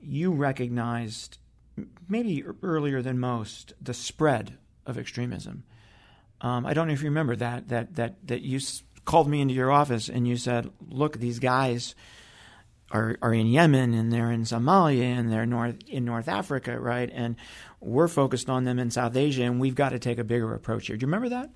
you 0.00 0.32
recognized, 0.32 1.38
maybe 2.08 2.44
earlier 2.62 3.02
than 3.02 3.18
most, 3.18 3.72
the 3.80 3.94
spread 3.94 4.58
of 4.86 4.98
extremism. 4.98 5.64
Um, 6.40 6.66
I 6.66 6.74
don't 6.74 6.88
know 6.88 6.92
if 6.92 7.02
you 7.02 7.08
remember 7.08 7.36
that 7.36 7.68
that 7.68 7.94
that 7.94 8.26
that 8.26 8.42
you 8.42 8.60
called 9.04 9.28
me 9.28 9.40
into 9.40 9.54
your 9.54 9.70
office 9.70 10.08
and 10.08 10.26
you 10.26 10.36
said, 10.36 10.70
"Look, 10.88 11.18
these 11.18 11.38
guys 11.38 11.94
are 12.90 13.16
are 13.22 13.32
in 13.32 13.46
Yemen 13.46 13.94
and 13.94 14.12
they're 14.12 14.32
in 14.32 14.42
Somalia 14.42 15.04
and 15.04 15.32
they're 15.32 15.46
north 15.46 15.76
in 15.88 16.04
North 16.04 16.28
Africa, 16.28 16.78
right? 16.78 17.10
And 17.12 17.36
we're 17.80 18.08
focused 18.08 18.50
on 18.50 18.64
them 18.64 18.78
in 18.78 18.90
South 18.90 19.16
Asia, 19.16 19.44
and 19.44 19.60
we've 19.60 19.74
got 19.74 19.90
to 19.90 19.98
take 19.98 20.18
a 20.18 20.24
bigger 20.24 20.52
approach 20.54 20.88
here." 20.88 20.96
Do 20.96 21.04
you 21.04 21.08
remember 21.08 21.28
that? 21.30 21.50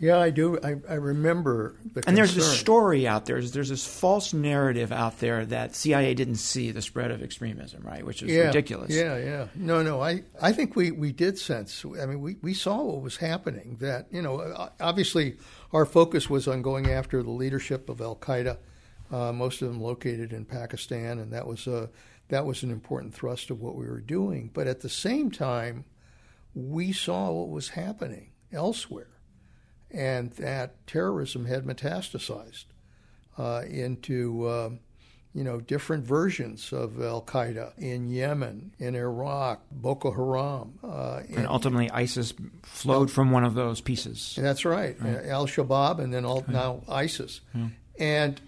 Yeah, 0.00 0.18
I 0.18 0.30
do. 0.30 0.58
I, 0.64 0.76
I 0.88 0.94
remember 0.94 1.76
the. 1.92 2.02
And 2.06 2.16
there's 2.16 2.34
this 2.34 2.58
story 2.58 3.06
out 3.06 3.26
there. 3.26 3.40
There's 3.42 3.68
this 3.68 3.86
false 3.86 4.32
narrative 4.32 4.92
out 4.92 5.20
there 5.20 5.44
that 5.46 5.76
CIA 5.76 6.14
didn't 6.14 6.36
see 6.36 6.70
the 6.70 6.80
spread 6.80 7.10
of 7.10 7.22
extremism, 7.22 7.82
right? 7.82 8.04
Which 8.04 8.22
is 8.22 8.30
yeah, 8.30 8.46
ridiculous. 8.46 8.94
Yeah, 8.94 9.18
yeah. 9.18 9.48
No, 9.54 9.82
no. 9.82 10.00
I, 10.00 10.22
I 10.40 10.52
think 10.52 10.74
we, 10.74 10.90
we 10.90 11.12
did 11.12 11.38
sense. 11.38 11.84
I 12.00 12.06
mean, 12.06 12.22
we, 12.22 12.36
we 12.40 12.54
saw 12.54 12.82
what 12.82 13.02
was 13.02 13.18
happening. 13.18 13.76
That 13.80 14.06
you 14.10 14.22
know, 14.22 14.70
obviously, 14.80 15.36
our 15.72 15.84
focus 15.84 16.30
was 16.30 16.48
on 16.48 16.62
going 16.62 16.90
after 16.90 17.22
the 17.22 17.30
leadership 17.30 17.90
of 17.90 18.00
Al 18.00 18.16
Qaeda. 18.16 18.56
Uh, 19.12 19.32
most 19.32 19.60
of 19.60 19.68
them 19.68 19.82
located 19.82 20.32
in 20.32 20.46
Pakistan, 20.46 21.18
and 21.18 21.30
that 21.34 21.46
was 21.46 21.66
a 21.66 21.90
that 22.30 22.46
was 22.46 22.62
an 22.62 22.70
important 22.70 23.12
thrust 23.12 23.50
of 23.50 23.60
what 23.60 23.76
we 23.76 23.86
were 23.86 24.00
doing. 24.00 24.50
But 24.54 24.66
at 24.66 24.80
the 24.80 24.88
same 24.88 25.30
time, 25.30 25.84
we 26.54 26.90
saw 26.90 27.30
what 27.30 27.50
was 27.50 27.70
happening 27.70 28.30
elsewhere 28.50 29.08
and 29.90 30.30
that 30.32 30.86
terrorism 30.86 31.46
had 31.46 31.64
metastasized 31.64 32.64
uh, 33.38 33.62
into 33.68 34.46
uh, 34.46 34.70
you 35.34 35.44
know 35.44 35.60
different 35.60 36.04
versions 36.04 36.72
of 36.72 37.00
Al 37.00 37.22
Qaeda 37.22 37.72
in 37.78 38.08
Yemen, 38.08 38.72
in 38.78 38.94
Iraq, 38.94 39.60
Boko 39.70 40.10
Haram, 40.10 40.78
uh, 40.82 41.22
and 41.28 41.46
ultimately 41.46 41.90
ISIS 41.90 42.34
flowed 42.62 43.10
from 43.10 43.30
one 43.30 43.44
of 43.44 43.54
those 43.54 43.80
pieces. 43.80 44.36
That's 44.40 44.64
right, 44.64 45.00
right. 45.00 45.26
Al 45.26 45.46
Shabaab, 45.46 45.98
and 46.00 46.12
then 46.12 46.24
all, 46.24 46.44
now 46.48 46.82
ISIS. 46.88 47.40
Yeah. 47.54 47.68
And 47.98 48.40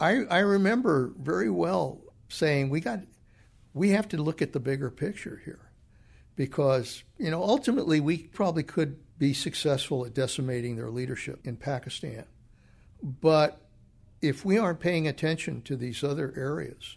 I, 0.00 0.24
I 0.24 0.38
remember 0.38 1.12
very 1.18 1.50
well 1.50 2.00
saying 2.28 2.70
we 2.70 2.80
got 2.80 3.00
we 3.74 3.90
have 3.90 4.08
to 4.08 4.16
look 4.16 4.42
at 4.42 4.52
the 4.52 4.60
bigger 4.60 4.90
picture 4.90 5.40
here 5.44 5.70
because 6.36 7.02
you 7.18 7.30
know 7.30 7.42
ultimately 7.42 8.00
we 8.00 8.18
probably 8.18 8.62
could 8.62 8.98
be 9.18 9.34
successful 9.34 10.04
at 10.06 10.14
decimating 10.14 10.76
their 10.76 10.90
leadership 10.90 11.40
in 11.44 11.56
Pakistan. 11.56 12.24
But 13.02 13.60
if 14.20 14.44
we 14.44 14.58
aren't 14.58 14.80
paying 14.80 15.06
attention 15.06 15.62
to 15.62 15.76
these 15.76 16.02
other 16.02 16.32
areas, 16.36 16.96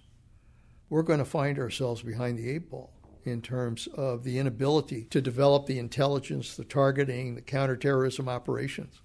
we're 0.90 1.04
going 1.04 1.20
to 1.20 1.26
find 1.26 1.58
ourselves 1.58 2.02
behind 2.02 2.38
the 2.38 2.50
eight 2.50 2.70
ball 2.70 2.92
in 3.24 3.42
terms 3.42 3.88
of 3.88 4.24
the 4.24 4.40
inability 4.40 5.04
to 5.06 5.22
develop 5.22 5.66
the 5.66 5.80
intelligence, 5.80 6.56
the 6.56 6.64
targeting, 6.64 7.36
the 7.36 7.42
counterterrorism 7.42 8.28
operations 8.28 9.02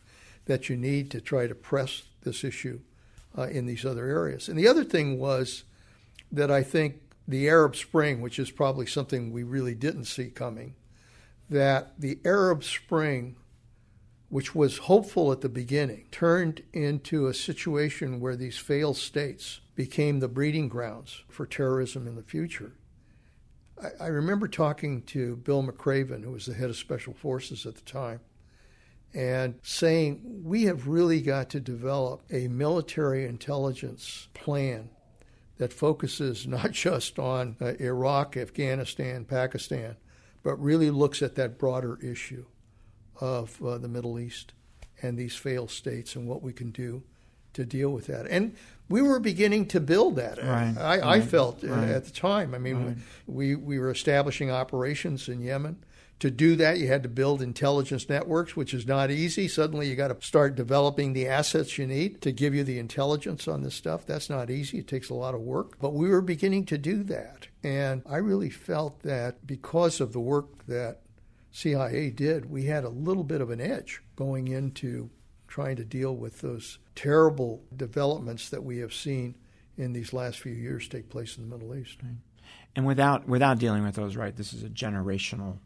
that 0.47 0.69
you 0.69 0.77
need 0.77 1.11
to 1.11 1.21
try 1.21 1.47
to 1.47 1.55
press 1.55 2.05
this 2.23 2.43
issue 2.45 2.81
uh, 3.37 3.43
in 3.43 3.67
these 3.67 3.85
other 3.85 4.07
areas. 4.07 4.49
And 4.49 4.59
the 4.59 4.69
other 4.69 4.85
thing 4.85 5.19
was 5.19 5.65
that 6.33 6.51
I 6.51 6.63
think 6.63 7.01
the 7.29 7.49
Arab 7.49 7.77
Spring, 7.77 8.21
which 8.21 8.39
is 8.39 8.51
probably 8.51 8.87
something 8.87 9.33
we 9.33 9.43
really 9.43 9.75
didn't 9.75 10.05
see 10.05 10.31
coming, 10.31 10.75
that 11.49 11.99
the 11.99 12.19
Arab 12.25 12.65
Spring, 12.65 13.37
which 14.29 14.55
was 14.55 14.79
hopeful 14.79 15.33
at 15.33 15.41
the 15.41 15.49
beginning, 15.49 16.07
turned 16.11 16.63
into 16.73 17.27
a 17.27 17.35
situation 17.35 18.21
where 18.21 18.37
these 18.37 18.59
failed 18.59 18.97
states 18.97 19.61
became 19.75 20.21
the 20.21 20.29
breeding 20.29 20.69
grounds 20.69 21.23
for 21.29 21.47
terrorism 21.47 22.07
in 22.07 22.17
the 22.17 22.23
future. 22.23 22.73
I, 23.83 24.05
I 24.05 24.07
remember 24.09 24.49
talking 24.49 25.03
to 25.03 25.37
Bill 25.37 25.63
McRaven, 25.63 26.25
who 26.25 26.33
was 26.33 26.47
the 26.47 26.55
head 26.55 26.71
of 26.71 26.77
Special 26.77 27.15
Forces 27.15 27.67
at 27.67 27.77
the 27.77 27.83
time, 27.83 28.21
and 29.15 29.59
saying, 29.63 30.21
We 30.45 30.65
have 30.65 30.89
really 30.89 31.21
got 31.21 31.51
to 31.51 31.61
develop 31.61 32.23
a 32.31 32.49
military 32.49 33.25
intelligence 33.25 34.29
plan 34.35 34.91
that 35.59 35.73
focuses 35.73 36.47
not 36.47 36.71
just 36.73 37.19
on 37.19 37.57
uh, 37.61 37.75
Iraq, 37.79 38.37
Afghanistan, 38.37 39.25
Pakistan, 39.25 39.97
but 40.47 40.63
really 40.63 40.93
looks 40.93 41.23
at 41.23 41.35
that 41.35 41.59
broader 41.59 41.99
issue 42.01 42.45
of 43.21 43.61
uh, 43.65 43.79
the 43.79 43.89
Middle 43.89 44.17
East 44.17 44.53
and 45.03 45.19
these 45.19 45.35
failed 45.35 45.73
states 45.73 46.15
and 46.15 46.29
what 46.29 46.41
we 46.41 46.53
can 46.53 46.71
do 46.71 47.03
to 47.53 47.65
deal 47.65 47.91
with 47.91 48.07
that. 48.07 48.29
And 48.29 48.55
we 48.89 49.03
were 49.03 49.19
beginning 49.19 49.67
to 49.67 49.81
build 49.81 50.15
that. 50.15 50.39
Right, 50.39 50.73
I, 50.79 50.99
right, 50.99 51.03
I, 51.03 51.21
felt 51.21 51.65
right. 51.65 51.89
at 51.89 52.05
the 52.05 52.13
time. 52.13 52.55
I 52.55 52.59
mean, 52.59 53.03
we, 53.27 53.57
we 53.57 53.81
were 53.81 53.91
establishing 53.91 54.49
operations 54.49 55.29
in 55.29 55.41
Yemen. 55.41 55.85
To 56.21 56.31
do 56.31 56.55
that, 56.55 56.79
you 56.79 56.87
had 56.87 57.03
to 57.03 57.09
build 57.09 57.43
intelligence 57.43 58.09
networks, 58.09 58.55
which 58.55 58.73
is 58.73 58.87
not 58.87 59.11
easy. 59.11 59.49
Suddenly, 59.49 59.89
you 59.89 59.97
got 59.97 60.09
to 60.19 60.25
start 60.25 60.55
developing 60.55 61.13
the 61.13 61.27
assets 61.27 61.77
you 61.77 61.89
need 61.89 62.23
to 62.23 62.31
give 62.31 62.55
you 62.55 62.63
the 62.63 62.79
intelligence 62.79 63.49
on 63.49 63.63
this 63.63 63.75
stuff. 63.75 64.07
That's 64.07 64.31
not 64.31 64.49
easy. 64.49 64.79
It 64.79 64.87
takes 64.87 65.11
a 65.11 65.15
lot 65.15 65.35
of 65.35 65.41
work. 65.41 65.77
But 65.81 65.93
we 65.93 66.09
were 66.09 66.23
beginning 66.23 66.67
to 66.67 66.79
do 66.79 67.03
that. 67.03 67.49
And 67.67 68.03
I 68.07 68.19
really 68.19 68.49
felt 68.49 69.03
that 69.03 69.45
because 69.45 70.01
of 70.01 70.13
the 70.13 70.21
work 70.21 70.65
that 70.69 71.01
CIA 71.51 72.11
did, 72.11 72.49
we 72.49 72.67
had 72.67 72.85
a 72.85 72.89
little 72.89 73.25
bit 73.25 73.41
of 73.41 73.51
an 73.51 73.61
edge 73.61 74.03
going 74.15 74.47
into 74.47 75.11
trying 75.49 75.75
to 75.75 75.85
deal 75.85 76.15
with 76.15 76.43
those 76.43 76.79
terrible 76.95 77.65
developments 77.75 78.51
that 78.51 78.63
we 78.63 78.79
have 78.79 78.95
seen 78.95 79.35
in 79.77 79.95
these 79.95 80.13
last 80.13 80.39
few 80.39 80.53
years 80.53 80.87
take 80.87 81.09
place 81.09 81.37
in 81.37 81.49
the 81.49 81.57
Middle 81.57 81.75
East. 81.75 81.99
And 82.77 82.87
without 82.87 83.27
without 83.27 83.59
dealing 83.59 83.83
with 83.83 83.97
those, 83.97 84.15
right, 84.15 84.37
this 84.37 84.53
is 84.53 84.63
a 84.63 84.69
generational 84.69 85.59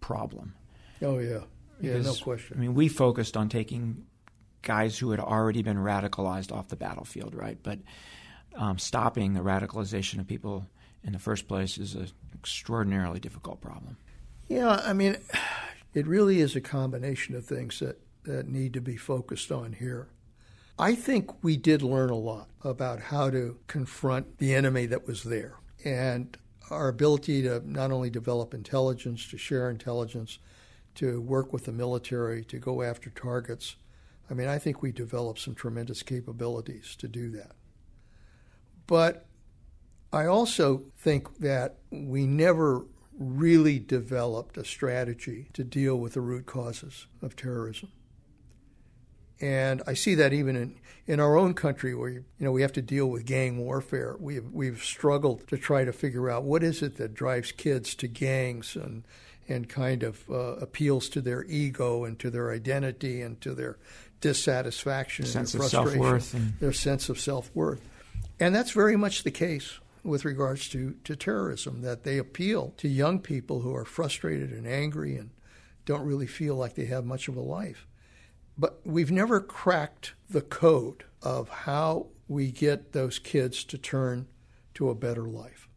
problem. 0.00 0.54
Oh 1.02 1.18
yeah, 1.18 1.40
yeah, 1.80 1.94
because, 1.94 2.06
no 2.06 2.24
question. 2.24 2.58
I 2.58 2.60
mean, 2.60 2.74
we 2.74 2.86
focused 2.86 3.36
on 3.36 3.48
taking 3.48 4.06
guys 4.62 4.96
who 4.96 5.10
had 5.10 5.18
already 5.18 5.62
been 5.64 5.78
radicalized 5.78 6.52
off 6.52 6.68
the 6.68 6.76
battlefield, 6.76 7.34
right? 7.34 7.58
But 7.60 7.80
um, 8.54 8.78
stopping 8.78 9.32
the 9.34 9.40
radicalization 9.40 10.20
of 10.20 10.28
people 10.28 10.68
in 11.04 11.12
the 11.12 11.18
first 11.18 11.48
place 11.48 11.78
is 11.78 11.94
an 11.94 12.10
extraordinarily 12.34 13.20
difficult 13.20 13.60
problem. 13.60 13.96
Yeah, 14.48 14.82
I 14.84 14.92
mean, 14.92 15.16
it 15.94 16.06
really 16.06 16.40
is 16.40 16.56
a 16.56 16.60
combination 16.60 17.34
of 17.34 17.44
things 17.44 17.78
that, 17.78 18.00
that 18.24 18.48
need 18.48 18.72
to 18.74 18.80
be 18.80 18.96
focused 18.96 19.50
on 19.52 19.74
here. 19.74 20.08
I 20.78 20.94
think 20.94 21.44
we 21.44 21.56
did 21.56 21.82
learn 21.82 22.10
a 22.10 22.16
lot 22.16 22.48
about 22.62 23.00
how 23.00 23.30
to 23.30 23.58
confront 23.66 24.38
the 24.38 24.54
enemy 24.54 24.86
that 24.86 25.06
was 25.06 25.24
there. 25.24 25.56
And 25.84 26.36
our 26.70 26.88
ability 26.88 27.42
to 27.42 27.60
not 27.70 27.90
only 27.90 28.10
develop 28.10 28.54
intelligence, 28.54 29.28
to 29.28 29.38
share 29.38 29.70
intelligence, 29.70 30.38
to 30.94 31.20
work 31.20 31.52
with 31.52 31.64
the 31.64 31.72
military, 31.72 32.44
to 32.44 32.58
go 32.58 32.82
after 32.82 33.10
targets. 33.10 33.76
I 34.30 34.34
mean, 34.34 34.48
I 34.48 34.58
think 34.58 34.82
we 34.82 34.92
developed 34.92 35.40
some 35.40 35.54
tremendous 35.54 36.02
capabilities 36.02 36.96
to 36.96 37.08
do 37.08 37.30
that. 37.32 37.52
But 38.86 39.26
I 40.12 40.26
also 40.26 40.84
think 40.98 41.38
that 41.38 41.76
we 41.90 42.26
never 42.26 42.84
really 43.18 43.78
developed 43.78 44.56
a 44.56 44.64
strategy 44.64 45.48
to 45.52 45.62
deal 45.62 45.96
with 45.96 46.14
the 46.14 46.20
root 46.20 46.46
causes 46.46 47.06
of 47.22 47.36
terrorism. 47.36 47.92
And 49.40 49.82
I 49.86 49.94
see 49.94 50.14
that 50.16 50.32
even 50.32 50.56
in, 50.56 50.80
in 51.06 51.20
our 51.20 51.36
own 51.36 51.54
country 51.54 51.94
where 51.94 52.10
you 52.10 52.24
know 52.38 52.52
we 52.52 52.62
have 52.62 52.72
to 52.74 52.82
deal 52.82 53.06
with 53.06 53.24
gang 53.24 53.58
warfare. 53.58 54.16
We've 54.18 54.50
we've 54.52 54.82
struggled 54.82 55.46
to 55.48 55.56
try 55.56 55.84
to 55.84 55.92
figure 55.92 56.28
out 56.28 56.44
what 56.44 56.62
is 56.62 56.82
it 56.82 56.96
that 56.96 57.14
drives 57.14 57.52
kids 57.52 57.94
to 57.96 58.08
gangs 58.08 58.76
and 58.76 59.04
and 59.48 59.68
kind 59.68 60.02
of 60.02 60.28
uh, 60.30 60.56
appeals 60.56 61.08
to 61.10 61.20
their 61.20 61.44
ego 61.44 62.04
and 62.04 62.18
to 62.18 62.30
their 62.30 62.52
identity 62.52 63.22
and 63.22 63.40
to 63.40 63.54
their 63.54 63.78
dissatisfaction 64.20 65.24
sense 65.24 65.54
and 65.54 65.62
their 65.62 65.68
frustration, 65.68 66.00
of 66.04 66.22
self-worth 66.22 66.34
and... 66.34 66.58
their 66.60 66.72
sense 66.72 67.08
of 67.08 67.18
self-worth. 67.18 67.80
And 68.38 68.54
that's 68.54 68.72
very 68.72 68.96
much 68.96 69.22
the 69.22 69.30
case 69.30 69.80
with 70.02 70.24
regards 70.24 70.68
to, 70.70 70.96
to 71.04 71.16
terrorism, 71.16 71.82
that 71.82 72.04
they 72.04 72.18
appeal 72.18 72.74
to 72.78 72.88
young 72.88 73.20
people 73.20 73.60
who 73.60 73.74
are 73.74 73.84
frustrated 73.84 74.50
and 74.50 74.66
angry 74.66 75.16
and 75.16 75.30
don't 75.84 76.06
really 76.06 76.26
feel 76.26 76.56
like 76.56 76.74
they 76.74 76.86
have 76.86 77.04
much 77.04 77.28
of 77.28 77.36
a 77.36 77.40
life. 77.40 77.86
But 78.56 78.80
we've 78.84 79.10
never 79.10 79.40
cracked 79.40 80.14
the 80.28 80.42
code 80.42 81.04
of 81.22 81.48
how 81.48 82.08
we 82.28 82.50
get 82.50 82.92
those 82.92 83.18
kids 83.18 83.64
to 83.64 83.78
turn 83.78 84.28
to 84.74 84.90
a 84.90 84.94
better 84.94 85.24
life. 85.24 85.68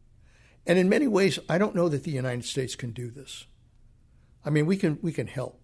And 0.66 0.80
in 0.80 0.88
many 0.88 1.08
ways, 1.08 1.40
I 1.50 1.58
don't 1.58 1.76
know 1.76 1.90
that 1.90 2.04
the 2.04 2.12
United 2.12 2.46
States 2.46 2.76
can 2.76 2.92
do 2.92 3.10
this. 3.10 3.48
I 4.46 4.50
mean, 4.50 4.66
we 4.66 4.78
can, 4.78 5.00
we 5.02 5.12
can 5.12 5.28
help. 5.28 5.60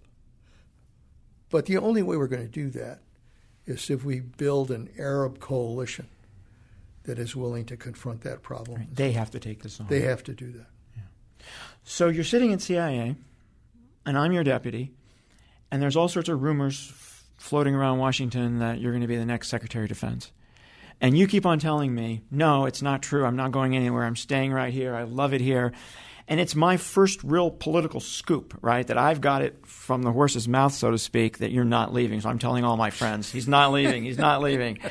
But 1.49 1.66
the 1.66 1.78
only 1.78 2.01
way 2.01 2.18
we're 2.18 2.28
going 2.28 2.45
to 2.45 2.49
do 2.49 2.70
that 2.72 3.01
is 3.66 3.89
if 3.89 4.03
we 4.03 4.20
build 4.20 4.72
an 4.72 4.89
Arab 4.97 5.39
coalition 5.39 6.07
that 7.04 7.20
is 7.20 7.36
willing 7.36 7.66
to 7.66 7.78
confront 7.78 8.22
that 8.22 8.41
problem. 8.41 8.80
Right. 8.80 8.95
They 8.95 9.12
have 9.14 9.32
to 9.32 9.39
take 9.39 9.64
this 9.64 9.80
on. 9.80 9.88
They 9.88 10.02
have 10.02 10.24
to 10.26 10.34
do 10.34 10.52
that. 10.52 10.68
Yeah. 10.95 11.04
So 11.84 12.08
you're 12.10 12.24
sitting 12.24 12.54
at 12.54 12.62
CIA, 12.62 13.16
and 14.06 14.18
I'm 14.18 14.32
your 14.32 14.43
deputy, 14.43 14.91
And 15.72 15.82
there's 15.82 15.95
all 15.95 16.08
sorts 16.08 16.30
of 16.30 16.41
rumors 16.41 16.88
f- 16.89 17.24
floating 17.38 17.76
around 17.76 18.00
Washington 18.00 18.60
that 18.60 18.80
you're 18.80 18.91
going 18.91 19.02
to 19.02 19.08
be 19.08 19.18
the 19.18 19.26
next 19.26 19.50
Secretary 19.50 19.86
of 19.86 19.89
Defense. 19.89 20.32
And 21.02 21.18
you 21.18 21.28
keep 21.28 21.45
on 21.45 21.60
telling 21.60 21.93
me, 21.95 22.24
no, 22.30 22.66
it's 22.66 22.82
not 22.82 23.02
true. 23.02 23.24
I'm 23.24 23.36
not 23.38 23.52
going 23.52 23.76
anywhere. 23.76 24.04
I'm 24.04 24.16
staying 24.18 24.52
right 24.52 24.74
here. 24.74 24.93
I 24.95 25.04
love 25.04 25.34
it 25.34 25.41
here. 25.41 25.72
And 26.28 26.39
it's 26.39 26.56
my 26.56 26.78
first 26.78 27.24
real 27.24 27.50
political 27.50 28.00
scoop, 28.00 28.56
right? 28.62 28.86
That 28.86 28.97
I've 28.97 29.22
got 29.22 29.41
it 29.41 29.66
from 29.66 30.04
the 30.04 30.12
horse's 30.12 30.47
mouth, 30.47 30.74
so 30.74 30.91
to 30.91 30.97
speak, 30.97 31.39
that 31.39 31.52
you're 31.52 31.64
not 31.64 31.93
leaving. 31.93 32.20
So 32.22 32.30
I'm 32.30 32.38
telling 32.38 32.64
all 32.64 32.78
my 32.78 32.89
friends, 32.91 33.32
he's 33.32 33.47
not 33.47 33.72
leaving, 33.72 34.04
he's 34.04 34.18
not 34.18 34.41
leaving. 34.41 34.80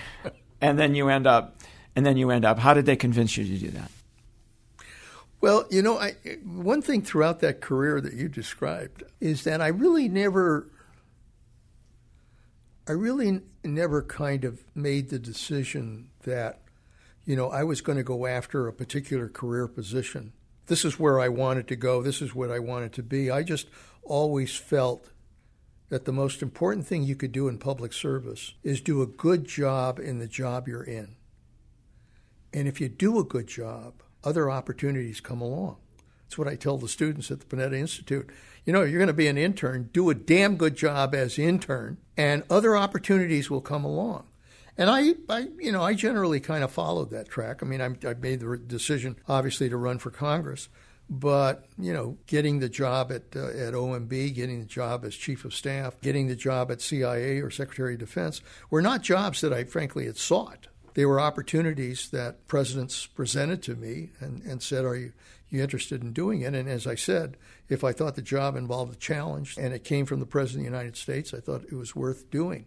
And 0.61 0.77
then 0.77 0.97
you 0.97 1.09
end 1.09 1.29
up, 1.29 1.57
and 1.99 2.07
then 2.07 2.17
you 2.17 2.31
end 2.31 2.45
up. 2.45 2.61
How 2.61 2.75
did 2.75 2.87
they 2.87 2.95
convince 2.95 3.37
you 3.37 3.43
to 3.43 3.59
do 3.59 3.71
that? 3.73 3.91
Well, 5.41 5.67
you 5.69 5.83
know, 5.83 5.99
I, 5.99 6.13
one 6.45 6.81
thing 6.81 7.03
throughout 7.03 7.41
that 7.41 7.61
career 7.61 8.01
that 8.01 8.13
you 8.13 8.29
described 8.29 9.03
is 9.21 9.43
that 9.43 9.61
I 9.61 9.67
really 9.67 10.09
never, 10.09 10.71
I 12.87 12.93
really 12.93 13.41
never 13.65 14.01
kind 14.03 14.45
of 14.45 14.63
made 14.77 15.11
the 15.11 15.19
decision 15.19 16.11
that, 16.23 16.61
you 17.25 17.35
know, 17.35 17.51
I 17.51 17.65
was 17.65 17.81
going 17.81 17.99
to 17.99 18.05
go 18.05 18.27
after 18.27 18.69
a 18.69 18.73
particular 18.73 19.29
career 19.29 19.67
position. 19.67 20.33
This 20.69 20.85
is 20.85 21.01
where 21.01 21.19
I 21.19 21.29
wanted 21.29 21.67
to 21.67 21.75
go. 21.75 22.01
This 22.01 22.23
is 22.23 22.33
what 22.33 22.53
I 22.53 22.61
wanted 22.61 22.93
to 22.93 23.03
be. 23.03 23.29
I 23.29 23.43
just 23.43 23.67
always 24.05 24.55
felt 24.55 25.11
that 25.89 26.05
the 26.05 26.13
most 26.13 26.43
important 26.43 26.87
thing 26.87 27.03
you 27.03 27.17
could 27.17 27.33
do 27.33 27.49
in 27.49 27.59
public 27.59 27.93
service 27.93 28.55
is 28.63 28.81
do 28.81 29.03
a 29.03 29.07
good 29.07 29.47
job 29.47 29.99
in 29.99 30.21
the 30.21 30.29
job 30.29 30.69
you're 30.69 30.85
in. 30.85 31.17
And 32.53 32.67
if 32.67 32.81
you 32.81 32.89
do 32.89 33.19
a 33.19 33.25
good 33.25 33.47
job, 33.47 33.95
other 34.25 34.51
opportunities 34.51 35.21
come 35.21 35.41
along. 35.41 35.77
That's 36.25 36.39
what 36.39 36.49
I 36.49 36.57
tell 36.57 36.77
the 36.77 36.89
students 36.89 37.31
at 37.31 37.41
the 37.41 37.47
Panetta 37.47 37.79
Institute. 37.79 38.29
You 38.67 38.73
know, 38.73 38.83
you're 38.83 38.99
going 38.99 39.07
to 39.07 39.15
be 39.15 39.29
an 39.29 39.39
intern, 39.39 39.89
do 39.93 40.11
a 40.11 40.15
damn 40.15 40.57
good 40.57 40.77
job 40.77 41.15
as 41.15 41.39
intern, 41.39 41.97
and 42.19 42.43
other 42.51 42.77
opportunities 42.77 43.49
will 43.49 43.63
come 43.63 43.85
along. 43.85 44.27
And 44.77 44.91
I, 44.91 45.15
I 45.29 45.49
you 45.59 45.73
know, 45.73 45.83
I 45.83 45.95
generally 45.95 46.39
kind 46.39 46.63
of 46.63 46.71
followed 46.71 47.11
that 47.11 47.29
track. 47.29 47.63
I 47.63 47.67
mean, 47.67 47.81
I, 47.81 47.87
I 48.07 48.15
made 48.15 48.41
the 48.41 48.59
decision, 48.59 49.17
obviously, 49.27 49.71
to 49.71 49.77
run 49.77 49.99
for 49.99 50.11
Congress, 50.11 50.69
but 51.09 51.65
you 51.79 51.93
know, 51.93 52.19
getting 52.27 52.59
the 52.59 52.69
job 52.69 53.11
at 53.11 53.35
uh, 53.35 53.47
at 53.47 53.73
OMB, 53.75 54.35
getting 54.35 54.61
the 54.61 54.67
job 54.67 55.05
as 55.05 55.17
chief 55.17 55.45
of 55.45 55.55
staff, 55.55 56.01
getting 56.03 56.29
the 56.29 56.37
job 56.37 56.71
at 56.71 56.83
CIA 56.83 57.41
or 57.41 57.51
Secretary 57.51 57.95
of 57.95 58.01
Defense 58.01 58.43
were 58.71 58.83
not 58.83 59.03
jobs 59.03 59.41
that 59.41 59.53
I 59.53 59.65
frankly 59.65 60.05
had 60.07 60.19
sought. 60.19 60.69
They 60.95 61.07
were 61.07 61.21
opportunities 61.21 62.11
that 62.11 62.47
presidents 62.49 63.07
presented 63.07 63.63
to 63.65 63.77
me 63.77 64.11
and, 64.21 64.43
and 64.43 64.63
said, 64.63 64.85
Are 64.85 64.97
you, 64.97 65.13
you 65.49 65.63
interested 65.63 66.03
in 66.03 66.13
doing 66.13 66.43
it? 66.43 66.55
And 66.55 66.69
as 66.69 66.87
I 66.87 66.95
said, 66.95 67.37
if 67.69 67.85
I 67.85 67.93
thought 67.93 68.17
the 68.17 68.23
job 68.23 68.57
involved 68.57 68.93
a 68.93 68.97
challenge 68.97 69.57
and 69.59 69.73
it 69.73 69.85
came 69.85 70.07
from 70.07 70.21
the 70.21 70.27
President 70.27 70.67
of 70.67 70.73
the 70.73 70.77
United 70.77 70.97
States, 70.97 71.33
I 71.35 71.41
thought 71.41 71.65
it 71.65 71.75
was 71.75 71.95
worth 71.95 72.31
doing. 72.31 72.67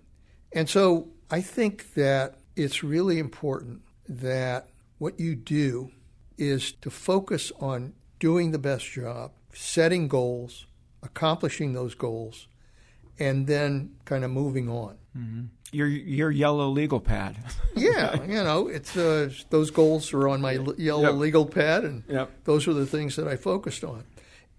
And 0.53 0.69
so 0.69 1.09
I 1.29 1.41
think 1.41 1.93
that 1.93 2.35
it's 2.55 2.83
really 2.83 3.19
important 3.19 3.81
that 4.07 4.67
what 4.97 5.19
you 5.19 5.35
do 5.35 5.91
is 6.37 6.73
to 6.73 6.89
focus 6.89 7.51
on 7.59 7.93
doing 8.19 8.51
the 8.51 8.59
best 8.59 8.85
job, 8.85 9.31
setting 9.53 10.07
goals, 10.07 10.65
accomplishing 11.01 11.73
those 11.73 11.95
goals, 11.95 12.47
and 13.19 13.47
then 13.47 13.95
kind 14.05 14.23
of 14.23 14.31
moving 14.31 14.69
on. 14.69 14.97
Mm-hmm. 15.17 15.45
Your 15.71 15.87
your 15.87 16.31
yellow 16.31 16.69
legal 16.69 16.99
pad. 16.99 17.37
yeah, 17.75 18.21
you 18.23 18.43
know, 18.43 18.67
it's 18.67 18.97
uh, 18.97 19.29
those 19.49 19.71
goals 19.71 20.13
are 20.13 20.27
on 20.27 20.41
my 20.41 20.53
yellow 20.77 21.03
yep. 21.03 21.13
legal 21.13 21.45
pad, 21.45 21.85
and 21.85 22.03
yep. 22.07 22.29
those 22.43 22.67
are 22.67 22.73
the 22.73 22.85
things 22.85 23.15
that 23.15 23.27
I 23.27 23.37
focused 23.37 23.83
on. 23.83 24.03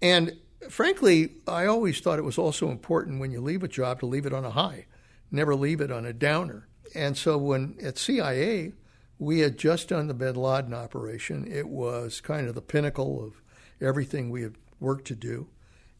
And 0.01 0.37
frankly, 0.69 1.35
I 1.47 1.65
always 1.65 1.99
thought 1.99 2.19
it 2.19 2.23
was 2.23 2.37
also 2.37 2.69
important 2.69 3.19
when 3.19 3.31
you 3.31 3.41
leave 3.41 3.63
a 3.63 3.67
job 3.67 3.99
to 3.99 4.05
leave 4.05 4.25
it 4.25 4.33
on 4.33 4.43
a 4.43 4.51
high, 4.51 4.85
never 5.31 5.55
leave 5.55 5.81
it 5.81 5.91
on 5.91 6.05
a 6.05 6.13
downer. 6.13 6.67
And 6.95 7.17
so 7.17 7.37
when 7.37 7.75
at 7.81 7.97
CIA, 7.97 8.73
we 9.19 9.39
had 9.39 9.57
just 9.57 9.89
done 9.89 10.07
the 10.07 10.13
Bin 10.13 10.35
Laden 10.35 10.73
operation. 10.73 11.47
It 11.49 11.67
was 11.67 12.21
kind 12.21 12.47
of 12.47 12.55
the 12.55 12.61
pinnacle 12.61 13.23
of 13.23 13.41
everything 13.81 14.29
we 14.29 14.41
had 14.41 14.55
worked 14.79 15.05
to 15.05 15.15
do. 15.15 15.47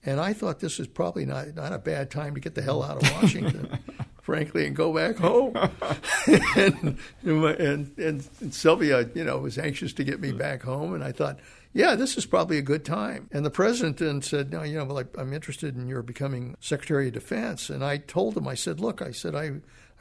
And 0.05 0.19
I 0.19 0.33
thought 0.33 0.59
this 0.59 0.79
is 0.79 0.87
probably 0.87 1.25
not, 1.25 1.55
not 1.55 1.71
a 1.71 1.79
bad 1.79 2.11
time 2.11 2.35
to 2.35 2.41
get 2.41 2.55
the 2.55 2.61
hell 2.61 2.83
out 2.83 3.01
of 3.01 3.11
Washington, 3.21 3.79
frankly, 4.23 4.65
and 4.65 4.73
go 4.73 4.93
back 4.93 5.17
home. 5.17 5.53
and, 6.55 6.97
and, 7.23 7.45
and, 7.45 7.97
and, 7.97 8.53
Sylvia, 8.53 9.09
you 9.13 9.23
know, 9.25 9.37
was 9.37 9.57
anxious 9.57 9.91
to 9.93 10.03
get 10.05 10.21
me 10.21 10.31
mm. 10.31 10.37
back 10.37 10.63
home. 10.63 10.93
And 10.93 11.03
I 11.03 11.11
thought, 11.11 11.39
yeah, 11.73 11.95
this 11.95 12.17
is 12.17 12.25
probably 12.25 12.57
a 12.57 12.63
good 12.63 12.85
time. 12.85 13.29
And 13.33 13.45
the 13.45 13.51
president 13.51 13.97
then 13.97 14.21
said, 14.21 14.51
no, 14.51 14.63
you 14.63 14.77
know, 14.77 14.85
well, 14.85 14.99
I, 14.99 15.19
I'm 15.19 15.33
interested 15.33 15.75
in 15.75 15.89
your 15.89 16.01
becoming 16.01 16.55
Secretary 16.61 17.07
of 17.07 17.13
Defense. 17.13 17.69
And 17.69 17.83
I 17.83 17.97
told 17.97 18.37
him, 18.37 18.47
I 18.47 18.55
said, 18.55 18.79
look, 18.79 19.01
I 19.01 19.11
said, 19.11 19.35
I, 19.35 19.51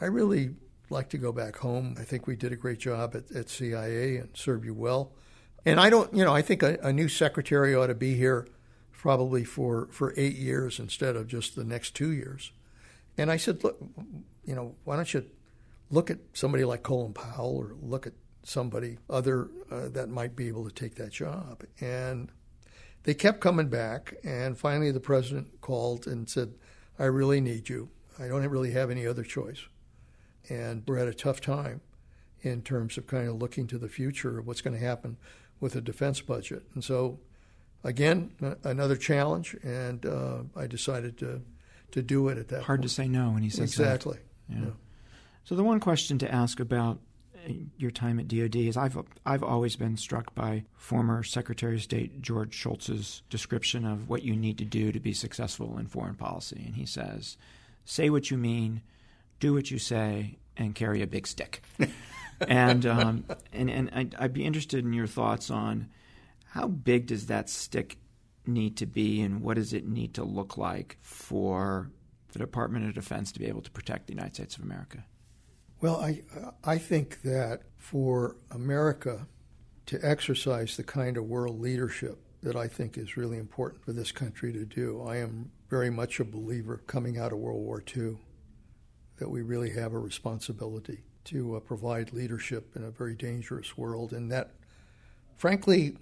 I 0.01 0.05
really 0.05 0.51
like 0.89 1.09
to 1.11 1.19
go 1.19 1.33
back 1.33 1.57
home. 1.57 1.97
I 1.99 2.05
think 2.05 2.29
we 2.29 2.37
did 2.37 2.53
a 2.53 2.57
great 2.57 2.79
job 2.79 3.17
at, 3.17 3.29
at 3.35 3.51
CIA 3.51 4.19
and 4.19 4.29
served 4.35 4.65
you 4.65 4.75
well. 4.75 5.11
And 5.65 5.81
I 5.81 5.91
don't, 5.91 6.15
you 6.15 6.25
know, 6.25 6.35
I 6.35 6.43
think 6.43 6.63
a, 6.63 6.79
a 6.81 6.93
new 6.93 7.09
secretary 7.09 7.75
ought 7.75 7.89
to 7.89 7.95
be 7.95 8.15
here 8.15 8.47
probably 8.93 9.43
for, 9.43 9.89
for 9.91 10.15
eight 10.17 10.37
years 10.37 10.79
instead 10.79 11.17
of 11.17 11.27
just 11.27 11.57
the 11.57 11.65
next 11.65 11.97
two 11.97 12.13
years. 12.13 12.53
And 13.23 13.31
I 13.31 13.37
said, 13.37 13.63
look, 13.63 13.79
you 14.45 14.57
know, 14.57 14.75
why 14.83 14.97
don't 14.97 15.15
you 15.15 15.25
look 15.91 16.11
at 16.11 16.19
somebody 16.33 16.65
like 16.65 16.83
Colin 16.83 17.13
Powell 17.13 17.57
or 17.57 17.77
look 17.81 18.05
at 18.05 18.15
somebody 18.43 18.99
other 19.09 19.49
uh, 19.71 19.91
that 19.91 20.09
might 20.09 20.35
be 20.35 20.49
able 20.49 20.69
to 20.69 20.75
take 20.75 20.97
that 20.97 21.13
job? 21.13 21.63
And 21.81 22.33
they 23.05 23.15
kept 23.15 23.41
coming 23.41 23.69
back. 23.69 24.17
And 24.25 24.59
finally, 24.59 24.91
the 24.91 24.99
president 24.99 25.61
called 25.61 26.09
and 26.09 26.29
said, 26.29 26.55
I 26.99 27.05
really 27.05 27.41
need 27.41 27.69
you. 27.69 27.91
I 28.19 28.27
don't 28.27 28.45
really 28.49 28.73
have 28.73 28.91
any 28.91 29.07
other 29.07 29.23
choice. 29.23 29.69
And 30.49 30.83
we're 30.89 30.99
at 30.99 31.07
a 31.07 31.15
tough 31.15 31.41
time 31.41 31.81
in 32.41 32.61
terms 32.63 32.99
of 32.99 33.07
kind 33.07 33.29
of 33.29 33.37
looking 33.37 33.69
to 33.69 33.79
the 33.79 33.89
future 33.89 34.41
of 34.41 34.49
what's 34.49 34.63
going 34.63 34.77
to 34.77 34.85
happen 34.85 35.17
with 35.61 35.75
the 35.75 35.81
defense 35.81 36.21
budget. 36.21 36.65
And 36.75 36.83
so, 36.83 37.21
again, 37.85 38.33
another 38.65 38.97
challenge, 38.97 39.55
and 39.63 40.05
uh, 40.05 40.39
I 40.57 40.67
decided 40.67 41.17
to 41.19 41.43
to 41.93 42.03
do 42.03 42.29
it 42.29 42.39
at 42.39 42.49
that. 42.49 42.65
Hard 42.65 42.81
point. 42.81 42.89
to 42.91 42.95
say 42.95 43.09
no 43.09 43.31
when 43.31 43.43
he 43.43 43.51
says 43.51 43.71
exactly. 43.71 44.19
that. 44.49 44.55
Yeah. 44.55 44.65
yeah. 44.65 44.71
So 45.45 45.55
the 45.55 45.65
one 45.65 45.81
question 45.81 46.19
to 46.19 46.33
ask 46.33 46.61
about 46.61 46.99
uh, 47.37 47.53
your 47.77 47.91
time 47.91 48.19
at 48.19 48.29
DoD 48.29 48.57
is 48.57 48.77
I've 48.77 48.97
I've 49.25 49.43
always 49.43 49.77
been 49.77 49.97
struck 49.97 50.35
by 50.35 50.65
former 50.77 51.23
Secretary 51.23 51.77
of 51.77 51.83
State 51.83 52.23
George 52.23 52.57
Shultz's 52.57 53.23
description 53.31 53.85
of 53.85 54.09
what 54.09 54.23
you 54.23 54.37
need 54.37 54.59
to 54.59 54.65
do 54.65 54.93
to 54.93 55.01
be 55.01 55.13
successful 55.13 55.79
in 55.79 55.87
foreign 55.87 56.15
policy, 56.15 56.63
and 56.65 56.77
he 56.77 56.87
says, 56.87 57.37
"Say 57.85 58.11
what 58.11 58.31
you 58.31 58.39
mean, 58.39 58.83
do 59.41 59.55
what 59.55 59.71
you 59.71 59.79
say, 59.79 60.39
and 60.57 60.75
carry 60.75 61.03
a 61.03 61.07
big 61.07 61.27
stick." 61.27 61.63
and 62.49 62.87
um, 62.87 63.25
and 63.53 63.71
and 63.71 63.91
I'd, 63.93 64.15
I'd, 64.19 64.33
be 64.33 64.45
interested 64.45 64.85
in 64.85 64.93
your 64.93 65.07
thoughts 65.07 65.51
on 65.51 65.89
how 66.47 66.69
big 66.69 67.07
does 67.07 67.27
that 67.27 67.49
stick 67.49 67.99
need 68.47 68.77
to 68.79 68.87
be, 68.87 69.21
and 69.21 69.41
what 69.43 69.57
does 69.57 69.73
it 69.73 69.87
need 69.87 70.15
to 70.15 70.25
look 70.25 70.57
like 70.57 70.99
for 71.01 71.91
the 72.33 72.39
Department 72.39 72.87
of 72.87 72.95
Defense 72.95 73.33
to 73.33 73.39
be 73.39 73.47
able 73.47 73.63
to 73.63 73.71
protect 73.71 74.07
the 74.07 74.15
United 74.15 74.35
States 74.35 74.57
of 74.57 74.63
America? 74.63 75.05
Well, 75.81 75.97
I 76.01 76.23
I 76.65 76.79
think 76.79 77.23
that 77.23 77.63
for 77.77 78.37
America 78.51 79.27
to 79.87 79.99
exercise 80.03 80.77
the 80.77 80.85
kind 80.85 81.17
of 81.17 81.25
world 81.25 81.61
leadership 81.61 82.19
that 82.43 82.57
I 82.57 82.69
think 82.69 82.97
is 82.97 83.17
really 83.17 83.39
important 83.39 83.85
for 83.85 83.93
this 83.93 84.13
country 84.13 84.53
to 84.53 84.65
do, 84.65 85.03
I 85.03 85.17
am 85.17 85.51
very 85.69 85.91
much 85.91 86.21
a 86.21 86.25
believer 86.25 86.83
coming 86.87 87.19
out 87.19 87.33
of 87.33 87.39
World 87.39 87.63
War 87.63 87.83
II 87.97 88.17
that 89.19 89.29
we 89.29 89.43
really 89.43 89.71
have 89.71 89.93
a 89.93 89.99
responsibility 89.99 91.05
to 91.25 91.57
uh, 91.57 91.61
provide 91.61 92.13
leadership 92.13 92.75
in 92.75 92.85
a 92.85 92.91
very 92.91 93.15
dangerous 93.15 93.77
world. 93.77 94.13
And 94.13 94.31
that, 94.33 94.51
frankly, 95.37 95.97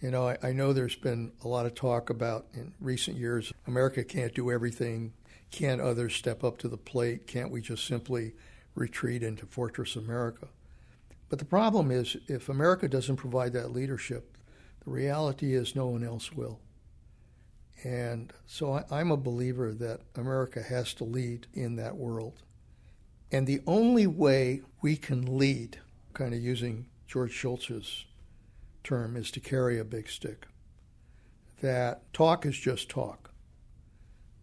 you 0.00 0.10
know, 0.10 0.28
I, 0.28 0.36
I, 0.42 0.52
know 0.52 0.72
there's 0.72 0.96
been 0.96 1.32
a 1.42 1.48
lot 1.48 1.66
of 1.66 1.74
talk 1.74 2.10
about 2.10 2.46
in 2.52 2.74
recent 2.80 3.16
years 3.16 3.52
America 3.66 4.04
can't 4.04 4.34
do 4.34 4.50
everything. 4.50 5.14
Can't 5.50 5.80
others 5.80 6.14
step 6.14 6.44
up 6.44 6.58
to 6.58 6.68
the 6.68 6.76
plate? 6.76 7.26
Can't 7.26 7.50
we 7.50 7.60
just 7.60 7.86
simply 7.86 8.32
retreat 8.74 9.22
into 9.22 9.46
Fortress 9.46 9.96
America? 9.96 10.48
But 11.28 11.38
the 11.38 11.44
problem 11.44 11.90
is, 11.90 12.16
if 12.28 12.48
America 12.48 12.88
doesn't 12.88 13.16
provide 13.16 13.52
that 13.54 13.72
leadership, 13.72 14.36
the 14.84 14.90
reality 14.90 15.54
is 15.54 15.74
no 15.74 15.86
one 15.86 16.04
else 16.04 16.32
will. 16.32 16.60
And 17.84 18.32
so 18.46 18.74
I, 18.74 18.84
I'm 18.90 19.10
a 19.10 19.16
believer 19.16 19.72
that 19.72 20.00
America 20.14 20.62
has 20.62 20.94
to 20.94 21.04
lead 21.04 21.46
in 21.54 21.76
that 21.76 21.96
world. 21.96 22.42
And 23.32 23.46
the 23.46 23.60
only 23.66 24.06
way 24.06 24.62
we 24.82 24.96
can 24.96 25.38
lead, 25.38 25.78
kind 26.12 26.32
of 26.32 26.40
using 26.40 26.86
George 27.06 27.32
Shultz's 27.32 28.04
term, 28.86 29.16
is 29.16 29.30
to 29.32 29.40
carry 29.40 29.78
a 29.78 29.84
big 29.84 30.08
stick. 30.08 30.46
That 31.60 32.12
talk 32.14 32.46
is 32.46 32.56
just 32.56 32.88
talk, 32.88 33.32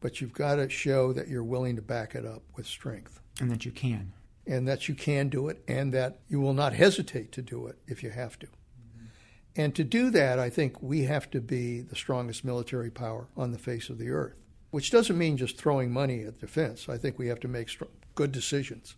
but 0.01 0.19
you've 0.19 0.33
got 0.33 0.57
to 0.57 0.69
show 0.69 1.13
that 1.13 1.27
you're 1.27 1.43
willing 1.43 1.75
to 1.77 1.81
back 1.81 2.13
it 2.13 2.25
up 2.25 2.43
with 2.55 2.67
strength. 2.67 3.19
And 3.39 3.49
that 3.49 3.65
you 3.65 3.71
can. 3.71 4.13
And 4.45 4.67
that 4.67 4.87
you 4.87 4.95
can 4.95 5.29
do 5.29 5.47
it, 5.47 5.63
and 5.67 5.93
that 5.93 6.19
you 6.27 6.41
will 6.41 6.53
not 6.53 6.73
hesitate 6.73 7.31
to 7.31 7.41
do 7.41 7.67
it 7.67 7.77
if 7.87 8.03
you 8.03 8.09
have 8.09 8.37
to. 8.39 8.47
Mm-hmm. 8.47 9.05
And 9.55 9.75
to 9.75 9.83
do 9.83 10.09
that, 10.09 10.37
I 10.37 10.49
think 10.49 10.81
we 10.81 11.03
have 11.03 11.31
to 11.31 11.39
be 11.39 11.81
the 11.81 11.95
strongest 11.95 12.43
military 12.43 12.91
power 12.91 13.29
on 13.37 13.51
the 13.51 13.57
face 13.57 13.89
of 13.89 13.97
the 13.97 14.09
earth. 14.09 14.35
which 14.73 14.89
doesn't 14.89 15.19
mean 15.19 15.37
just 15.37 15.55
throwing 15.55 15.91
money 15.91 16.23
at 16.23 16.39
defense. 16.39 16.89
I 16.89 16.97
think 16.97 17.19
we 17.19 17.27
have 17.27 17.39
to 17.41 17.47
make 17.47 17.69
good 18.15 18.31
decisions 18.31 18.95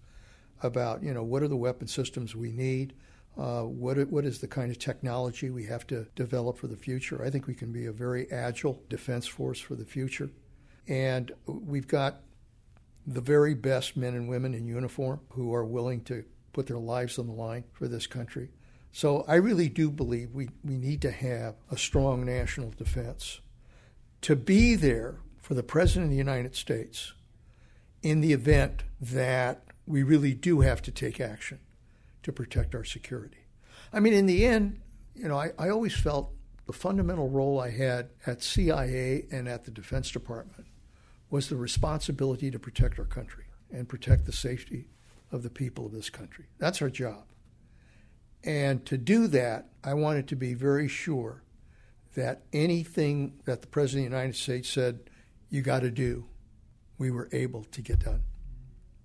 about, 0.63 1.03
you 1.03 1.13
know, 1.13 1.21
what 1.21 1.43
are 1.43 1.49
the 1.49 1.57
weapon 1.57 1.85
systems 1.89 2.33
we 2.33 2.53
need, 2.53 2.93
uh, 3.37 3.63
what, 3.63 3.97
what 4.09 4.25
is 4.25 4.39
the 4.39 4.47
kind 4.47 4.71
of 4.71 4.79
technology 4.79 5.49
we 5.49 5.65
have 5.65 5.85
to 5.87 6.07
develop 6.15 6.57
for 6.57 6.67
the 6.67 6.77
future. 6.77 7.23
I 7.23 7.29
think 7.29 7.47
we 7.47 7.53
can 7.53 7.71
be 7.71 7.85
a 7.85 7.91
very 7.91 8.31
agile 8.31 8.81
defense 8.89 9.27
force 9.27 9.59
for 9.59 9.75
the 9.75 9.85
future. 9.85 10.29
And 10.87 11.31
we've 11.45 11.87
got 11.87 12.21
the 13.05 13.21
very 13.21 13.53
best 13.53 13.97
men 13.97 14.15
and 14.15 14.29
women 14.29 14.53
in 14.53 14.65
uniform 14.65 15.19
who 15.31 15.53
are 15.53 15.65
willing 15.65 16.01
to 16.05 16.23
put 16.53 16.67
their 16.67 16.77
lives 16.77 17.19
on 17.19 17.27
the 17.27 17.33
line 17.33 17.65
for 17.73 17.87
this 17.87 18.07
country. 18.07 18.51
So 18.91 19.25
I 19.27 19.35
really 19.35 19.67
do 19.67 19.91
believe 19.91 20.31
we, 20.31 20.49
we 20.63 20.77
need 20.77 21.01
to 21.01 21.11
have 21.11 21.55
a 21.69 21.77
strong 21.77 22.25
national 22.25 22.71
defense. 22.71 23.41
To 24.21 24.35
be 24.37 24.75
there 24.75 25.19
for 25.41 25.53
the 25.53 25.63
President 25.63 26.05
of 26.05 26.11
the 26.11 26.17
United 26.17 26.55
States 26.55 27.13
in 28.01 28.21
the 28.21 28.31
event 28.31 28.83
that 29.01 29.65
we 29.85 30.01
really 30.01 30.33
do 30.33 30.61
have 30.61 30.81
to 30.83 30.91
take 30.91 31.19
action 31.19 31.59
to 32.25 32.33
protect 32.33 32.73
our 32.73 32.83
security. 32.83 33.45
I 33.93 33.99
mean, 33.99 34.13
in 34.13 34.25
the 34.25 34.45
end, 34.45 34.81
you 35.13 35.27
know, 35.27 35.37
I, 35.37 35.51
I 35.59 35.69
always 35.69 35.95
felt 35.95 36.31
the 36.65 36.73
fundamental 36.73 37.29
role 37.29 37.59
I 37.59 37.69
had 37.69 38.09
at 38.25 38.41
CIA 38.41 39.27
and 39.31 39.47
at 39.47 39.65
the 39.65 39.71
Defense 39.71 40.09
Department 40.09 40.65
was 41.29 41.49
the 41.49 41.55
responsibility 41.55 42.49
to 42.49 42.57
protect 42.57 42.97
our 42.97 43.05
country 43.05 43.45
and 43.71 43.87
protect 43.87 44.25
the 44.25 44.31
safety 44.31 44.89
of 45.31 45.43
the 45.43 45.51
people 45.51 45.85
of 45.85 45.91
this 45.91 46.09
country. 46.09 46.45
That's 46.57 46.81
our 46.81 46.89
job. 46.89 47.25
And 48.43 48.83
to 48.87 48.97
do 48.97 49.27
that, 49.27 49.69
I 49.83 49.93
wanted 49.93 50.27
to 50.29 50.35
be 50.35 50.55
very 50.55 50.87
sure 50.87 51.43
that 52.15 52.41
anything 52.53 53.39
that 53.45 53.61
the 53.61 53.67
President 53.67 54.07
of 54.07 54.11
the 54.11 54.17
United 54.17 54.35
States 54.35 54.69
said, 54.69 54.99
you 55.49 55.61
got 55.61 55.81
to 55.81 55.91
do, 55.91 56.25
we 56.97 57.11
were 57.11 57.29
able 57.31 57.65
to 57.65 57.81
get 57.81 57.99
done. 57.99 58.21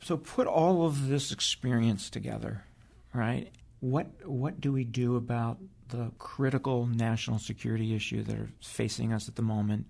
So 0.02 0.16
put 0.16 0.46
all 0.46 0.86
of 0.86 1.08
this 1.08 1.32
experience 1.32 2.08
together, 2.08 2.64
right? 3.12 3.50
What 3.80 4.08
what 4.26 4.60
do 4.60 4.72
we 4.72 4.84
do 4.84 5.16
about 5.16 5.58
the 5.88 6.12
critical 6.18 6.86
national 6.86 7.38
security 7.38 7.94
issue 7.94 8.22
that 8.22 8.36
are 8.36 8.50
facing 8.60 9.12
us 9.12 9.28
at 9.28 9.36
the 9.36 9.42
moment? 9.42 9.86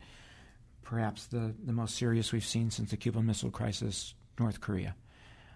Perhaps 0.82 1.26
the, 1.26 1.54
the 1.64 1.72
most 1.72 1.96
serious 1.96 2.32
we've 2.32 2.44
seen 2.44 2.70
since 2.70 2.90
the 2.90 2.96
Cuban 2.96 3.24
Missile 3.24 3.50
Crisis, 3.50 4.14
North 4.38 4.60
Korea. 4.60 4.96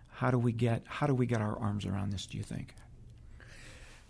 How 0.09 0.31
do 0.31 0.39
we 0.39 0.53
get 0.53 0.83
how 0.87 1.07
do 1.07 1.15
we 1.15 1.27
get 1.27 1.41
our 1.41 1.59
arms 1.59 1.87
around 1.87 2.13
this? 2.13 2.27
Do 2.27 2.39
you 2.39 2.45
think? 2.45 2.75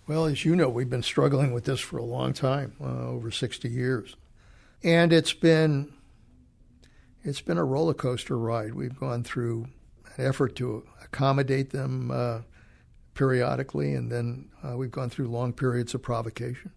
Well, 0.07 0.27
as 0.27 0.45
you 0.45 0.55
know, 0.55 0.69
we've 0.69 0.91
been 0.91 1.03
struggling 1.03 1.55
with 1.55 1.65
this 1.65 1.81
for 1.81 1.97
a 1.97 2.05
long 2.05 2.35
time, 2.35 2.75
uh, 2.79 3.09
over 3.09 3.31
60 3.31 3.71
years, 3.71 4.17
and 4.83 5.15
it's 5.15 5.33
been 5.33 5.95
it's 7.23 7.41
been 7.41 7.57
a 7.57 7.65
roller 7.65 7.95
coaster 7.95 8.39
ride. 8.39 8.75
We've 8.75 8.99
gone 8.99 9.25
through 9.25 9.69
an 10.17 10.27
effort 10.27 10.57
to 10.57 10.87
accommodate 11.03 11.71
them 11.71 12.11
uh, 12.11 12.41
periodically, 13.15 13.95
and 13.95 14.11
then 14.11 14.49
uh, 14.63 14.77
we've 14.77 14.91
gone 14.91 15.11
through 15.11 15.29
long 15.29 15.53
periods 15.53 15.95
of 15.95 16.03
provocation. 16.03 16.73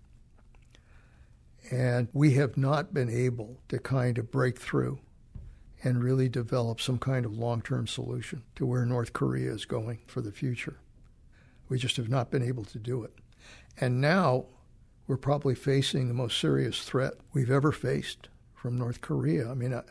And 1.69 2.07
we 2.13 2.35
have 2.35 2.55
not 2.55 2.93
been 2.93 3.09
able 3.09 3.59
to 3.67 3.79
kind 3.79 4.17
of 4.17 4.31
break 4.31 4.57
through 4.57 4.99
and 5.83 6.03
really 6.03 6.29
develop 6.29 6.79
some 6.79 6.97
kind 6.97 7.25
of 7.25 7.37
long 7.37 7.61
term 7.61 7.87
solution 7.87 8.43
to 8.55 8.65
where 8.65 8.85
North 8.85 9.13
Korea 9.13 9.51
is 9.51 9.65
going 9.65 9.99
for 10.07 10.21
the 10.21 10.31
future. 10.31 10.79
We 11.69 11.77
just 11.77 11.97
have 11.97 12.09
not 12.09 12.31
been 12.31 12.43
able 12.43 12.63
to 12.65 12.79
do 12.79 13.03
it. 13.03 13.13
And 13.79 13.99
now 13.99 14.45
we're 15.07 15.17
probably 15.17 15.55
facing 15.55 16.07
the 16.07 16.13
most 16.13 16.39
serious 16.39 16.83
threat 16.83 17.13
we've 17.33 17.51
ever 17.51 17.71
faced 17.71 18.29
from 18.53 18.77
North 18.77 19.01
Korea. 19.01 19.51
I 19.51 19.53
mean, 19.53 19.73
uh, 19.73 19.83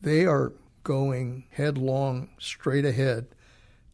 they 0.00 0.26
are 0.26 0.52
going 0.82 1.44
headlong, 1.50 2.30
straight 2.38 2.84
ahead 2.84 3.26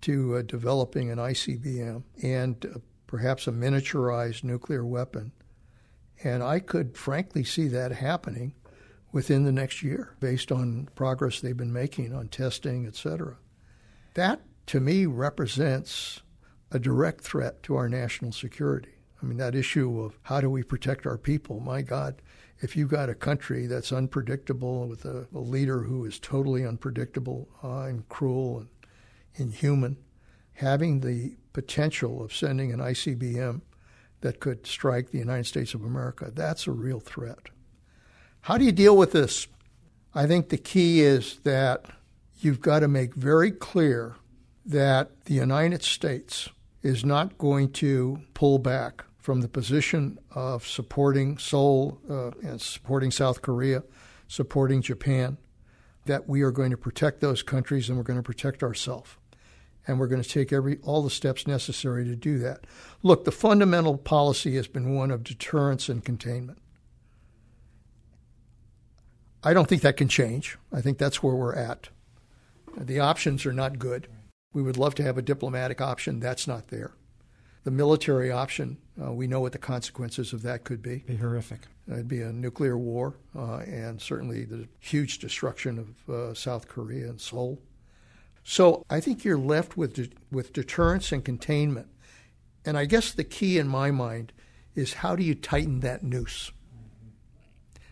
to 0.02 0.36
uh, 0.36 0.42
developing 0.42 1.10
an 1.10 1.18
ICBM 1.18 2.02
and 2.22 2.64
uh, 2.66 2.78
perhaps 3.06 3.46
a 3.46 3.52
miniaturized 3.52 4.44
nuclear 4.44 4.84
weapon. 4.84 5.32
And 6.22 6.42
I 6.42 6.60
could 6.60 6.96
frankly 6.96 7.44
see 7.44 7.68
that 7.68 7.92
happening 7.92 8.54
within 9.12 9.44
the 9.44 9.52
next 9.52 9.82
year 9.82 10.16
based 10.20 10.52
on 10.52 10.88
progress 10.94 11.40
they've 11.40 11.56
been 11.56 11.72
making 11.72 12.14
on 12.14 12.28
testing, 12.28 12.86
et 12.86 12.96
cetera. 12.96 13.36
That, 14.14 14.40
to 14.66 14.80
me, 14.80 15.06
represents 15.06 16.20
a 16.70 16.78
direct 16.78 17.22
threat 17.22 17.62
to 17.64 17.76
our 17.76 17.88
national 17.88 18.32
security. 18.32 18.90
I 19.22 19.26
mean, 19.26 19.38
that 19.38 19.54
issue 19.54 20.00
of 20.00 20.18
how 20.22 20.40
do 20.40 20.50
we 20.50 20.62
protect 20.62 21.06
our 21.06 21.18
people? 21.18 21.60
My 21.60 21.82
God, 21.82 22.20
if 22.60 22.76
you've 22.76 22.90
got 22.90 23.08
a 23.08 23.14
country 23.14 23.66
that's 23.66 23.92
unpredictable 23.92 24.86
with 24.86 25.04
a, 25.04 25.26
a 25.34 25.38
leader 25.38 25.82
who 25.82 26.04
is 26.04 26.18
totally 26.18 26.66
unpredictable 26.66 27.48
uh, 27.62 27.82
and 27.82 28.08
cruel 28.08 28.58
and 28.58 28.68
inhuman, 29.38 29.96
having 30.54 31.00
the 31.00 31.36
potential 31.52 32.22
of 32.22 32.34
sending 32.34 32.72
an 32.72 32.80
ICBM 32.80 33.62
that 34.20 34.40
could 34.40 34.66
strike 34.66 35.10
the 35.10 35.18
United 35.18 35.46
States 35.46 35.74
of 35.74 35.84
America, 35.84 36.30
that's 36.34 36.66
a 36.66 36.72
real 36.72 37.00
threat. 37.00 37.48
How 38.42 38.58
do 38.58 38.64
you 38.64 38.72
deal 38.72 38.96
with 38.96 39.12
this? 39.12 39.46
I 40.14 40.26
think 40.26 40.48
the 40.48 40.58
key 40.58 41.00
is 41.00 41.38
that 41.44 41.86
you've 42.40 42.60
got 42.60 42.80
to 42.80 42.88
make 42.88 43.14
very 43.14 43.50
clear 43.50 44.16
that 44.64 45.24
the 45.24 45.34
United 45.34 45.82
States 45.82 46.48
is 46.82 47.04
not 47.04 47.38
going 47.38 47.72
to 47.72 48.20
pull 48.34 48.58
back 48.58 49.04
from 49.18 49.40
the 49.40 49.48
position 49.48 50.18
of 50.34 50.66
supporting 50.66 51.38
Seoul 51.38 52.00
uh, 52.08 52.30
and 52.42 52.60
supporting 52.60 53.10
South 53.10 53.42
Korea, 53.42 53.82
supporting 54.26 54.80
Japan, 54.80 55.36
that 56.06 56.28
we 56.28 56.42
are 56.42 56.50
going 56.50 56.70
to 56.70 56.76
protect 56.76 57.20
those 57.20 57.42
countries 57.42 57.88
and 57.88 57.98
we're 57.98 58.04
going 58.04 58.18
to 58.18 58.22
protect 58.22 58.62
ourselves. 58.62 59.16
And 59.88 59.98
we're 59.98 60.06
going 60.06 60.22
to 60.22 60.28
take 60.28 60.52
every 60.52 60.78
all 60.84 61.02
the 61.02 61.10
steps 61.10 61.46
necessary 61.46 62.04
to 62.04 62.14
do 62.14 62.38
that. 62.38 62.66
Look, 63.02 63.24
the 63.24 63.32
fundamental 63.32 63.96
policy 63.96 64.54
has 64.56 64.68
been 64.68 64.94
one 64.94 65.10
of 65.10 65.24
deterrence 65.24 65.88
and 65.88 66.04
containment. 66.04 66.58
I 69.42 69.54
don't 69.54 69.68
think 69.68 69.82
that 69.82 69.96
can 69.96 70.08
change. 70.08 70.58
I 70.72 70.80
think 70.80 70.98
that's 70.98 71.22
where 71.22 71.34
we're 71.34 71.54
at. 71.54 71.88
The 72.76 73.00
options 73.00 73.46
are 73.46 73.52
not 73.52 73.78
good. 73.78 74.08
We 74.52 74.62
would 74.62 74.76
love 74.76 74.94
to 74.96 75.02
have 75.02 75.16
a 75.16 75.22
diplomatic 75.22 75.80
option. 75.80 76.20
That's 76.20 76.46
not 76.46 76.68
there. 76.68 76.92
The 77.64 77.70
military 77.70 78.30
option, 78.30 78.78
uh, 79.02 79.12
we 79.12 79.26
know 79.26 79.40
what 79.40 79.52
the 79.52 79.58
consequences 79.58 80.32
of 80.32 80.42
that 80.42 80.64
could 80.64 80.82
be. 80.82 80.98
Be 81.06 81.16
horrific. 81.16 81.60
It'd 81.90 82.08
be 82.08 82.22
a 82.22 82.32
nuclear 82.32 82.76
war 82.78 83.14
uh, 83.36 83.58
and 83.58 84.00
certainly 84.00 84.44
the 84.44 84.68
huge 84.80 85.18
destruction 85.18 85.78
of 85.78 86.14
uh, 86.14 86.34
South 86.34 86.68
Korea 86.68 87.08
and 87.08 87.20
Seoul. 87.20 87.60
So 88.50 88.82
I 88.88 89.00
think 89.00 89.24
you're 89.24 89.36
left 89.36 89.76
with 89.76 89.92
de- 89.92 90.08
with 90.32 90.54
deterrence 90.54 91.12
and 91.12 91.22
containment. 91.22 91.88
And 92.64 92.78
I 92.78 92.86
guess 92.86 93.12
the 93.12 93.22
key 93.22 93.58
in 93.58 93.68
my 93.68 93.90
mind 93.90 94.32
is 94.74 94.94
how 94.94 95.16
do 95.16 95.22
you 95.22 95.34
tighten 95.34 95.80
that 95.80 96.02
noose? 96.02 96.50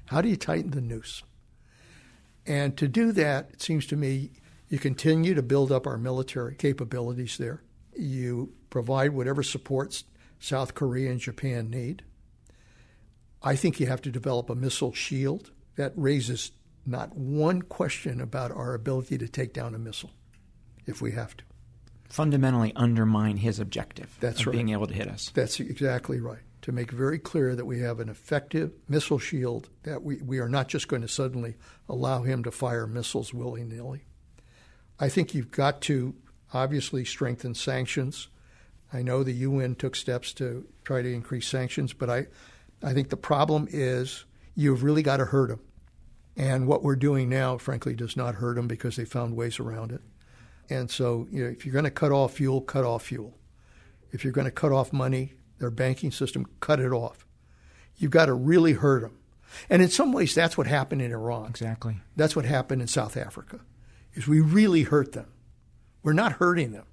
How 0.07 0.23
do 0.23 0.31
you 0.31 0.37
tighten 0.37 0.71
the 0.71 0.81
noose? 0.81 1.23
And 2.47 2.75
to 2.79 2.89
do 2.89 3.13
that, 3.13 3.51
it 3.53 3.61
seems 3.61 3.87
to 3.89 3.97
me, 3.97 4.31
you 4.71 4.79
continue 4.79 5.35
to 5.35 5.43
build 5.43 5.71
up 5.71 5.87
our 5.87 5.99
military 5.99 6.55
capabilities 6.55 7.37
there. 7.37 7.63
You 7.95 8.55
provide 8.71 9.11
whatever 9.11 9.43
supports 9.43 10.05
South 10.41 10.73
Korea 10.73 11.11
and 11.11 11.21
Japan 11.21 11.69
need. 11.69 12.03
I 13.43 13.57
think 13.57 13.79
you 13.79 13.89
have 13.89 14.01
to 14.01 14.11
develop 14.11 14.49
a 14.49 14.55
missile 14.55 14.95
shield 14.95 15.51
that 15.75 15.93
raises 15.97 16.53
not 16.87 17.15
one 17.15 17.61
question 17.61 18.23
about 18.23 18.53
our 18.53 18.73
ability 18.73 19.19
to 19.19 19.29
take 19.29 19.53
down 19.53 19.75
a 19.75 19.79
missile 19.79 20.13
if 20.87 21.03
we 21.03 21.13
have 21.13 21.37
to. 21.37 21.45
Fundamentally 22.09 22.73
undermine 22.77 23.39
his 23.39 23.59
objective 23.59 24.17
That's 24.21 24.41
of 24.41 24.47
right. 24.47 24.53
being 24.53 24.69
able 24.71 24.87
to 24.87 24.95
hit 24.95 25.09
us. 25.09 25.31
That's 25.35 25.59
exactly 25.61 26.21
right. 26.21 26.39
To 26.63 26.73
make 26.73 26.91
very 26.91 27.19
clear 27.19 27.55
that 27.55 27.65
we 27.65 27.81
have 27.81 28.01
an 28.01 28.09
effective 28.09 28.73
missile 28.89 29.19
shield, 29.19 29.69
that 29.83 30.03
we, 30.03 30.17
we 30.17 30.39
are 30.39 30.49
not 30.49 30.69
just 30.69 30.89
going 30.89 31.03
to 31.03 31.09
suddenly 31.09 31.57
allow 31.89 32.23
him 32.23 32.43
to 32.45 32.51
fire 32.51 32.87
missiles 32.87 33.35
willy 33.35 33.65
nilly. 33.65 34.05
I 34.99 35.09
think 35.09 35.35
you've 35.35 35.51
got 35.51 35.81
to 35.83 36.15
obviously 36.55 37.05
strengthen 37.05 37.55
sanctions. 37.55 38.29
I 38.93 39.03
know 39.03 39.23
the 39.23 39.33
UN 39.33 39.75
took 39.75 39.97
steps 39.97 40.33
to 40.35 40.67
try 40.85 41.03
to 41.03 41.13
increase 41.13 41.49
sanctions, 41.49 41.93
but 41.93 42.09
I, 42.09 42.27
I 42.83 42.95
think 42.95 43.11
the 43.11 43.17
problem 43.17 43.69
is 43.71 44.25
you've 44.55 44.83
really 44.83 45.03
got 45.03 45.19
to 45.19 45.27
hurt 45.27 45.49
them. 45.49 45.61
And 46.37 46.67
what 46.67 46.83
we're 46.83 46.97
doing 46.97 47.29
now, 47.29 47.59
frankly, 47.59 47.95
does 47.95 48.17
not 48.17 48.37
hurt 48.37 48.57
them 48.57 48.69
because 48.69 48.97
they 48.97 49.05
found 49.05 49.37
ways 49.37 49.59
around 49.59 49.93
it. 49.93 50.03
And 50.69 50.91
so, 50.91 51.29
you 51.31 51.45
know, 51.45 51.51
if 51.51 51.65
you're 51.65 51.73
going 51.73 51.85
to 51.85 51.91
cut 51.91 52.13
off 52.13 52.35
fuel, 52.35 52.61
cut 52.61 52.85
off 52.85 53.05
fuel. 53.05 53.39
If 54.11 54.25
you're 54.25 54.33
going 54.33 54.47
to 54.47 54.51
cut 54.51 54.73
off 54.73 54.93
money, 54.93 55.35
their 55.59 55.71
banking 55.71 56.11
system, 56.11 56.47
cut 56.61 56.81
it 56.81 56.93
off. 56.93 57.27
You've 57.97 58.11
got 58.11 58.27
to 58.27 58.35
really 58.35 58.73
hurt 58.73 59.03
them. 59.03 59.19
And 59.71 59.81
in 59.81 59.89
some 59.89 60.13
ways, 60.13 60.35
that's 60.35 60.59
what 60.59 60.67
happened 60.67 61.03
in 61.03 61.13
Iran. 61.13 61.49
Exactly. 61.51 61.97
That's 62.17 62.37
what 62.37 62.45
happened 62.45 62.83
in 62.83 62.89
South 62.89 63.17
Africa. 63.17 63.61
Is 64.15 64.27
we 64.27 64.41
really 64.41 64.83
hurt 64.83 65.13
them. 65.13 65.33
We're 66.03 66.13
not 66.13 66.33
hurting 66.33 66.73
them. 66.73 66.87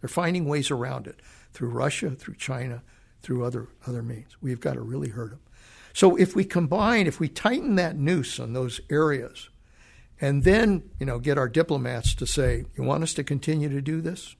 They're 0.00 0.08
finding 0.08 0.46
ways 0.46 0.70
around 0.70 1.06
it 1.06 1.20
through 1.52 1.70
Russia, 1.70 2.10
through 2.10 2.34
China, 2.34 2.82
through 3.22 3.44
other 3.44 3.68
other 3.86 4.02
means. 4.02 4.36
We've 4.40 4.60
got 4.60 4.74
to 4.74 4.80
really 4.80 5.08
hurt 5.08 5.30
them. 5.30 5.40
So 5.92 6.16
if 6.16 6.36
we 6.36 6.44
combine, 6.44 7.06
if 7.06 7.18
we 7.18 7.28
tighten 7.28 7.76
that 7.76 7.96
noose 7.96 8.38
on 8.38 8.52
those 8.52 8.80
areas, 8.90 9.48
And 10.20 10.44
then, 10.44 10.84
you 10.98 11.06
know, 11.06 11.18
get 11.18 11.38
our 11.38 11.48
diplomats 11.48 12.14
to 12.14 12.26
say, 12.26 12.64
you 12.76 12.84
want 12.84 13.02
us 13.02 13.14
to 13.14 13.24
continue 13.24 13.68
to 13.68 13.82
do 13.82 14.00
this? 14.00 14.34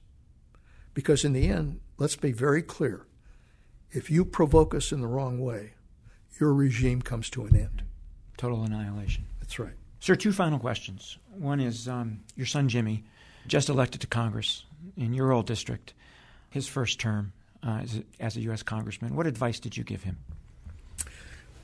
Because 0.94 1.24
in 1.24 1.34
the 1.34 1.48
end, 1.48 1.80
let's 1.98 2.16
be 2.16 2.32
very 2.32 2.62
clear. 2.62 3.06
If 3.90 4.10
you 4.10 4.24
provoke 4.24 4.74
us 4.74 4.92
in 4.92 5.00
the 5.00 5.06
wrong 5.06 5.38
way, 5.38 5.74
your 6.40 6.52
regime 6.54 7.02
comes 7.02 7.30
to 7.30 7.44
an 7.44 7.56
end. 7.56 7.82
Total 8.36 8.62
annihilation. 8.62 9.24
That's 9.40 9.58
right. 9.58 9.74
Sir, 10.00 10.14
two 10.14 10.32
final 10.32 10.58
questions. 10.58 11.18
One 11.30 11.60
is 11.60 11.88
um, 11.88 12.20
your 12.34 12.46
son 12.46 12.68
Jimmy, 12.68 13.04
just 13.46 13.68
elected 13.68 14.00
to 14.02 14.06
Congress 14.06 14.64
in 14.96 15.14
your 15.14 15.32
old 15.32 15.46
district, 15.46 15.94
his 16.50 16.68
first 16.68 17.00
term 17.00 17.32
uh, 17.62 17.80
as, 17.82 17.96
a, 17.96 18.02
as, 18.20 18.36
a, 18.36 18.40
U.S. 18.42 18.62
congressman. 18.62 19.16
What 19.16 19.26
advice 19.26 19.58
did 19.58 19.76
you 19.76 19.84
give 19.84 20.02
him? 20.02 20.18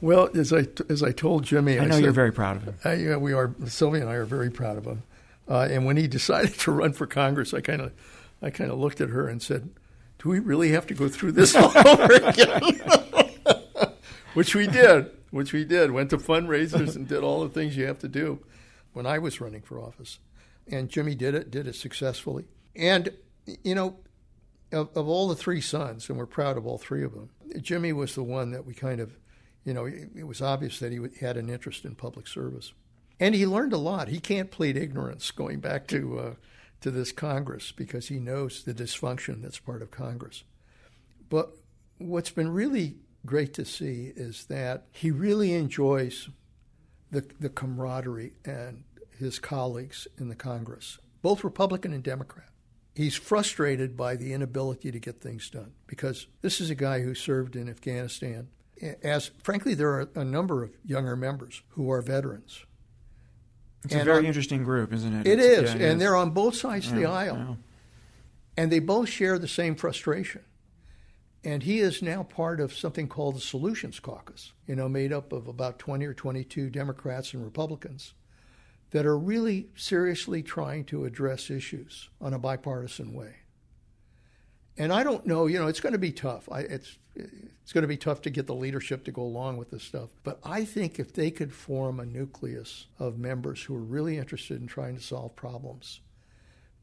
Well, 0.03 0.29
as 0.35 0.53
I 0.53 0.67
as 0.89 1.05
I 1.05 1.13
told 1.13 1.45
Jimmy, 1.45 1.79
I 1.79 1.85
know 1.85 1.91
I 1.91 1.99
said, 1.99 2.03
you're 2.03 2.13
very 2.13 2.33
proud 2.33 2.57
of 2.57 2.65
him. 2.65 2.75
I, 2.85 2.95
yeah, 2.95 3.17
we 3.17 3.33
are. 3.33 3.55
Sylvia 3.67 4.01
and 4.01 4.11
I 4.11 4.15
are 4.15 4.25
very 4.25 4.51
proud 4.51 4.77
of 4.77 4.85
him. 4.85 5.05
Uh, 5.49 5.69
and 5.71 5.87
when 5.87 5.97
he 5.97 6.09
decided 6.19 6.55
to 6.55 6.73
run 6.73 6.93
for 6.93 7.07
Congress, 7.07 7.55
I 7.55 7.61
kind 7.61 7.81
of 7.81 7.93
I 8.43 8.51
kind 8.51 8.73
of 8.73 8.81
looked 8.81 9.01
at 9.01 9.11
her 9.11 9.29
and 9.29 9.41
said, 9.41 9.71
"Do 10.19 10.29
we 10.29 10.41
really 10.41 10.73
have 10.73 10.89
to 10.89 10.95
go 10.95 11.09
through 11.09 11.33
this 11.33 11.55
all 11.55 11.73
over 11.87 12.15
again?" 12.15 12.63
which 14.35 14.57
we 14.57 14.67
did. 14.67 15.09
Which 15.31 15.53
we 15.53 15.65
did. 15.65 15.93
Went 15.93 16.11
to 16.11 16.19
fundraisers 16.19 16.97
and 16.97 17.07
did 17.07 17.23
all 17.23 17.45
the 17.45 17.49
things 17.49 17.77
you 17.77 17.87
have 17.87 18.01
to 18.01 18.09
do 18.09 18.41
when 18.95 19.07
I 19.07 19.21
was 19.21 19.41
running 19.41 19.63
for 19.63 19.79
office. 19.79 20.19
And 20.67 20.89
Jimmy 20.89 21.15
did 21.15 21.37
it. 21.37 21.49
Did 21.49 21.69
it 21.69 21.77
successfully. 21.77 22.47
And 22.75 23.11
you 23.63 23.77
know, 23.77 23.99
of, 24.73 24.89
of 24.97 25.07
all 25.07 25.29
the 25.29 25.37
three 25.37 25.61
sons, 25.61 26.09
and 26.09 26.19
we're 26.19 26.27
proud 26.27 26.57
of 26.57 26.67
all 26.67 26.77
three 26.77 27.05
of 27.05 27.15
them, 27.15 27.31
Jimmy 27.61 27.93
was 27.93 28.17
the 28.17 28.25
one 28.25 28.51
that 28.51 28.67
we 28.67 28.75
kind 28.75 28.99
of 28.99 29.17
you 29.65 29.73
know, 29.73 29.87
it 29.87 30.27
was 30.27 30.43
obvious 30.43 30.79
that 30.81 30.93
he 30.93 30.99
had 31.21 31.37
an 31.37 31.49
interest 31.49 31.85
in 31.85 31.95
public 31.95 32.27
service, 32.27 32.73
and 33.21 33.35
he 33.35 33.47
learned 33.47 33.73
a 33.73 33.79
lot. 33.79 34.09
He 34.09 34.19
can't 34.19 34.51
plead 34.51 34.77
ignorance 34.77 35.31
going 35.31 35.61
back 35.61 35.87
to 35.89 36.19
uh, 36.19 36.35
to 36.81 36.91
this 36.91 37.13
Congress 37.13 37.71
because 37.71 38.09
he 38.09 38.19
knows 38.19 38.65
the 38.65 38.75
dysfunction 38.75 39.41
that's 39.41 39.61
part 39.61 39.83
of 39.83 39.91
Congress. 39.91 40.43
But 41.31 41.53
what's 41.99 42.31
been 42.31 42.53
really 42.53 42.97
great 43.25 43.55
to 43.55 43.65
see 43.65 44.13
is 44.17 44.47
that 44.47 44.87
he 44.91 45.11
really 45.11 45.53
enjoys 45.53 46.29
the 47.11 47.25
the 47.39 47.49
camaraderie 47.49 48.35
and 48.45 48.83
his 49.17 49.39
colleagues 49.39 50.09
in 50.19 50.29
the 50.29 50.35
Congress, 50.35 50.99
both 51.23 51.45
Republican 51.45 51.93
and 51.93 52.03
Democrat. 52.03 52.49
He's 52.95 53.15
frustrated 53.15 53.97
by 53.97 54.17
the 54.17 54.33
inability 54.33 54.91
to 54.91 54.99
get 54.99 55.21
things 55.21 55.49
done 55.49 55.73
because 55.87 56.27
this 56.43 56.61
is 56.61 56.69
a 56.69 56.75
guy 56.75 57.01
who 57.01 57.15
served 57.15 57.55
in 57.55 57.69
Afghanistan 57.69 58.49
as 59.03 59.31
frankly, 59.43 59.75
there 59.75 59.91
are 59.91 60.09
a 60.15 60.25
number 60.25 60.63
of 60.63 60.71
younger 60.85 61.17
members 61.17 61.63
who 61.71 61.91
are 61.91 62.03
veterans. 62.03 62.65
It's 63.85 63.93
and 63.93 64.03
a 64.03 64.05
very 64.05 64.19
on, 64.19 64.25
interesting 64.27 64.63
group, 64.63 64.93
isn't 64.93 65.13
it? 65.21 65.27
It 65.27 65.41
it's, 65.41 65.47
is, 65.47 65.75
yeah, 65.75 65.81
it 65.81 65.91
and 65.91 65.93
is. 65.95 65.99
they're 65.99 66.17
on 66.17 66.31
both 66.31 66.55
sides 66.55 66.87
yeah, 66.87 66.93
of 66.93 66.99
the 66.99 67.07
aisle, 67.07 67.37
yeah. 67.37 67.55
and 68.57 68.71
they 68.71 68.79
both 68.79 69.09
share 69.09 69.39
the 69.39 69.49
same 69.49 69.75
frustration. 69.75 70.43
And 71.45 71.65
he 71.65 71.81
is 71.81 72.03
now 72.03 72.23
part 72.23 72.61
of 72.61 72.73
something 72.73 73.09
called 73.09 73.35
the 73.35 73.41
Solutions 73.41 73.99
Caucus, 73.99 74.53
you 74.69 74.77
know, 74.77 74.89
made 74.89 75.13
up 75.13 75.33
of 75.33 75.49
about 75.49 75.81
20 75.81 76.05
or 76.07 76.15
22 76.15 76.71
Democrats 76.71 77.35
and 77.35 77.45
Republicans 77.45 78.15
that 78.91 79.07
are 79.07 79.19
really 79.19 79.69
seriously 79.75 80.43
trying 80.43 80.85
to 80.85 81.05
address 81.05 81.51
issues 81.51 82.11
on 82.21 82.33
a 82.33 82.39
bipartisan 82.39 83.13
way. 83.13 83.35
And 84.79 84.93
I 84.93 85.03
don't 85.03 85.27
know, 85.27 85.47
you 85.47 85.59
know, 85.59 85.67
it's 85.67 85.81
going 85.81 85.93
to 85.93 85.99
be 85.99 86.13
tough. 86.13 86.49
I, 86.51 86.61
it's 86.61 86.99
it's 87.15 87.73
going 87.73 87.83
to 87.83 87.89
be 87.89 87.97
tough 87.97 88.23
to 88.23 88.31
get 88.31 88.47
the 88.47 88.55
leadership 88.55 89.05
to 89.05 89.13
go 89.13 89.23
along 89.23 89.59
with 89.59 89.71
this 89.71 89.83
stuff. 89.83 90.11
But 90.25 90.39
I 90.45 90.65
think 90.65 90.99
if 90.99 91.13
they 91.13 91.31
could 91.31 91.53
form 91.53 92.01
a 92.01 92.07
nucleus 92.07 92.87
of 92.99 93.19
members 93.19 93.63
who 93.63 93.75
are 93.75 93.83
really 93.83 94.19
interested 94.19 94.61
in 94.61 94.67
trying 94.67 94.97
to 94.97 95.03
solve 95.03 95.37
problems, 95.37 96.01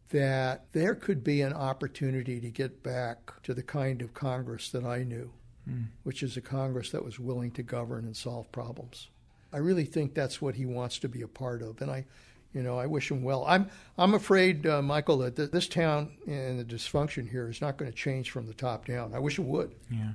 that 0.10 0.72
there 0.72 0.96
could 0.96 1.24
be 1.24 1.42
an 1.42 1.54
opportunity 1.54 2.40
to 2.40 2.50
get 2.50 2.84
back 2.84 3.42
to 3.44 3.54
the 3.54 3.64
kind 3.64 4.02
of 4.02 4.14
Congress 4.14 4.70
that 4.70 4.84
I 4.84 5.04
knew, 5.04 5.32
mm. 5.70 5.88
which 6.04 6.24
is 6.24 6.38
a 6.38 6.42
Congress 6.42 6.92
that 6.92 7.06
was 7.06 7.20
willing 7.20 7.52
to 7.52 7.64
govern 7.64 8.06
and 8.06 8.16
solve 8.16 8.52
problems. 8.52 9.10
I 9.52 9.58
really 9.58 9.86
think 9.86 10.14
that's 10.14 10.42
what 10.42 10.56
he 10.56 10.66
wants 10.66 11.00
to 11.00 11.10
be 11.10 11.22
a 11.22 11.28
part 11.28 11.62
of. 11.62 11.82
And 11.82 11.92
I, 11.92 12.06
you 12.54 12.64
know, 12.64 12.80
I 12.80 12.88
wish 12.88 13.12
him 13.12 13.24
well. 13.24 13.46
I'm 13.48 13.70
I'm 13.98 14.14
afraid, 14.14 14.66
uh, 14.66 14.82
Michael, 14.82 15.18
that 15.20 15.36
th- 15.36 15.52
this 15.52 15.68
town 15.68 16.18
and 16.28 16.60
the 16.60 16.66
dysfunction 16.66 17.30
here 17.30 17.48
is 17.50 17.62
not 17.62 17.78
going 17.78 17.92
to 17.92 17.96
change 17.98 18.32
from 18.32 18.48
the 18.48 18.54
top 18.54 18.86
down. 18.86 19.14
I 19.14 19.20
wish 19.20 19.38
it 19.38 19.46
would. 19.46 19.76
Yeah. 19.92 20.12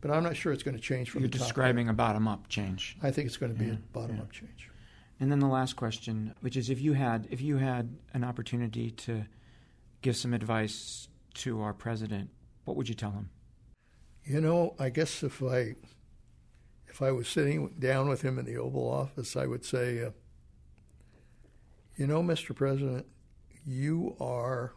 But 0.00 0.10
I'm 0.12 0.22
not 0.22 0.36
sure 0.36 0.52
it's 0.52 0.62
going 0.62 0.76
to 0.76 0.82
change 0.82 1.10
from 1.10 1.22
You're 1.22 1.30
the 1.30 1.38
top 1.38 1.46
describing 1.48 1.86
down. 1.86 1.94
a 1.94 1.96
bottom 1.96 2.28
up 2.28 2.48
change. 2.48 2.96
I 3.02 3.10
think 3.10 3.26
it's 3.26 3.36
going 3.36 3.52
to 3.52 3.58
be 3.58 3.66
yeah, 3.66 3.72
a 3.72 3.92
bottom 3.92 4.16
yeah. 4.16 4.22
up 4.22 4.32
change. 4.32 4.70
And 5.18 5.32
then 5.32 5.40
the 5.40 5.48
last 5.48 5.74
question, 5.74 6.34
which 6.40 6.56
is 6.56 6.70
if 6.70 6.80
you 6.80 6.92
had 6.92 7.26
if 7.30 7.40
you 7.40 7.56
had 7.56 7.96
an 8.12 8.22
opportunity 8.22 8.90
to 8.90 9.24
give 10.02 10.16
some 10.16 10.34
advice 10.34 11.08
to 11.34 11.60
our 11.62 11.72
president, 11.72 12.30
what 12.64 12.76
would 12.76 12.88
you 12.88 12.94
tell 12.94 13.12
him? 13.12 13.30
You 14.24 14.40
know, 14.40 14.74
I 14.78 14.90
guess 14.90 15.22
if 15.22 15.42
I 15.42 15.74
if 16.86 17.00
I 17.00 17.12
was 17.12 17.28
sitting 17.28 17.74
down 17.78 18.08
with 18.08 18.22
him 18.22 18.38
in 18.38 18.44
the 18.44 18.58
Oval 18.58 18.88
Office, 18.90 19.36
I 19.36 19.46
would 19.46 19.64
say. 19.64 20.04
Uh, 20.04 20.10
you 21.98 22.06
know, 22.06 22.22
Mr. 22.22 22.54
President, 22.54 23.06
you 23.66 24.16
are 24.20 24.72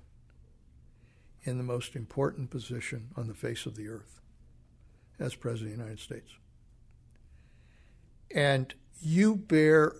in 1.43 1.57
the 1.57 1.63
most 1.63 1.95
important 1.95 2.49
position 2.49 3.09
on 3.15 3.27
the 3.27 3.33
face 3.35 3.67
of 3.67 3.75
the 3.75 3.87
earth 3.87 4.19
as 5.19 5.35
President 5.35 5.73
of 5.73 5.77
the 5.77 5.83
United 5.83 6.03
States. 6.03 6.31
And 8.33 8.73
you 8.99 9.35
bear 9.35 9.93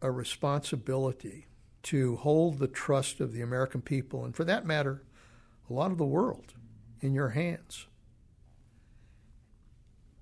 a 0.00 0.12
responsibility 0.12 1.48
to 1.82 2.14
hold 2.16 2.58
the 2.58 2.68
trust 2.68 3.20
of 3.20 3.32
the 3.32 3.42
American 3.42 3.82
people, 3.82 4.24
and 4.24 4.34
for 4.34 4.44
that 4.44 4.64
matter, 4.64 5.02
a 5.68 5.72
lot 5.72 5.90
of 5.90 5.98
the 5.98 6.04
world, 6.04 6.54
in 7.00 7.12
your 7.12 7.30
hands. 7.30 7.86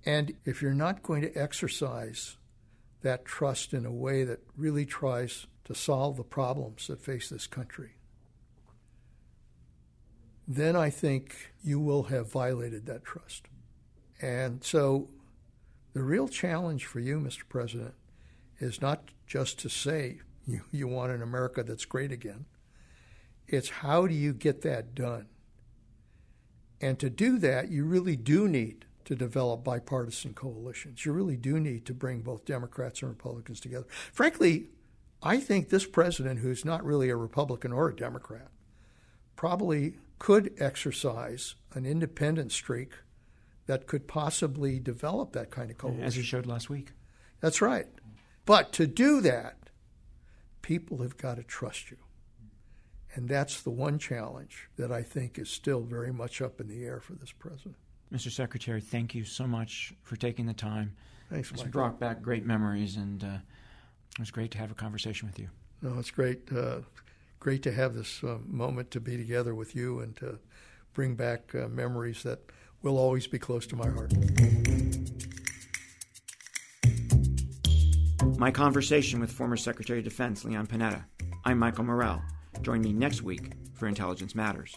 And 0.06 0.34
if 0.46 0.62
you're 0.62 0.72
not 0.72 1.02
going 1.02 1.20
to 1.20 1.34
exercise 1.34 2.38
that 3.02 3.26
trust 3.26 3.74
in 3.74 3.84
a 3.84 3.92
way 3.92 4.24
that 4.24 4.40
really 4.56 4.86
tries 4.86 5.46
to 5.66 5.74
solve 5.74 6.16
the 6.16 6.24
problems 6.24 6.86
that 6.86 7.02
face 7.02 7.28
this 7.28 7.46
country, 7.46 7.96
then 10.46 10.76
I 10.76 10.90
think 10.90 11.52
you 11.62 11.80
will 11.80 12.04
have 12.04 12.30
violated 12.30 12.86
that 12.86 13.04
trust. 13.04 13.48
And 14.22 14.62
so 14.62 15.08
the 15.92 16.02
real 16.02 16.28
challenge 16.28 16.86
for 16.86 17.00
you, 17.00 17.18
Mr. 17.18 17.42
President, 17.48 17.94
is 18.60 18.80
not 18.80 19.10
just 19.26 19.58
to 19.60 19.68
say 19.68 20.20
you, 20.46 20.62
you 20.70 20.86
want 20.86 21.12
an 21.12 21.20
America 21.20 21.64
that's 21.64 21.84
great 21.84 22.12
again. 22.12 22.46
It's 23.48 23.68
how 23.68 24.06
do 24.06 24.14
you 24.14 24.32
get 24.32 24.62
that 24.62 24.94
done? 24.94 25.26
And 26.80 26.98
to 27.00 27.10
do 27.10 27.38
that, 27.38 27.70
you 27.70 27.84
really 27.84 28.16
do 28.16 28.48
need 28.48 28.84
to 29.04 29.14
develop 29.14 29.64
bipartisan 29.64 30.34
coalitions. 30.34 31.04
You 31.04 31.12
really 31.12 31.36
do 31.36 31.58
need 31.58 31.86
to 31.86 31.94
bring 31.94 32.20
both 32.20 32.44
Democrats 32.44 33.02
and 33.02 33.10
Republicans 33.10 33.60
together. 33.60 33.86
Frankly, 34.12 34.68
I 35.22 35.38
think 35.38 35.68
this 35.68 35.86
president, 35.86 36.40
who's 36.40 36.64
not 36.64 36.84
really 36.84 37.08
a 37.08 37.16
Republican 37.16 37.72
or 37.72 37.88
a 37.88 37.96
Democrat, 37.96 38.48
probably 39.34 39.94
could 40.18 40.52
exercise 40.58 41.54
an 41.74 41.84
independent 41.84 42.52
streak 42.52 42.92
that 43.66 43.86
could 43.86 44.06
possibly 44.06 44.78
develop 44.78 45.32
that 45.32 45.50
kind 45.50 45.70
of 45.70 45.78
coalition. 45.78 46.04
As 46.04 46.16
you 46.16 46.22
showed 46.22 46.46
last 46.46 46.70
week. 46.70 46.92
That's 47.40 47.60
right. 47.60 47.86
But 48.44 48.72
to 48.74 48.86
do 48.86 49.20
that, 49.22 49.56
people 50.62 50.98
have 51.02 51.16
got 51.16 51.36
to 51.36 51.42
trust 51.42 51.90
you. 51.90 51.98
And 53.14 53.28
that's 53.28 53.62
the 53.62 53.70
one 53.70 53.98
challenge 53.98 54.68
that 54.76 54.92
I 54.92 55.02
think 55.02 55.38
is 55.38 55.48
still 55.48 55.80
very 55.80 56.12
much 56.12 56.42
up 56.42 56.60
in 56.60 56.68
the 56.68 56.84
air 56.84 57.00
for 57.00 57.14
this 57.14 57.32
president. 57.32 57.76
Mr. 58.12 58.30
Secretary, 58.30 58.80
thank 58.80 59.14
you 59.14 59.24
so 59.24 59.46
much 59.46 59.92
for 60.02 60.16
taking 60.16 60.46
the 60.46 60.54
time. 60.54 60.94
Thanks, 61.30 61.50
It's 61.50 61.62
brought 61.64 61.98
back 61.98 62.22
great 62.22 62.46
memories, 62.46 62.96
and 62.96 63.24
uh, 63.24 63.38
it 64.12 64.18
was 64.20 64.30
great 64.30 64.50
to 64.52 64.58
have 64.58 64.70
a 64.70 64.74
conversation 64.74 65.28
with 65.28 65.38
you. 65.38 65.48
No, 65.82 65.98
it's 65.98 66.10
great. 66.10 66.50
Uh, 66.52 66.78
great 67.38 67.62
to 67.62 67.72
have 67.72 67.94
this 67.94 68.24
uh, 68.24 68.38
moment 68.46 68.90
to 68.92 69.00
be 69.00 69.16
together 69.16 69.54
with 69.54 69.76
you 69.76 70.00
and 70.00 70.16
to 70.16 70.38
bring 70.94 71.14
back 71.14 71.54
uh, 71.54 71.68
memories 71.68 72.22
that 72.22 72.40
will 72.82 72.98
always 72.98 73.26
be 73.26 73.38
close 73.38 73.66
to 73.66 73.76
my 73.76 73.88
heart. 73.88 74.12
My 78.38 78.50
conversation 78.50 79.20
with 79.20 79.30
former 79.30 79.56
Secretary 79.56 80.00
of 80.00 80.04
Defense 80.04 80.44
Leon 80.44 80.66
Panetta. 80.66 81.04
I'm 81.44 81.58
Michael 81.58 81.84
Morell. 81.84 82.22
Join 82.62 82.82
me 82.82 82.92
next 82.92 83.22
week 83.22 83.52
for 83.74 83.86
Intelligence 83.86 84.34
Matters. 84.34 84.76